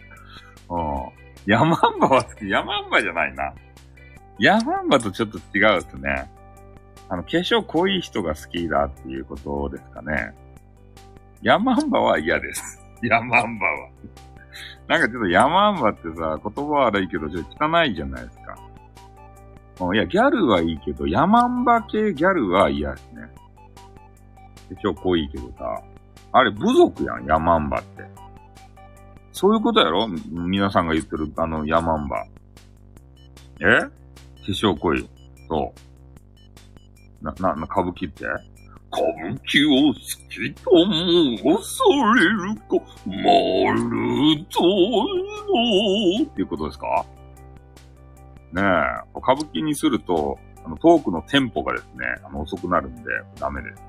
[0.69, 1.25] うん。
[1.45, 2.49] ヤマンバは好き。
[2.49, 3.53] ヤマンバじゃないな。
[4.39, 6.29] ヤマンバとちょっと違うですね。
[7.07, 10.33] あの、化粧濃い人が好きだっていうことですかね。
[11.41, 12.81] ヤマンバは嫌です。
[13.03, 13.89] ヤマンバは。
[14.87, 18.55] なんかちょっとヤマンバってさ、言葉悪いけどちょっと汚いじゃないですか。
[19.93, 23.21] いや、ギャルはいいけど、ヤマンバ系ギャルは嫌ですね。
[24.69, 25.81] 化粧濃いけどさ。
[26.31, 28.03] あれ、部族やん、ヤマンバって。
[29.35, 30.07] そういうことやろ？
[30.31, 32.25] 皆さんが言ってる、あの、ヤマンバ。
[33.59, 33.81] え？
[33.81, 33.91] 化
[34.47, 35.05] 粧濃い。
[35.49, 35.73] そ
[37.21, 37.25] う。
[37.25, 38.23] な、な、な、歌舞伎って？
[38.93, 39.99] 歌舞伎を好
[40.29, 41.83] きと申さ
[42.15, 43.13] れるか、ま
[43.73, 45.03] るとの、
[46.23, 47.05] っていうことですか？
[48.53, 48.63] ねえ、
[49.17, 53.01] 歌舞伎にすると、あの、トークのテンポがですね、あの、遅くなるんで、
[53.37, 53.83] ダメです。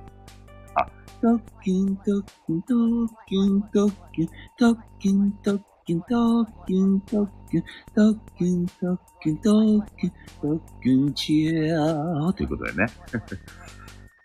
[0.77, 0.87] あ、
[1.21, 4.29] トッキントッキントッキントッキン
[4.59, 12.87] トッキントッキントッキントッキントッキントッキントッキントッキンチェアーということでね。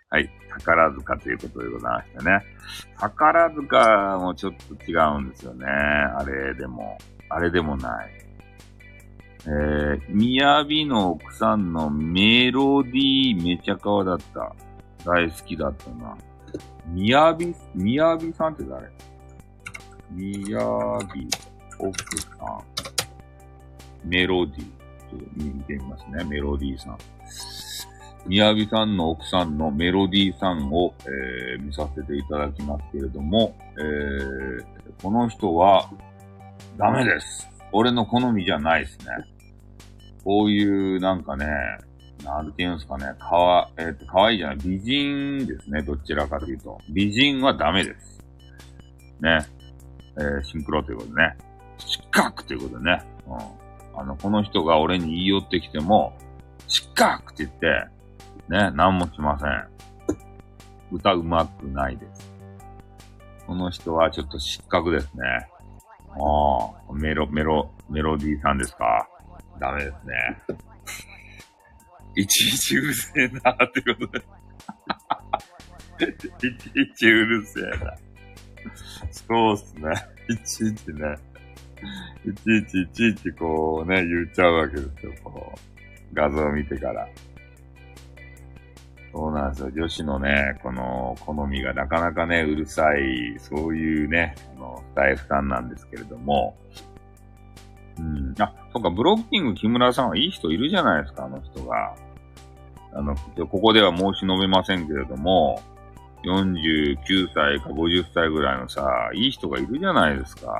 [0.09, 0.29] はい。
[0.49, 2.41] 宝塚ということでございましてね。
[2.99, 5.65] 宝塚もちょっと違うんですよね。
[5.65, 6.97] あれでも、
[7.29, 8.09] あれでもない。
[9.45, 14.53] えー、宮城の奥さんのメロディーめちゃかわだった。
[15.05, 16.17] 大好きだったな。
[16.87, 18.89] 宮城、宮城さんって誰？
[20.11, 20.67] 宮城
[21.79, 22.27] 奥さ
[24.05, 24.09] ん。
[24.09, 24.59] メロディー。
[24.59, 26.23] ちょっと見てみますね。
[26.23, 26.97] メロディーさん。
[28.27, 34.63] 宮城さんの奥さんのメロディーさんを、えー、見させていただきますけれども、えー、
[35.01, 35.89] この人は
[36.77, 37.49] ダメです。
[37.71, 39.05] 俺の好みじゃないですね。
[40.23, 41.47] こういうなんかね、
[42.23, 46.79] なんて言うんですかね、かわ、えっ、と、かわいいじゃない、美人ですね、どちらかというと。
[46.89, 48.19] 美人はダメです。
[49.21, 49.39] ね。
[50.17, 51.37] えー、シンクロということでね。
[51.77, 53.03] 失格ということでね。
[53.27, 53.99] うん。
[53.99, 56.13] あの、この人が俺に言い寄ってきても、
[56.67, 57.87] 失格って言って、
[58.49, 59.67] ね、何もしません。
[60.91, 62.31] 歌うまくないです。
[63.47, 65.23] この人はちょっと失格ですね。
[66.09, 69.07] ああ、メロ、メロ、メロディーさんですか
[69.59, 70.55] ダメですね。
[72.15, 74.19] いちいちうるせえなーってことで。
[76.09, 77.95] いちいちうるせえな。
[79.11, 79.91] そうっすね。
[80.29, 81.15] いちいちね。
[82.25, 85.13] いちいちいちいちこうね、言っちゃうわけですよ。
[85.23, 87.07] こう、画像を見てから。
[89.13, 89.71] そうなんですよ。
[89.71, 96.57] 女子のね、この好みがなかなかね、うるさい、そういうね、あの、スタイフさんなんですけれども。
[98.01, 98.35] うん。
[98.39, 101.95] あ、そっか、ブロッキング木村さんはいい人いるじゃないですか、あの人が。
[102.93, 103.15] あの、
[103.47, 105.61] ここでは申し述べませんけれども、
[106.23, 110.51] 49歳か50歳ぐらいのさ、いい人がいるじゃないですか。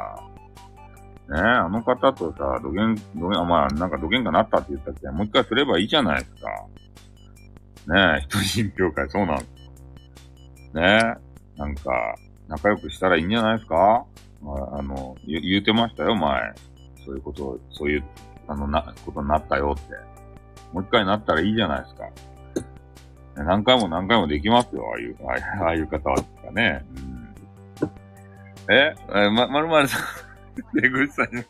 [1.29, 7.93] ねえあの方とさ、土下、土下、まあ、なんか土下がなったって言ったって、もう一回すればいいじゃないですか。
[7.93, 9.47] ねえ、人人協会そうなんです。
[10.73, 12.15] ねえ、なんか、
[12.47, 14.05] 仲良くしたらいいんじゃないですか、
[14.43, 16.53] あの、言うてましたよ、前。
[17.05, 18.03] そういうこと、そういう、
[18.47, 19.95] あの、な、ことになったよって。
[20.73, 22.09] もう一回なったらいいじゃないですか。
[23.35, 25.17] 何回も何回もできますよ、ああいう、
[25.63, 26.85] ああいう方はですかね。
[26.95, 30.01] うん、ええ、ま、まるまるさん、
[30.79, 31.43] 出口さんに、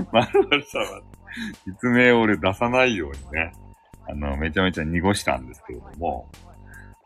[0.12, 1.02] まるまるさんは、
[1.66, 3.52] 実名を俺出さないようにね。
[4.06, 6.30] あの、めちゃめちゃ濁したんですけれども、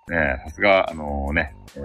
[0.09, 1.81] ねさすが、あのね、え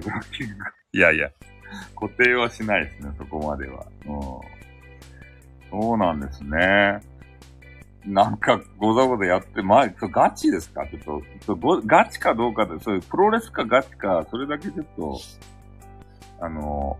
[0.00, 0.54] ー、ブロッキング。
[0.92, 1.30] いやいや、
[1.98, 3.86] 固定はしないですね、そこまでは。
[4.06, 5.80] うん。
[5.80, 7.00] そうなんですね。
[8.04, 10.86] なんか、ござござやって、まあ、ガチですか？
[10.86, 15.18] ちょっと、ガチかどうかで、そういうプロレスかガチか、それだけちょっと、
[16.40, 16.96] あの、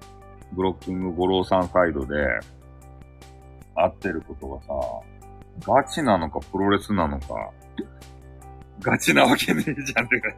[0.53, 2.15] ブロッキング五郎さんサイドで、
[3.77, 4.69] 合ってることがさ、
[5.73, 7.51] ガチなのかプロレスなのか、
[8.81, 10.29] ガチなわけねえじゃんってか。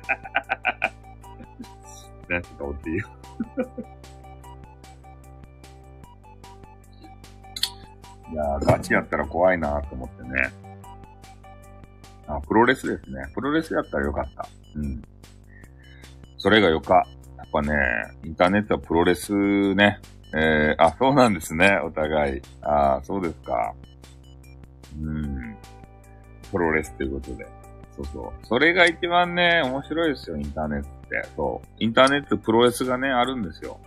[2.28, 3.08] ね、ちょっとおっていいよ。
[8.32, 10.52] いや、ガチやったら怖いなと思ってね。
[12.26, 13.22] あ、プロレスですね。
[13.34, 14.48] プロレスやったらよかった。
[14.76, 15.02] うん。
[16.36, 17.06] それがよか。
[17.36, 17.74] やっぱね、
[18.24, 19.32] インターネットはプロレス
[19.74, 20.00] ね。
[20.36, 22.42] えー、あ、そうなんですね、お互い。
[22.60, 23.74] あそうですか。
[25.00, 25.56] うん。
[26.50, 27.46] プロレスということで。
[27.96, 28.46] そうそう。
[28.46, 31.28] それが一番ね、面白いですよ、インターネットって。
[31.34, 31.68] そう。
[31.78, 33.80] インターネットプロレスがね、あるんですよ。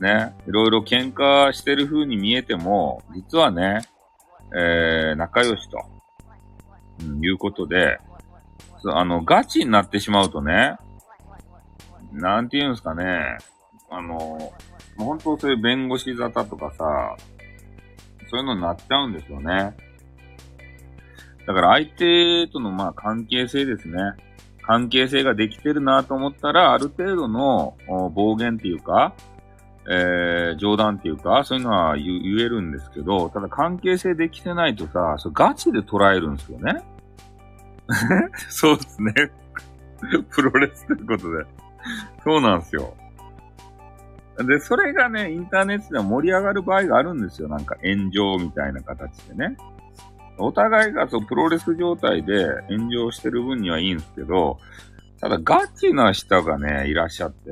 [0.00, 3.80] ね、いろいろ喧嘩してる風に見えても、実はね、
[4.54, 5.78] えー、仲良しと、
[7.00, 7.98] うん、いうことで、
[8.86, 10.76] あの、ガチになってしまうとね、
[12.12, 13.38] なんて言うんですかね、
[13.90, 14.52] あの、
[14.96, 17.16] 本当そういう弁護士沙汰とかさ、
[18.30, 19.76] そういうのになっちゃうんですよね。
[21.46, 23.98] だから相手とのまあ関係性ですね。
[24.62, 27.76] 関係性ができてるなと思ったら、ある程度の
[28.14, 29.14] 暴言っていうか、
[29.88, 32.04] えー、冗談っていうか、そういうのは言
[32.40, 36.82] えるんですけど、ただ関係性できてないとさ、そガチで捉えるんですよね。
[38.48, 39.12] そうですね。
[40.30, 41.44] プロレスということで。
[42.22, 42.94] そうなんですよ。
[44.38, 47.48] で、それがね、インターネットでは盛り上がる場合があるんですよ。
[47.48, 49.56] なんか炎上みたいな形でね。
[50.38, 54.58] お互いがそうプロレス状態で炎上してる分にはいいんですけど、
[55.20, 57.50] ただガチな人がね、いらっしゃって、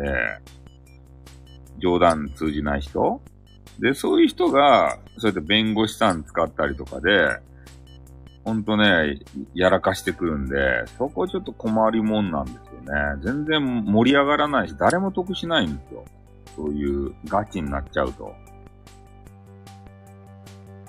[1.82, 3.20] 冗談通じない人？
[3.78, 7.38] で、そういう人が、そうやって弁護士さん使ったりとかで、
[8.44, 9.18] ほんとね、
[9.54, 13.22] やらかしてくるんで、そこちょっと困りもんなんですよね。
[13.22, 16.04] 全然盛り上がらないし、誰も得しないんですよ。
[16.56, 18.34] そういうガチになっちゃうと。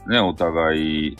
[0.07, 1.17] ね、お互い、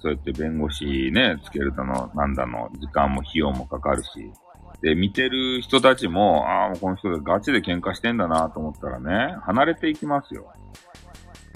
[0.00, 4.32] そうやって弁護士ね、つけるだの、なんだの、時間も費用もかかるし。
[4.82, 10.50] で、見てる人たちも、ああ、もうこの人でガチで喧嘩してんだなと思ったらね、離れていきますよ。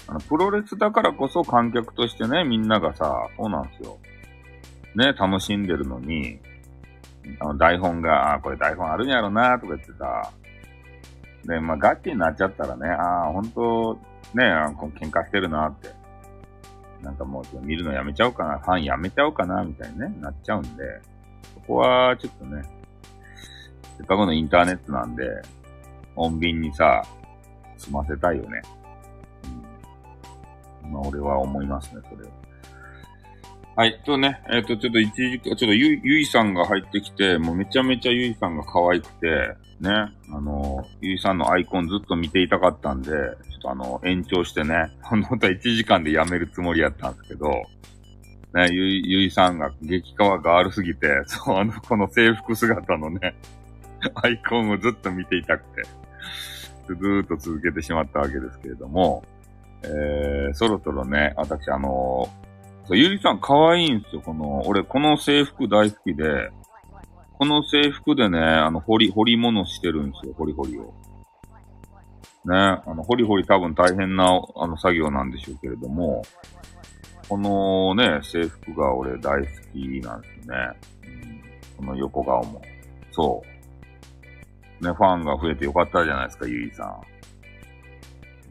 [0.07, 3.97] あの、プロレスだからこそ観客としてね、みんながさ、そうなんですよ。
[4.95, 6.39] ね、楽しんでるのに、
[7.39, 10.31] あの、台本が、あこれ台本あるんやろなとか言ってさ、
[11.45, 13.97] で、まあ、ガチになっちゃったらね、ああ、ほんと、
[14.33, 15.89] ね、喧嘩してるなって。
[17.01, 21.01] なんかもう、見るのやめちゃおうかな、ファンやめちゃおうかな、みたいにね、なっちゃうんで、
[21.53, 22.63] そこは、ちょっとね、
[23.97, 25.23] せっかくのインターネットなんで、
[26.15, 27.03] 穏便にさ、
[27.77, 28.61] 済ませたいよね。
[30.83, 30.91] うん。
[30.91, 32.31] まあ、俺は思いますね、それを。
[33.75, 34.01] はい。
[34.05, 47.49] とね、えっ、ー、と、ちょっと一時間、ちょっとゆ、ゆいさんが入ってきて、もうめちゃめちゃゆいさんが可愛くて、ね、あの、ゆいさんのアイコンずっと見ていたかったんで、ちょっとあの、延長してね、本当は1時間でやめるつもりやったんですけど、
[48.53, 53.35] ね、ゆい、ゆいさんが激川ガールすぎて、そう、あの、この制服姿のね、
[54.15, 55.83] アイコンをずっと見ていたくて、
[56.87, 59.23] ずーっと続けてしまったわけですけれども、
[59.83, 62.27] えー、そろそろね、私あの
[62.87, 66.51] そう、ゆりさん可愛いんですよ、この、俺この制服大好きで、
[67.37, 70.93] この制服でね、あの、掘り、掘り物してるんですよ、掘り掘りを。
[72.45, 76.21] ね、あの、掘り掘り多分大変な、あの、作業なんでしょうけれども、
[77.27, 80.55] このね、制服が俺大好きなんですね。
[81.79, 82.61] うん、この横顔も。
[83.11, 83.54] そう。
[84.81, 86.99] ね、ファンが増えてよかったじゃないですか、ゆいさ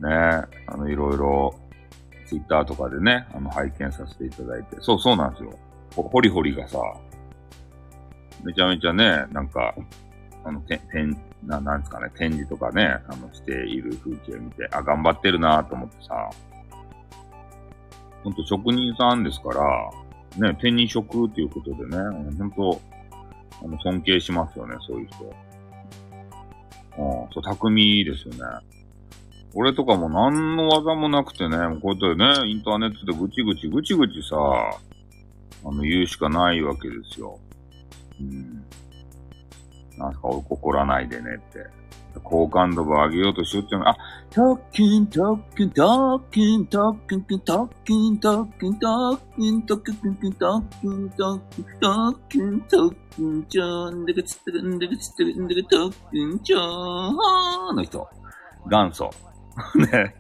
[0.01, 0.05] ん。
[0.05, 0.10] ね、
[0.66, 1.55] あの、いろいろ、
[2.26, 4.76] ツイッターとかでね、あの、拝見させていただいて。
[4.80, 5.59] そう、そうなんですよ。
[5.96, 6.78] ホリホリがさ、
[8.42, 9.74] めちゃめちゃね、なんか、
[10.44, 16.30] あの、て、てん、な、なんですかね、展示とかね、あの、している風景見て、あ、頑張ってるなと思ってさ、
[18.22, 21.96] ほんと職人さんですから、ね、手に職っていうことでね、
[22.38, 22.80] ほんと、
[23.62, 25.32] あの、尊敬しますよね、そういう人。
[26.99, 28.41] うん、そう、匠ですよね。
[29.55, 37.39] 俺とかも何の技もなくてね、こうやってね、インターネットでぐちぐちぐちぐちさ、あの、言うしかないわけですよ。
[38.21, 38.65] うん。
[39.97, 41.84] なんすか、怒らないでねって。
[42.23, 43.97] 好感度を上げようとしようってのあ、
[44.31, 58.09] トッキン、トッキン、トッキン、トッキン、トッキン、トッキン、トッキン、トッキン、トッキン、トッキン、トッキン、トッキン、トッキン、ちょんでかつってかんでかつってかんでかトッキン、ちょーの人。
[58.70, 59.11] 元祖。
[59.93, 60.15] ね。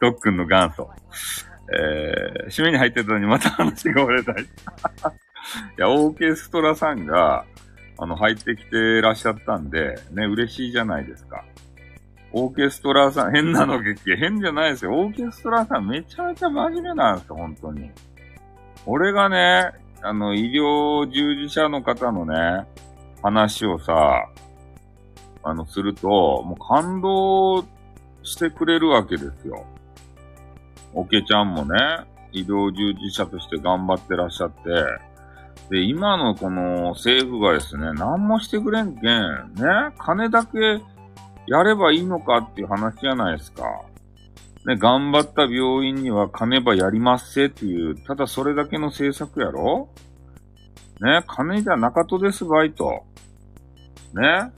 [0.00, 0.90] 特訓の元祖。
[1.72, 4.42] えー、締めに入ってたのにまた話が折れたい。
[4.42, 4.46] い
[5.78, 7.44] や、オーケストラさんが、
[8.02, 11.44] あの、入ってきてらっしゃったんで、ね、嬉しいじゃないですか。
[12.32, 14.94] オーケストラさん、 変なの劇、変じゃないですよ。
[14.94, 17.90] オーケストラさんめちゃめちゃ真面目なんですよ、本当に。
[18.86, 22.66] 俺がね、あの、医療従事者の方のね、
[23.22, 24.30] 話をさ、
[25.42, 27.62] あの、すると、もう感動
[28.22, 29.66] してくれるわけですよ。
[30.94, 31.76] おけちゃんもね、
[32.32, 34.60] 医療従事者として頑張ってらっしゃって、
[35.68, 39.64] で、今のこの政府がですね、何もしてくれんけん、ね、
[39.98, 40.80] 金だけ
[41.46, 43.64] やればいいのかっていう話じゃないですか。
[44.66, 49.88] ね、頑張った病院には金ばやりますせっていう、ただそれだけの政策やろ
[51.00, 53.04] ね、金じゃなかとですばいと。
[54.12, 54.52] ね、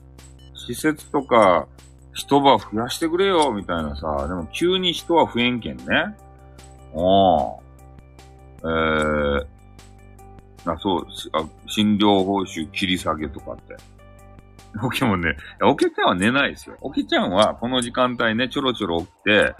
[0.54, 1.68] 施設とか、
[2.14, 5.84] 一晩増やしてくれよ、みたいなさ、でも急に人は増えんけんね。
[6.94, 7.60] お
[8.64, 9.46] えー、
[10.66, 13.76] あ、そう、あ診療報酬切り下げとかって。
[14.82, 16.76] オケもね、オケちゃんは寝ないですよ。
[16.80, 19.54] オケちゃんはこの時間帯ね、ちょろちょろ起きて、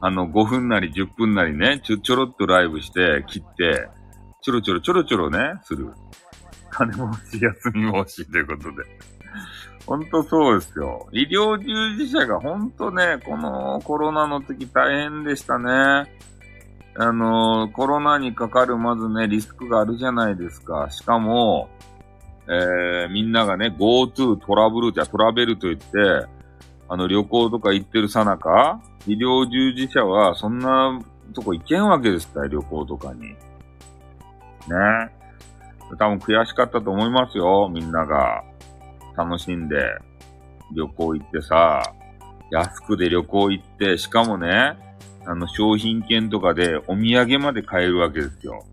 [0.00, 3.88] あの、5分なり10分なりね、ちょ、ちょろっとライブして、切って、
[4.42, 5.92] ちょろちょろちょろちょろね、する。
[6.70, 8.84] 金も欲しい、休みも欲しいということで。
[9.86, 11.08] ほんとそうですよ。
[11.12, 16.12] 医療従事者がほんとね、このコロナの時大変でしたね。
[16.98, 20.88] あの、コロナにかかるまずね、リスクがあるじゃないですか。
[20.90, 21.68] しかも、
[22.48, 26.26] えー、みんながね、GoTo トラブルじゃトラベルと言って、
[26.88, 31.00] あの、旅行とか行ってるさなか、医療従事者はそんな
[31.34, 33.22] とこ行けんわけですか旅行とかに。
[33.22, 33.36] ね。
[35.98, 38.42] 多分悔しかったと思いますよ、みんなが。
[39.16, 39.76] 楽しんで、
[40.74, 41.82] 旅行行ってさ、
[42.50, 44.76] 安くで旅行行って、しかもね、
[45.26, 48.64] あの、商品券とかでお土産まで買えるわけですよ。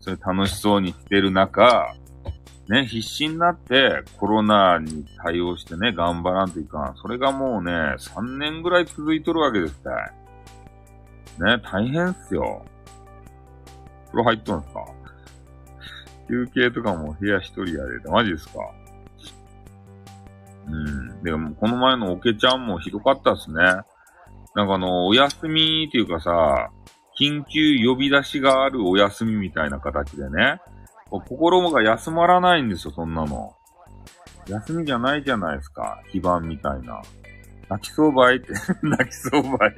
[0.00, 1.94] それ楽しそうにしてる中、
[2.68, 6.96] ね、必死になってコロナに対応してね、頑張らんといかん。
[6.96, 10.12] それがもうね、3年ぐらい続いとるわけですたい。
[11.44, 12.64] ね、大変っすよ。
[14.06, 14.86] 風呂入っとんすか？
[16.28, 18.08] 休憩とかも部屋一人やで。
[18.08, 18.58] マジですか？
[20.68, 21.22] うん。
[21.22, 23.60] でも、この前のオケちゃんもひどかったっすね。
[24.54, 26.70] なんかあの、お休みっていうかさ、
[27.18, 30.60] 緊急呼び出しがあるお休みみたいな形でね、
[31.10, 33.54] 心が休まらないんですよ、そんなの。
[34.48, 37.02] 休みじゃないじゃないですか、非番みたいな。
[37.68, 38.52] 泣きそうばいって、
[38.82, 39.74] 泣きそうばい。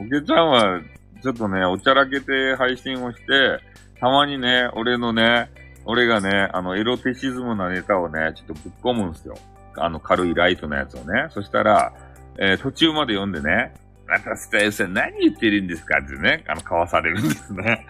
[0.00, 0.80] おけちゃんは、
[1.22, 3.58] ちょっとね、おちゃらけて配信をして、
[4.00, 5.50] たまにね、俺のね、
[5.86, 9.34] 俺がね、あの、エロテシズムなネタをね、ちょっとぶっ込むんですよ。
[9.76, 11.28] あの、軽いライトのやつをね。
[11.30, 11.92] そしたら、
[12.38, 13.74] えー、途中まで読んでね、
[14.06, 17.86] またスタイルさん何言ってるんですかってね、あの、かわされるんですね。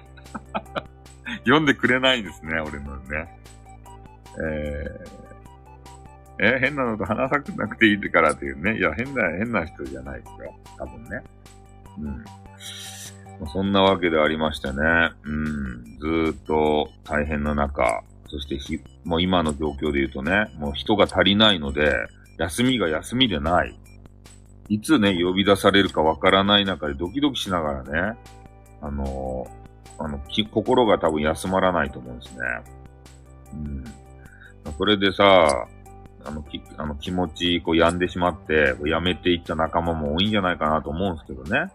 [1.45, 3.39] 読んでくれないんですね、俺のね。
[4.41, 8.79] えー、えー、変なのと話さなくていいからっていうね。
[8.79, 10.55] いや、変な、変な人じゃないですよ。
[10.79, 11.23] 多分ね。
[11.99, 12.25] うん。
[13.41, 14.75] まそんなわけでありましてね。
[15.25, 15.99] うん。
[15.99, 21.93] ずーっと大変な中、そしてひ、もう今の状況で言うとね、もう人が足りないので、
[22.39, 23.79] 休みが休みでない。
[24.69, 28.19] いつね、呼び出されるかわからない中でドキドキしながらね、
[28.81, 30.21] あのー、あの、
[30.53, 32.41] 心が多分休まらないと思うんですね。
[33.53, 33.85] うん。
[34.77, 35.67] それでさ、
[36.25, 41.71] あの、き、あの気持ち、こう、病んでしまって、こうやめていった仲間も多いんじゃないかなと思うんですけどね。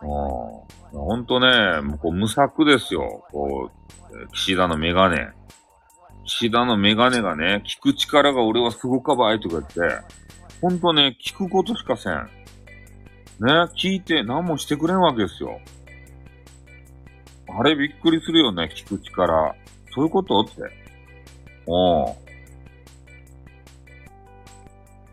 [0.00, 3.24] ほんとね、もうこう無策ですよ。
[3.32, 3.70] こ
[4.12, 5.28] う、岸田のメガネ。
[6.24, 10.04] 岸田のメガネがね、聞く力が俺はすごかばいとか言って、
[10.60, 12.14] ほんとね、聞くことしかせん。
[12.14, 15.60] ね、聞いて何もしてくれんわけですよ。
[17.48, 19.54] あれびっくりするよね、聞く力。
[19.94, 20.52] そういうことって。
[21.66, 22.16] おう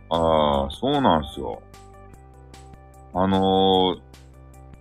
[0.10, 1.62] ああ、そうなんすよ。
[3.14, 4.06] あのー、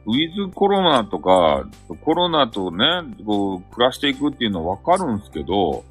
[0.06, 1.66] ウィズコロナとか、
[2.04, 2.84] コロナとね、
[3.24, 5.84] こう、暮らしていくっていうのはわかるんですけど、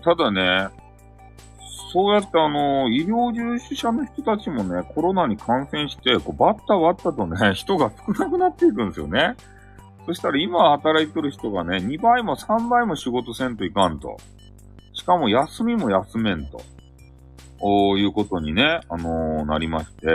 [0.00, 0.68] ただね、
[1.92, 9.34] そうやってあの、医療従事者の人たちもね、コロナに感染して、こうバッタバッタとね、 人が少なくなっていくんですよね。
[10.06, 14.16] そしたら今働いてる人がね、2倍も3倍も仕事せんといかんと。
[14.92, 16.60] しかも休みも休めんと。
[17.58, 20.06] こういうことにね、あのー、なりまして。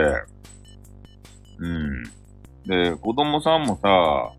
[1.58, 2.04] うん。
[2.66, 4.32] で、子供さんもさ、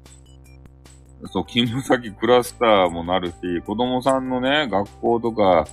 [1.31, 5.65] そう、勤務先クラスターもなるし、子供さんのね、学校とか、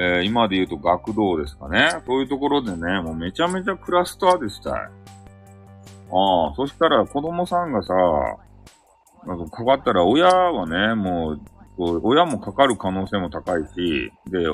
[0.00, 1.90] えー、今で言うと学童ですかね。
[2.06, 4.72] そういうところでね、もうめちゃめちゃクラスターでしたい。
[4.72, 4.86] あ
[6.52, 7.94] あ、そしたら子供さんがさ、
[9.26, 11.40] なんかかかったら親はね、もう、
[11.78, 14.46] 親もかかる可能性も高いし、で、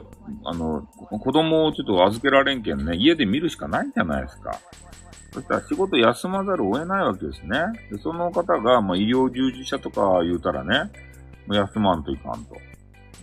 [0.44, 4.58] あの、子供をちょっと預けられんけんね、家で見るしかないじゃないですか。
[5.32, 7.58] そしたら仕事休まざるを得ないわけですね。
[7.90, 10.90] で、その方が、まあ、医療従事者とか言うたらね、
[11.46, 12.56] もう休まんといかんと。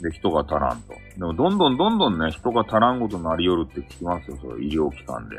[0.02, 0.94] で、人が足らんと。
[1.18, 5.38] でも、どんどんどんどんね、人が足らんことになりよるって聞きますよ、それ、医療機関で。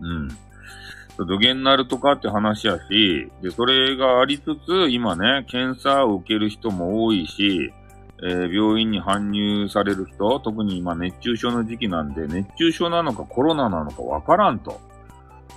[0.00, 0.28] うん。
[1.26, 7.72] 土下になるとかって話やし、で、それがありつつ、今ね、検査を受ける人も多いし、
[8.22, 14.80] えー、病院に搬入される人、特に今熱中症の時期なんで、熱中症なのかコロナなのかわからんと。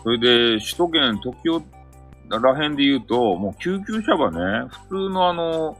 [0.03, 1.63] それで、首都圏、東京
[2.29, 5.77] ら辺で言うと、もう救急車はね、普通のあの、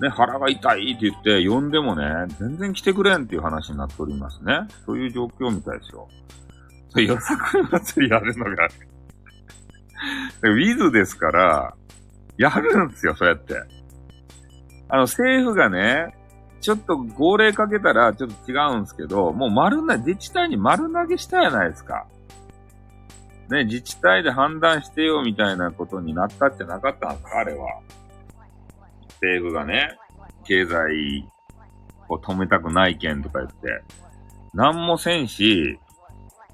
[0.00, 2.04] ね、腹が痛いって言って呼んでもね、
[2.38, 4.60] 全然来てくれんっていう話になっておりますね。
[4.86, 6.08] そういう状況みたいですよ。
[6.88, 8.68] そう、よさこい祭りやるのが、
[10.42, 11.74] ウィズですから、
[12.38, 13.54] やるんですよ、そうやって。
[14.88, 16.16] あの、政府がね、
[16.60, 22.06] ちょっと号令かけたらちょっと違うんですけど、もう丸投げ、自治体に丸投げしたやないですか。
[23.50, 27.66] ね、自治体で判断してよみたいなことになったってなかったんですか、あれは。
[29.20, 29.96] 政府がね、
[30.44, 31.28] 経済
[32.08, 33.82] を止めたくない件とか言って、
[34.54, 35.78] なんもせんし、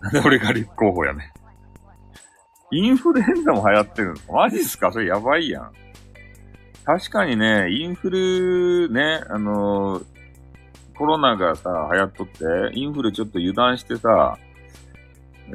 [0.00, 1.32] なんで俺が立候補やね
[2.72, 2.76] ん。
[2.76, 4.92] インフルエンザも流行ってるのマジっすか？
[4.92, 5.72] それやばいやん。
[6.84, 10.04] 確かにね、インフルね、あのー
[10.98, 14.38] コロナがさ、流行っとって、インフルちょっと油断してさ、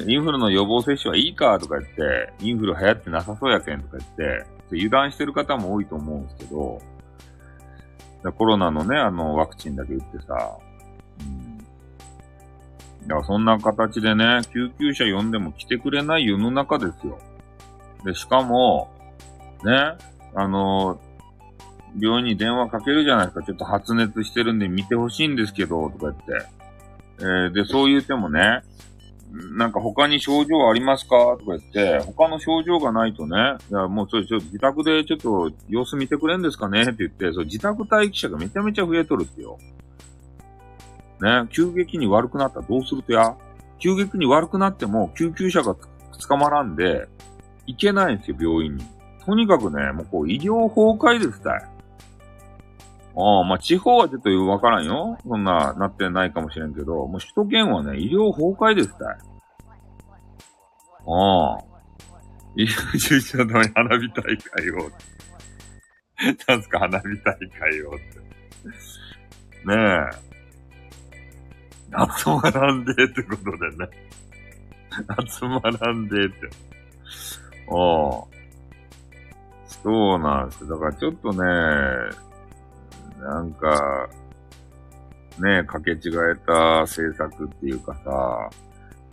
[0.06, 6.80] インフルの予防接種はいいかとか言って、インフル流行ってなさそうやけんとか言って、油断してる方も多いと思うんですけど、
[8.32, 10.58] コロナのね、あの、ワクチンだけ打ってさ、
[11.22, 11.58] うん。
[11.58, 11.64] だ
[13.08, 17.18] からそんな形でね、救急車呼んでも来てくれない世の中ですよ。
[18.06, 18.90] で、しかも、
[19.64, 19.96] ね、
[20.36, 21.00] あの、
[22.00, 23.44] 病院に電話かけるじゃないですか。
[23.44, 26.48] ちょっと発熱してるんで見てほしいんですけど、とか言って。
[27.20, 28.62] えーで、そう言ってもね、
[29.34, 31.38] なんか他に症状ありますか？
[31.40, 33.38] とか言って、他の症状がないとね、
[33.70, 36.82] いや、もうそれちょ、ちょ、自宅でちょっと様子見てくれんですかね？
[36.82, 39.58] って言って、そう、自宅待機者がめちゃめちゃ増えとるってよ。
[41.22, 43.36] ね、急激に悪くなったらどうするとや？
[43.80, 45.76] 急激に悪くなっても救急車が
[46.28, 47.08] 捕まらんで、
[47.68, 48.84] 行けないんですよ、病院に。
[49.26, 51.64] とにかくね、もうこう、医療崩壊ですたい。
[53.16, 55.18] ああ、まあ、地方はちょっとわからんよ。
[55.28, 59.18] そんな、なってないかもしれんけど、もう首都圏はね、医療崩壊ですたい。
[61.08, 61.58] ああ。
[62.56, 64.92] 医療従事者の花火大会を。
[66.48, 68.22] なんすか、花火大会をって。
[69.68, 70.32] ねえ。
[72.18, 73.90] 集まらんでってことでね。
[75.28, 76.36] 集まらんでって。
[77.70, 78.42] ああ。
[79.84, 80.70] そうなんですよ。
[80.70, 81.40] だからちょっとね、
[83.22, 84.10] なんか、
[85.40, 88.50] ね、かけ違えた政策っていうかさ、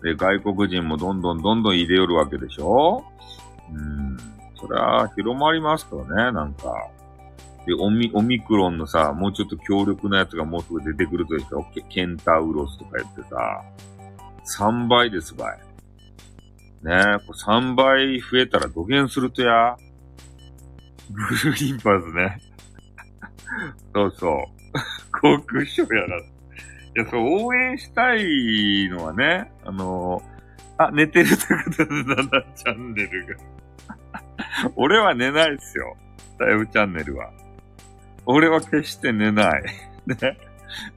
[0.03, 3.05] で、外国人もどんどんどんどん入れよるわけでしょ？
[3.73, 4.17] うん。
[4.61, 6.73] そりゃ、広まりますとね、なんか。
[7.67, 11.65] で、オミ、オミクロンのさ、もうちょっと強力なやつがもうすぐ出てくるとしょ？
[11.75, 13.63] ケケンタウロスとか言ってさ、
[14.63, 15.59] 3倍ですばい。
[16.83, 19.77] ねえ、これ3倍増えたら土下するとや、
[21.11, 22.41] ブルーリンパーズね。
[23.95, 24.33] そうそう。
[25.21, 26.17] 航空ショーやな。
[26.17, 26.21] い
[26.95, 30.23] や、そう、応援したいのはね、あの
[30.79, 33.35] あ、寝てるってことで7チャンネルが。
[34.77, 35.97] 俺は寝ないっすよ。
[36.39, 37.31] タイムチャンネルは。
[38.27, 39.63] 俺は決して寝ない。
[40.07, 40.39] ね。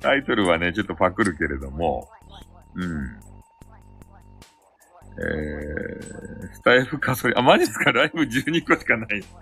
[0.01, 2.09] タイトルはね、ちょっとパクるけれども、
[2.75, 3.19] うん。
[5.17, 7.91] えー、スタイフカソリ、あ、マジっすか？
[7.91, 9.39] ライブ12個しかないんすか？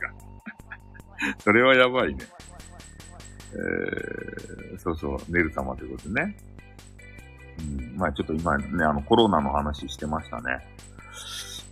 [1.39, 2.25] それはやばいね。
[3.53, 6.37] えー、そうそう、ネル様ということね。
[7.59, 10.59] うん、まあちょっと今ね、あのコロナの話してましたね。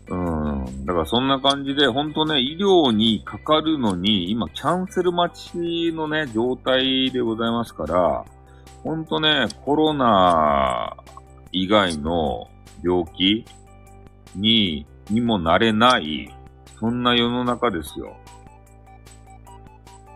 [0.10, 0.86] うん。
[0.86, 8.26] だからそんな感じで、本当ね、医療にかかるのに、今キャンセル待ちのね、状態でございますから、
[8.84, 10.96] 本当ね、コロナ
[11.52, 12.50] 以外の
[12.84, 13.46] 病気
[14.36, 16.34] に、にもなれない、
[16.80, 18.16] そんな世の中ですよ。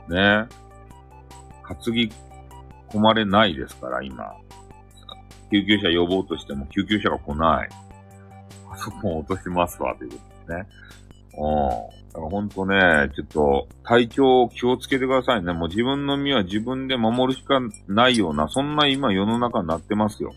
[0.07, 0.47] ね。
[1.75, 2.11] 担ぎ
[2.89, 4.33] 込まれないですから、今。
[5.51, 7.69] 救急車呼ぼうとしても救急車が来ない。
[8.69, 10.67] パソコン落としますわ、ということですね。
[11.37, 12.01] うん。
[12.07, 15.53] だからほんとね、ちょっと、体調気をつけてくださいね。
[15.53, 20.33] もう自分の身は自分で守るしかないような、そんな今世の中になってますよ。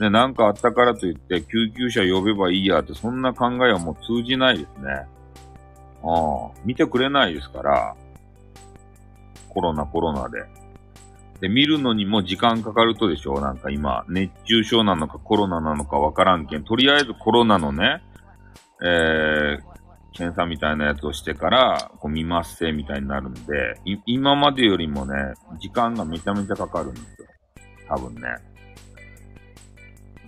[0.00, 4.90] ね、なんかあったからといって、救急車呼べばいいやって、そんな考えはもう通じないですね。
[6.02, 7.96] ああ、見てくれないですから。
[9.56, 10.44] コロナコロナで。
[11.40, 13.40] で、見るのにも時間かかるとでしょ？
[13.40, 16.64] なんか今、熱中症なのかコロナなのかわからんけん。
[16.64, 18.02] とりあえずコロナのね、
[18.82, 19.58] えー、
[20.12, 25.14] 検査みたいなやつをしてから、こう見ますせ、みたいになるんで、今までよりもね、
[25.58, 27.28] 時間がめちゃめちゃかかるんですよ。
[27.88, 28.20] 多分ね。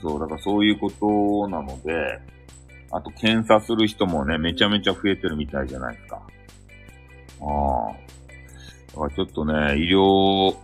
[0.00, 2.18] そう、だからそういうことなので、
[2.90, 6.16] あと検査する人もね、めちゃめちゃ増えてるみたいじゃないですか。
[7.42, 8.08] ああ。
[8.88, 10.56] だからちょっとね、医療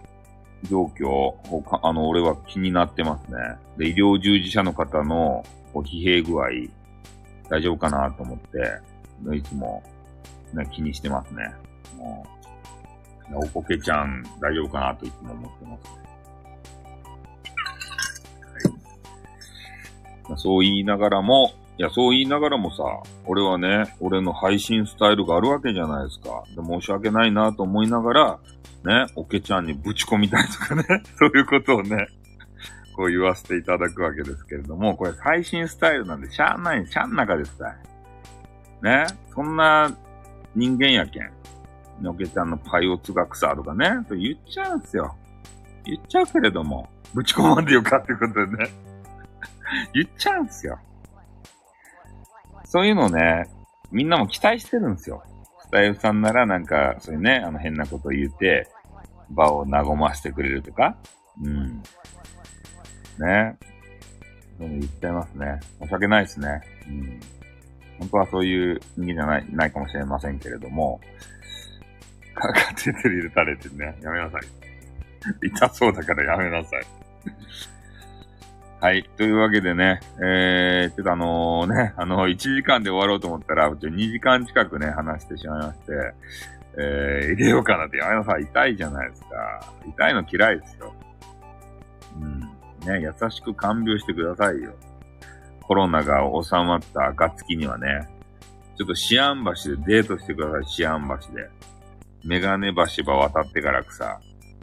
[0.64, 3.36] 状況、他あの、俺は気になってますね。
[3.76, 5.44] で、医療従事者の方の
[5.74, 6.48] 疲弊具合、
[7.51, 8.80] 大丈夫かなと思って、
[9.36, 9.82] いつも、
[10.52, 11.55] ね、気にしてますね。
[11.98, 12.26] も
[13.32, 15.88] うおこけちゃん、大丈夫かなといつも思ってます。
[20.28, 20.38] はい。
[20.38, 22.84] そう言いながらも、いや、そう言いながらもさ、
[23.26, 26.44] 俺はね、俺の配信スタイルがあるわけじゃないですか。
[26.55, 28.38] で申し訳ないなと思いながら、
[28.84, 30.84] ね、おけちゃんにぶち込みたいとかね、
[31.18, 32.06] そういうことをね、
[32.94, 37.76] こう言わせていただくわけですけれども、これ配信スタイルなんで、しゃあない、しゃん中ですたい。
[38.82, 39.90] ね、そんな
[40.55, 41.30] 人間やけん。
[42.01, 45.16] のけちゃんのパイオツが草とかね、そう言っちゃうんすよ。
[45.84, 48.70] 言っちゃうけれども、ぶち込まんでよかってことでね。
[49.94, 50.78] 言っちゃうんすよ。
[52.74, 53.44] そういうのね、
[53.92, 55.22] みんなも期待してるんですよ。
[55.60, 58.66] スタイフさんならなんか、そういうね、あの変なこと言って、
[59.30, 60.96] 場を和ませてくれるとか。
[61.40, 61.76] うん。
[63.20, 63.56] ね。
[64.59, 65.60] そういうの言っちゃいますね。
[65.82, 66.62] 申し訳ないですね。
[66.88, 67.20] うん。
[68.01, 71.01] 本当はそういう人間じゃない、ないかもしれませんけれども、
[72.34, 74.42] かかっててる入れたれてね、やめなさい。
[75.46, 76.82] 痛そうだからやめなさい。
[78.85, 79.02] はい。
[79.16, 86.15] というわけでね、えー、ちょっとあのね、 あの、1時間で終わろうと思ったら、ちょ2時間近くね、話してしまいまして、
[86.77, 88.43] えー、入れようかなってやめなさい。
[88.43, 89.28] 痛いじゃないですか。
[89.89, 90.94] 痛いの嫌いですよ。
[92.20, 92.40] うん。
[92.40, 94.74] ね、優しく看病してくださいよ。
[95.62, 98.06] コロナが収まった暁にはね、
[98.77, 101.48] ちょっとシアン橋でデートしてください、シアン橋で。
[102.23, 104.20] メガネ橋場渡ってからくさ、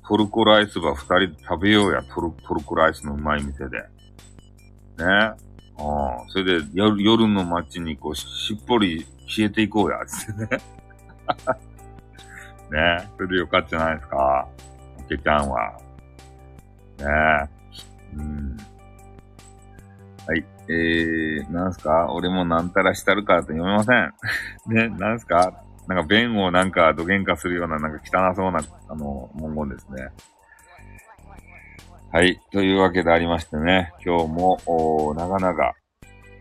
[0.07, 3.84] トルコライスば二人で食べようや、トルトルコライスのうまい店で。
[5.03, 5.07] ね。
[5.07, 5.34] あ
[5.78, 10.61] あ、それで夜夜の街にこうしっぽり消えていこうや、つってね。
[12.72, 14.48] ねそれでよかったじゃないですか。
[14.99, 15.73] おけちゃんは。
[16.99, 17.49] ね
[18.15, 18.57] うん。
[20.28, 20.45] はい。
[20.69, 22.11] えー、なんすか？
[22.14, 24.14] 俺もなんたらしたるかって読めません。
[24.73, 25.64] ね、なんすか？
[25.88, 30.10] なんか弁をなんか土幻化するようななんか汚そうな、あの、文言ですね。
[32.13, 32.41] はい。
[32.51, 34.57] というわけでありましてね、今日も、
[35.15, 35.73] 長々、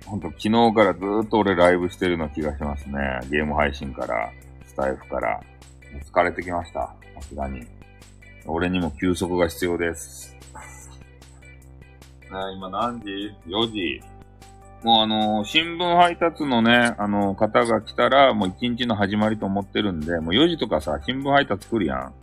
[0.05, 2.99] ほんと昨日からずっと俺ライブしてるような気がしますね。
[3.31, 4.33] ゲーム配信から、
[4.67, 5.41] スタイフから。
[6.05, 6.93] 疲れてきました。
[7.15, 7.65] さすがに。
[8.47, 10.37] 俺にも休息が必要です。
[12.23, 14.03] ね、今何時 ?4 時。
[14.83, 22.15] もうあのー、新聞配達のね、あのー、方が来たら、もう一日の始まりと思ってるんで、もう4時とかさ、新聞配達来るやん。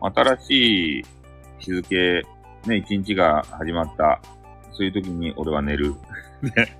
[0.00, 1.04] 新しい
[1.58, 2.22] 日付、
[2.66, 4.20] ね、一日が始まった。
[4.72, 5.94] そういう時に俺は寝る。
[6.42, 6.78] ね。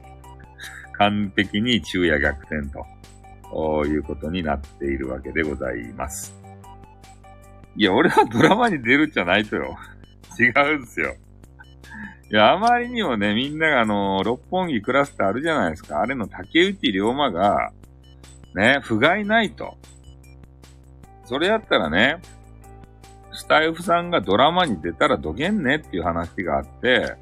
[0.93, 2.69] 完璧に昼夜逆転
[3.51, 6.35] と、いうことになっているわけでございます。
[7.77, 9.77] いや、俺はドラマに出るじゃないとよ。
[10.39, 11.15] 違うんすよ。
[12.31, 16.01] いや、あまりにもね、みんながあの、六本木クラスってあるじゃないですか。
[16.01, 17.73] あれの竹内龍馬が、
[18.55, 19.77] ね、不甲斐ないと。
[21.25, 22.21] それやったらね、
[23.33, 27.17] スタイフさんがドラマに出たらどげんねっていう話があって、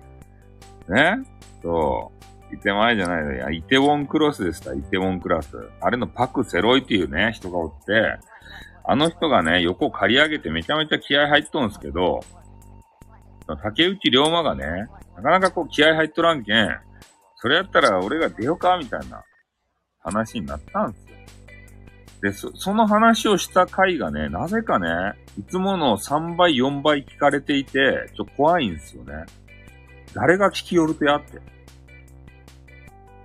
[0.89, 1.19] ね、
[1.63, 2.11] そ
[2.51, 3.35] う、イテマイじゃないの。
[3.35, 5.57] いや、イテウォンクロスでした、イテウォンクラス。
[5.81, 8.19] あれのパク・セロイっていうね、人がおって、
[8.85, 12.21] あの人がね、横刈り上げてめちゃめちゃ気合入っとんすけど、
[13.63, 16.69] 竹内龍馬がね、なかなかこう気合入っとらんけん、
[17.37, 19.25] それやったら俺が出ようかみたいな
[20.01, 21.10] 話になったんす。
[22.23, 24.89] で、そ、その話をした回がね、なぜかね、
[25.39, 29.25] いつもの3倍、4倍聞かれていて、ちょっと怖いんですよね。
[30.15, 31.39] 誰が聞き寄るとやって。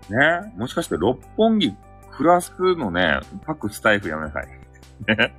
[0.07, 1.73] ねもしかして六本木
[2.11, 4.47] クラスのね、各スタイフやめなさい。
[5.07, 5.35] ね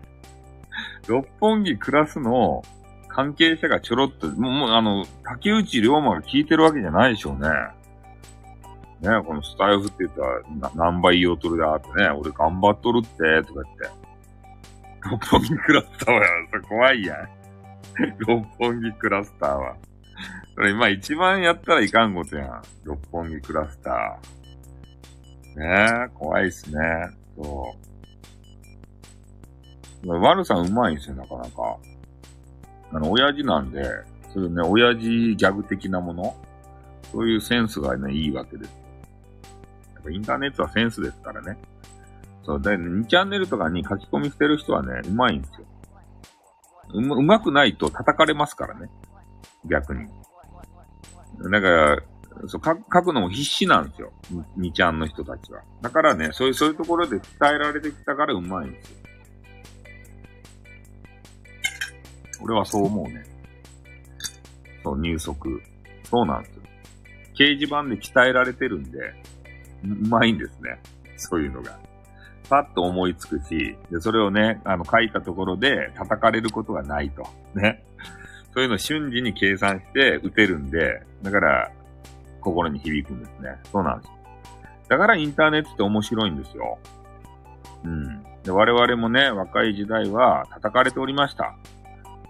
[1.06, 2.62] 六本木クラスの
[3.08, 7.48] 関係者がちょろっと、もう、もうあの、竹内龍馬が聞いてるわけじゃないでしょうね。
[9.01, 13.16] ねこのスタイフって言ったら、何倍言おうとるだってね、俺頑張っとるって、
[13.47, 14.06] とか言って。
[15.10, 17.28] 六本木クラスターは、それ怖いやん。
[18.27, 19.77] 六本木クラスターは。
[20.55, 22.62] それ今一番やったらいかんことやん。
[22.85, 25.59] 六本木クラスター。
[25.59, 26.81] ねえ、怖いっすね。
[27.36, 27.74] そ
[30.05, 30.12] う。
[30.20, 31.77] 悪さんうまいんすよ、なかなか。
[32.93, 33.85] あの、親父なんで、
[34.32, 36.36] そういうね、親父ギャグ的なもの、
[37.12, 38.85] そういうセンスがね、いいわけです。
[40.06, 41.58] ぱインターネットはセンスですからね。
[42.44, 45.66] そう、で、2チャンネルとかに書き込みしてる人はね、うまいんですよ。
[46.94, 48.88] う、うまくないと叩かれますからね。
[49.64, 50.06] 逆に。
[51.50, 52.02] だから、
[52.46, 54.12] そう、書くのも必死なんですよ。
[54.58, 55.62] 2ちゃんの人たちは。
[55.82, 58.98] だからね、そういう、そういうところで伝えられてきたからうまいんですよ。
[62.42, 63.24] 俺はそう思うね。
[64.84, 65.62] そう、入足。
[66.04, 66.62] そうなんですよ。
[67.34, 68.98] 掲示板で鍛えられてるんで、
[69.84, 70.80] うまいんですね。
[71.16, 71.78] そういうのが。
[72.48, 77.26] パッと思いつくし、で、それをね、あの、書いたところで叩かれることがないと。
[77.54, 77.82] ね。
[78.54, 81.72] そういうのを瞬時に計算して打てるんで、だから、
[82.40, 83.56] 心に響くんですね。
[83.72, 84.12] そうなんです。
[84.88, 86.78] だからインターネットって面白いんですよ。
[87.84, 88.22] うん。
[88.44, 91.56] で我々もね、若い時代は叩かれておりました。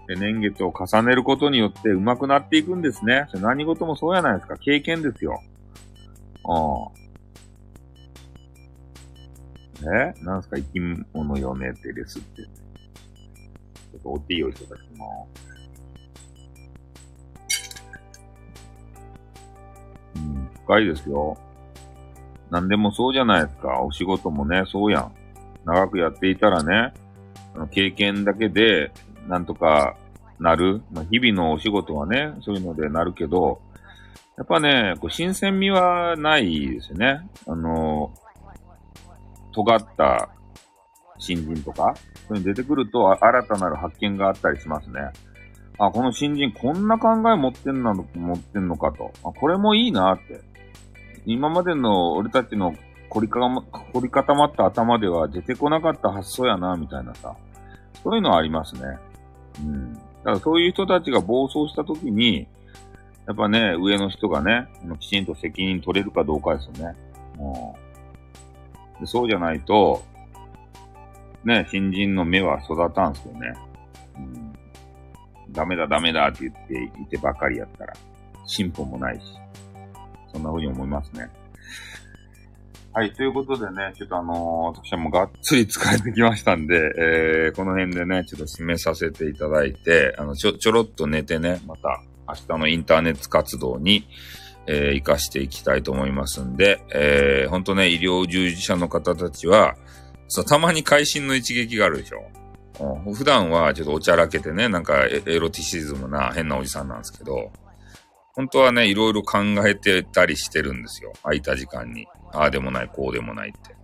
[0.07, 3.27] で、年月を重ねることによって上手くなっていくんですね。
[3.29, 4.57] それ何事もそうやないですか。
[4.57, 5.41] 経験ですよ。
[6.45, 7.06] ああ。
[9.83, 10.79] えなんすか生き
[11.13, 12.41] 物よねってですって。
[12.43, 15.05] ちょっとお手をいただきま
[15.35, 15.47] す。
[20.15, 21.37] うん、深いですよ。
[22.49, 23.81] 何でもそうじゃないですか。
[23.81, 25.11] お仕事もね、そうやん。
[25.65, 26.93] 長くやっていたらね、
[27.55, 28.91] あの経験だけで、
[29.27, 29.97] なんとか
[30.39, 30.81] なる。
[30.91, 33.61] まあ、日々のお仕事はね、そういうのでなるけど、
[34.37, 37.27] やっぱね、こう新鮮味はないですよね。
[37.47, 38.13] あの
[39.57, 40.29] 尖った
[41.17, 41.95] 新人とか、
[42.27, 44.99] そういうの出てくると新たなる発見があったりしますね。
[45.79, 49.11] あ、この新人こんな考え持ってんの、持ってんのかと。
[49.23, 50.41] あ、これもいいなって。
[51.25, 52.73] 今までの俺たちの
[53.09, 53.39] 凝りか、
[53.93, 57.35] 凝り固まった頭では出てこなかった発想やな、みたいなさ。
[58.03, 58.81] そういうのはありますね。
[59.59, 59.93] うん。
[59.93, 62.47] だからそういう人たちが暴走した時に、
[63.27, 64.67] やっぱね、上の人がね、
[64.99, 66.95] きちんと責任取れるかどうかですよね。
[67.39, 67.86] うで
[69.05, 70.03] そうじゃないと、
[71.43, 73.53] ね、新人の目は育たんすよね。
[74.17, 77.93] うん、ダメだダメだって言っていてばかりやったら、
[78.45, 79.23] 進歩もないし。
[80.31, 81.29] そんな風に思いますね。
[82.93, 94.07] はい、ということでね、ちょっとあのー、私はもうがっつり疲れてきましたんで、えー、この辺でね、ちょっと締めさせていただいて、あの、ちょ、ちょろっと寝てね、また明日のインターネット活動に、
[94.67, 99.75] えー、活かしていきたいと思いますんで、えー、本当ね、医療従事者の方たちは、
[100.27, 102.23] そう、たまに会心の一撃があるでしょ。
[103.13, 107.51] 普段はちょっとおちゃらけてね、なんかエロティシズムな変なおじさんなんですけど、
[108.33, 111.13] 本当はね、いろいろ考えてたりしてるんですよ。
[111.23, 112.07] 空いた時間に。
[112.31, 113.75] ああでもない、こうでもないって。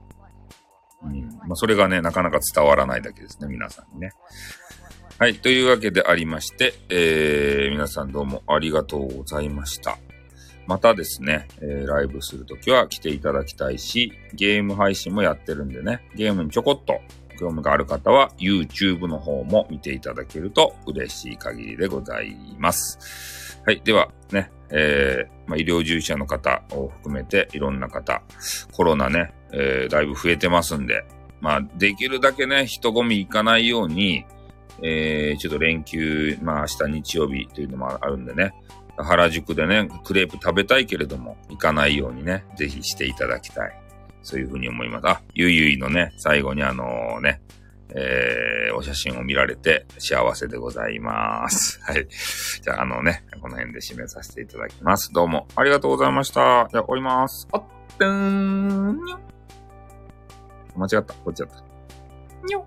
[1.04, 1.28] うん。
[1.48, 4.12] まあ、それがね、なかなか伝わらないだけですね、皆さんにね。
[5.18, 5.36] はい。
[5.36, 9.98] というわけでありまして、えー、皆さんどうもありがとうございました。
[10.68, 17.02] またですね、えー、ライブするときは来ていただきたいし、ゲーム配信もやってるんでね、ゲームにちょこっと
[17.40, 23.62] 興味がある方は YouTube の方も見ていただけると嬉しい限りでございます。
[23.66, 23.82] はい。
[23.84, 28.24] ではね、えー、まあ、医療従事者の方を含めていろんな方、
[28.72, 31.06] コロナね、えー、だいぶ増えてますんで、
[31.42, 34.26] まあ、できるだけね、人混み行かないように、
[34.82, 38.54] えー、ちょっと連休、まあ明日日曜日というのもあるんでね、
[38.98, 43.80] 原宿でね、クレープ食べたいけれども、行かないようにね、ぜひしていただきたい。
[44.22, 45.08] そういうふうに思います。
[45.08, 47.42] あ、ゆいゆいのね、最後にあのね、
[47.96, 51.80] えー、お写真を見られて幸せでございます。
[51.86, 52.08] はい。
[52.62, 55.12] じゃあ、あのね、この辺で締めさせていただきます。
[55.14, 56.68] どうもありがとうございました。
[56.72, 57.48] じゃあ、終わります。
[57.52, 57.64] あっ
[57.98, 59.20] てーんにょ。
[60.76, 61.14] 間違った。
[61.14, 62.48] こっちだった。
[62.48, 62.66] にょ。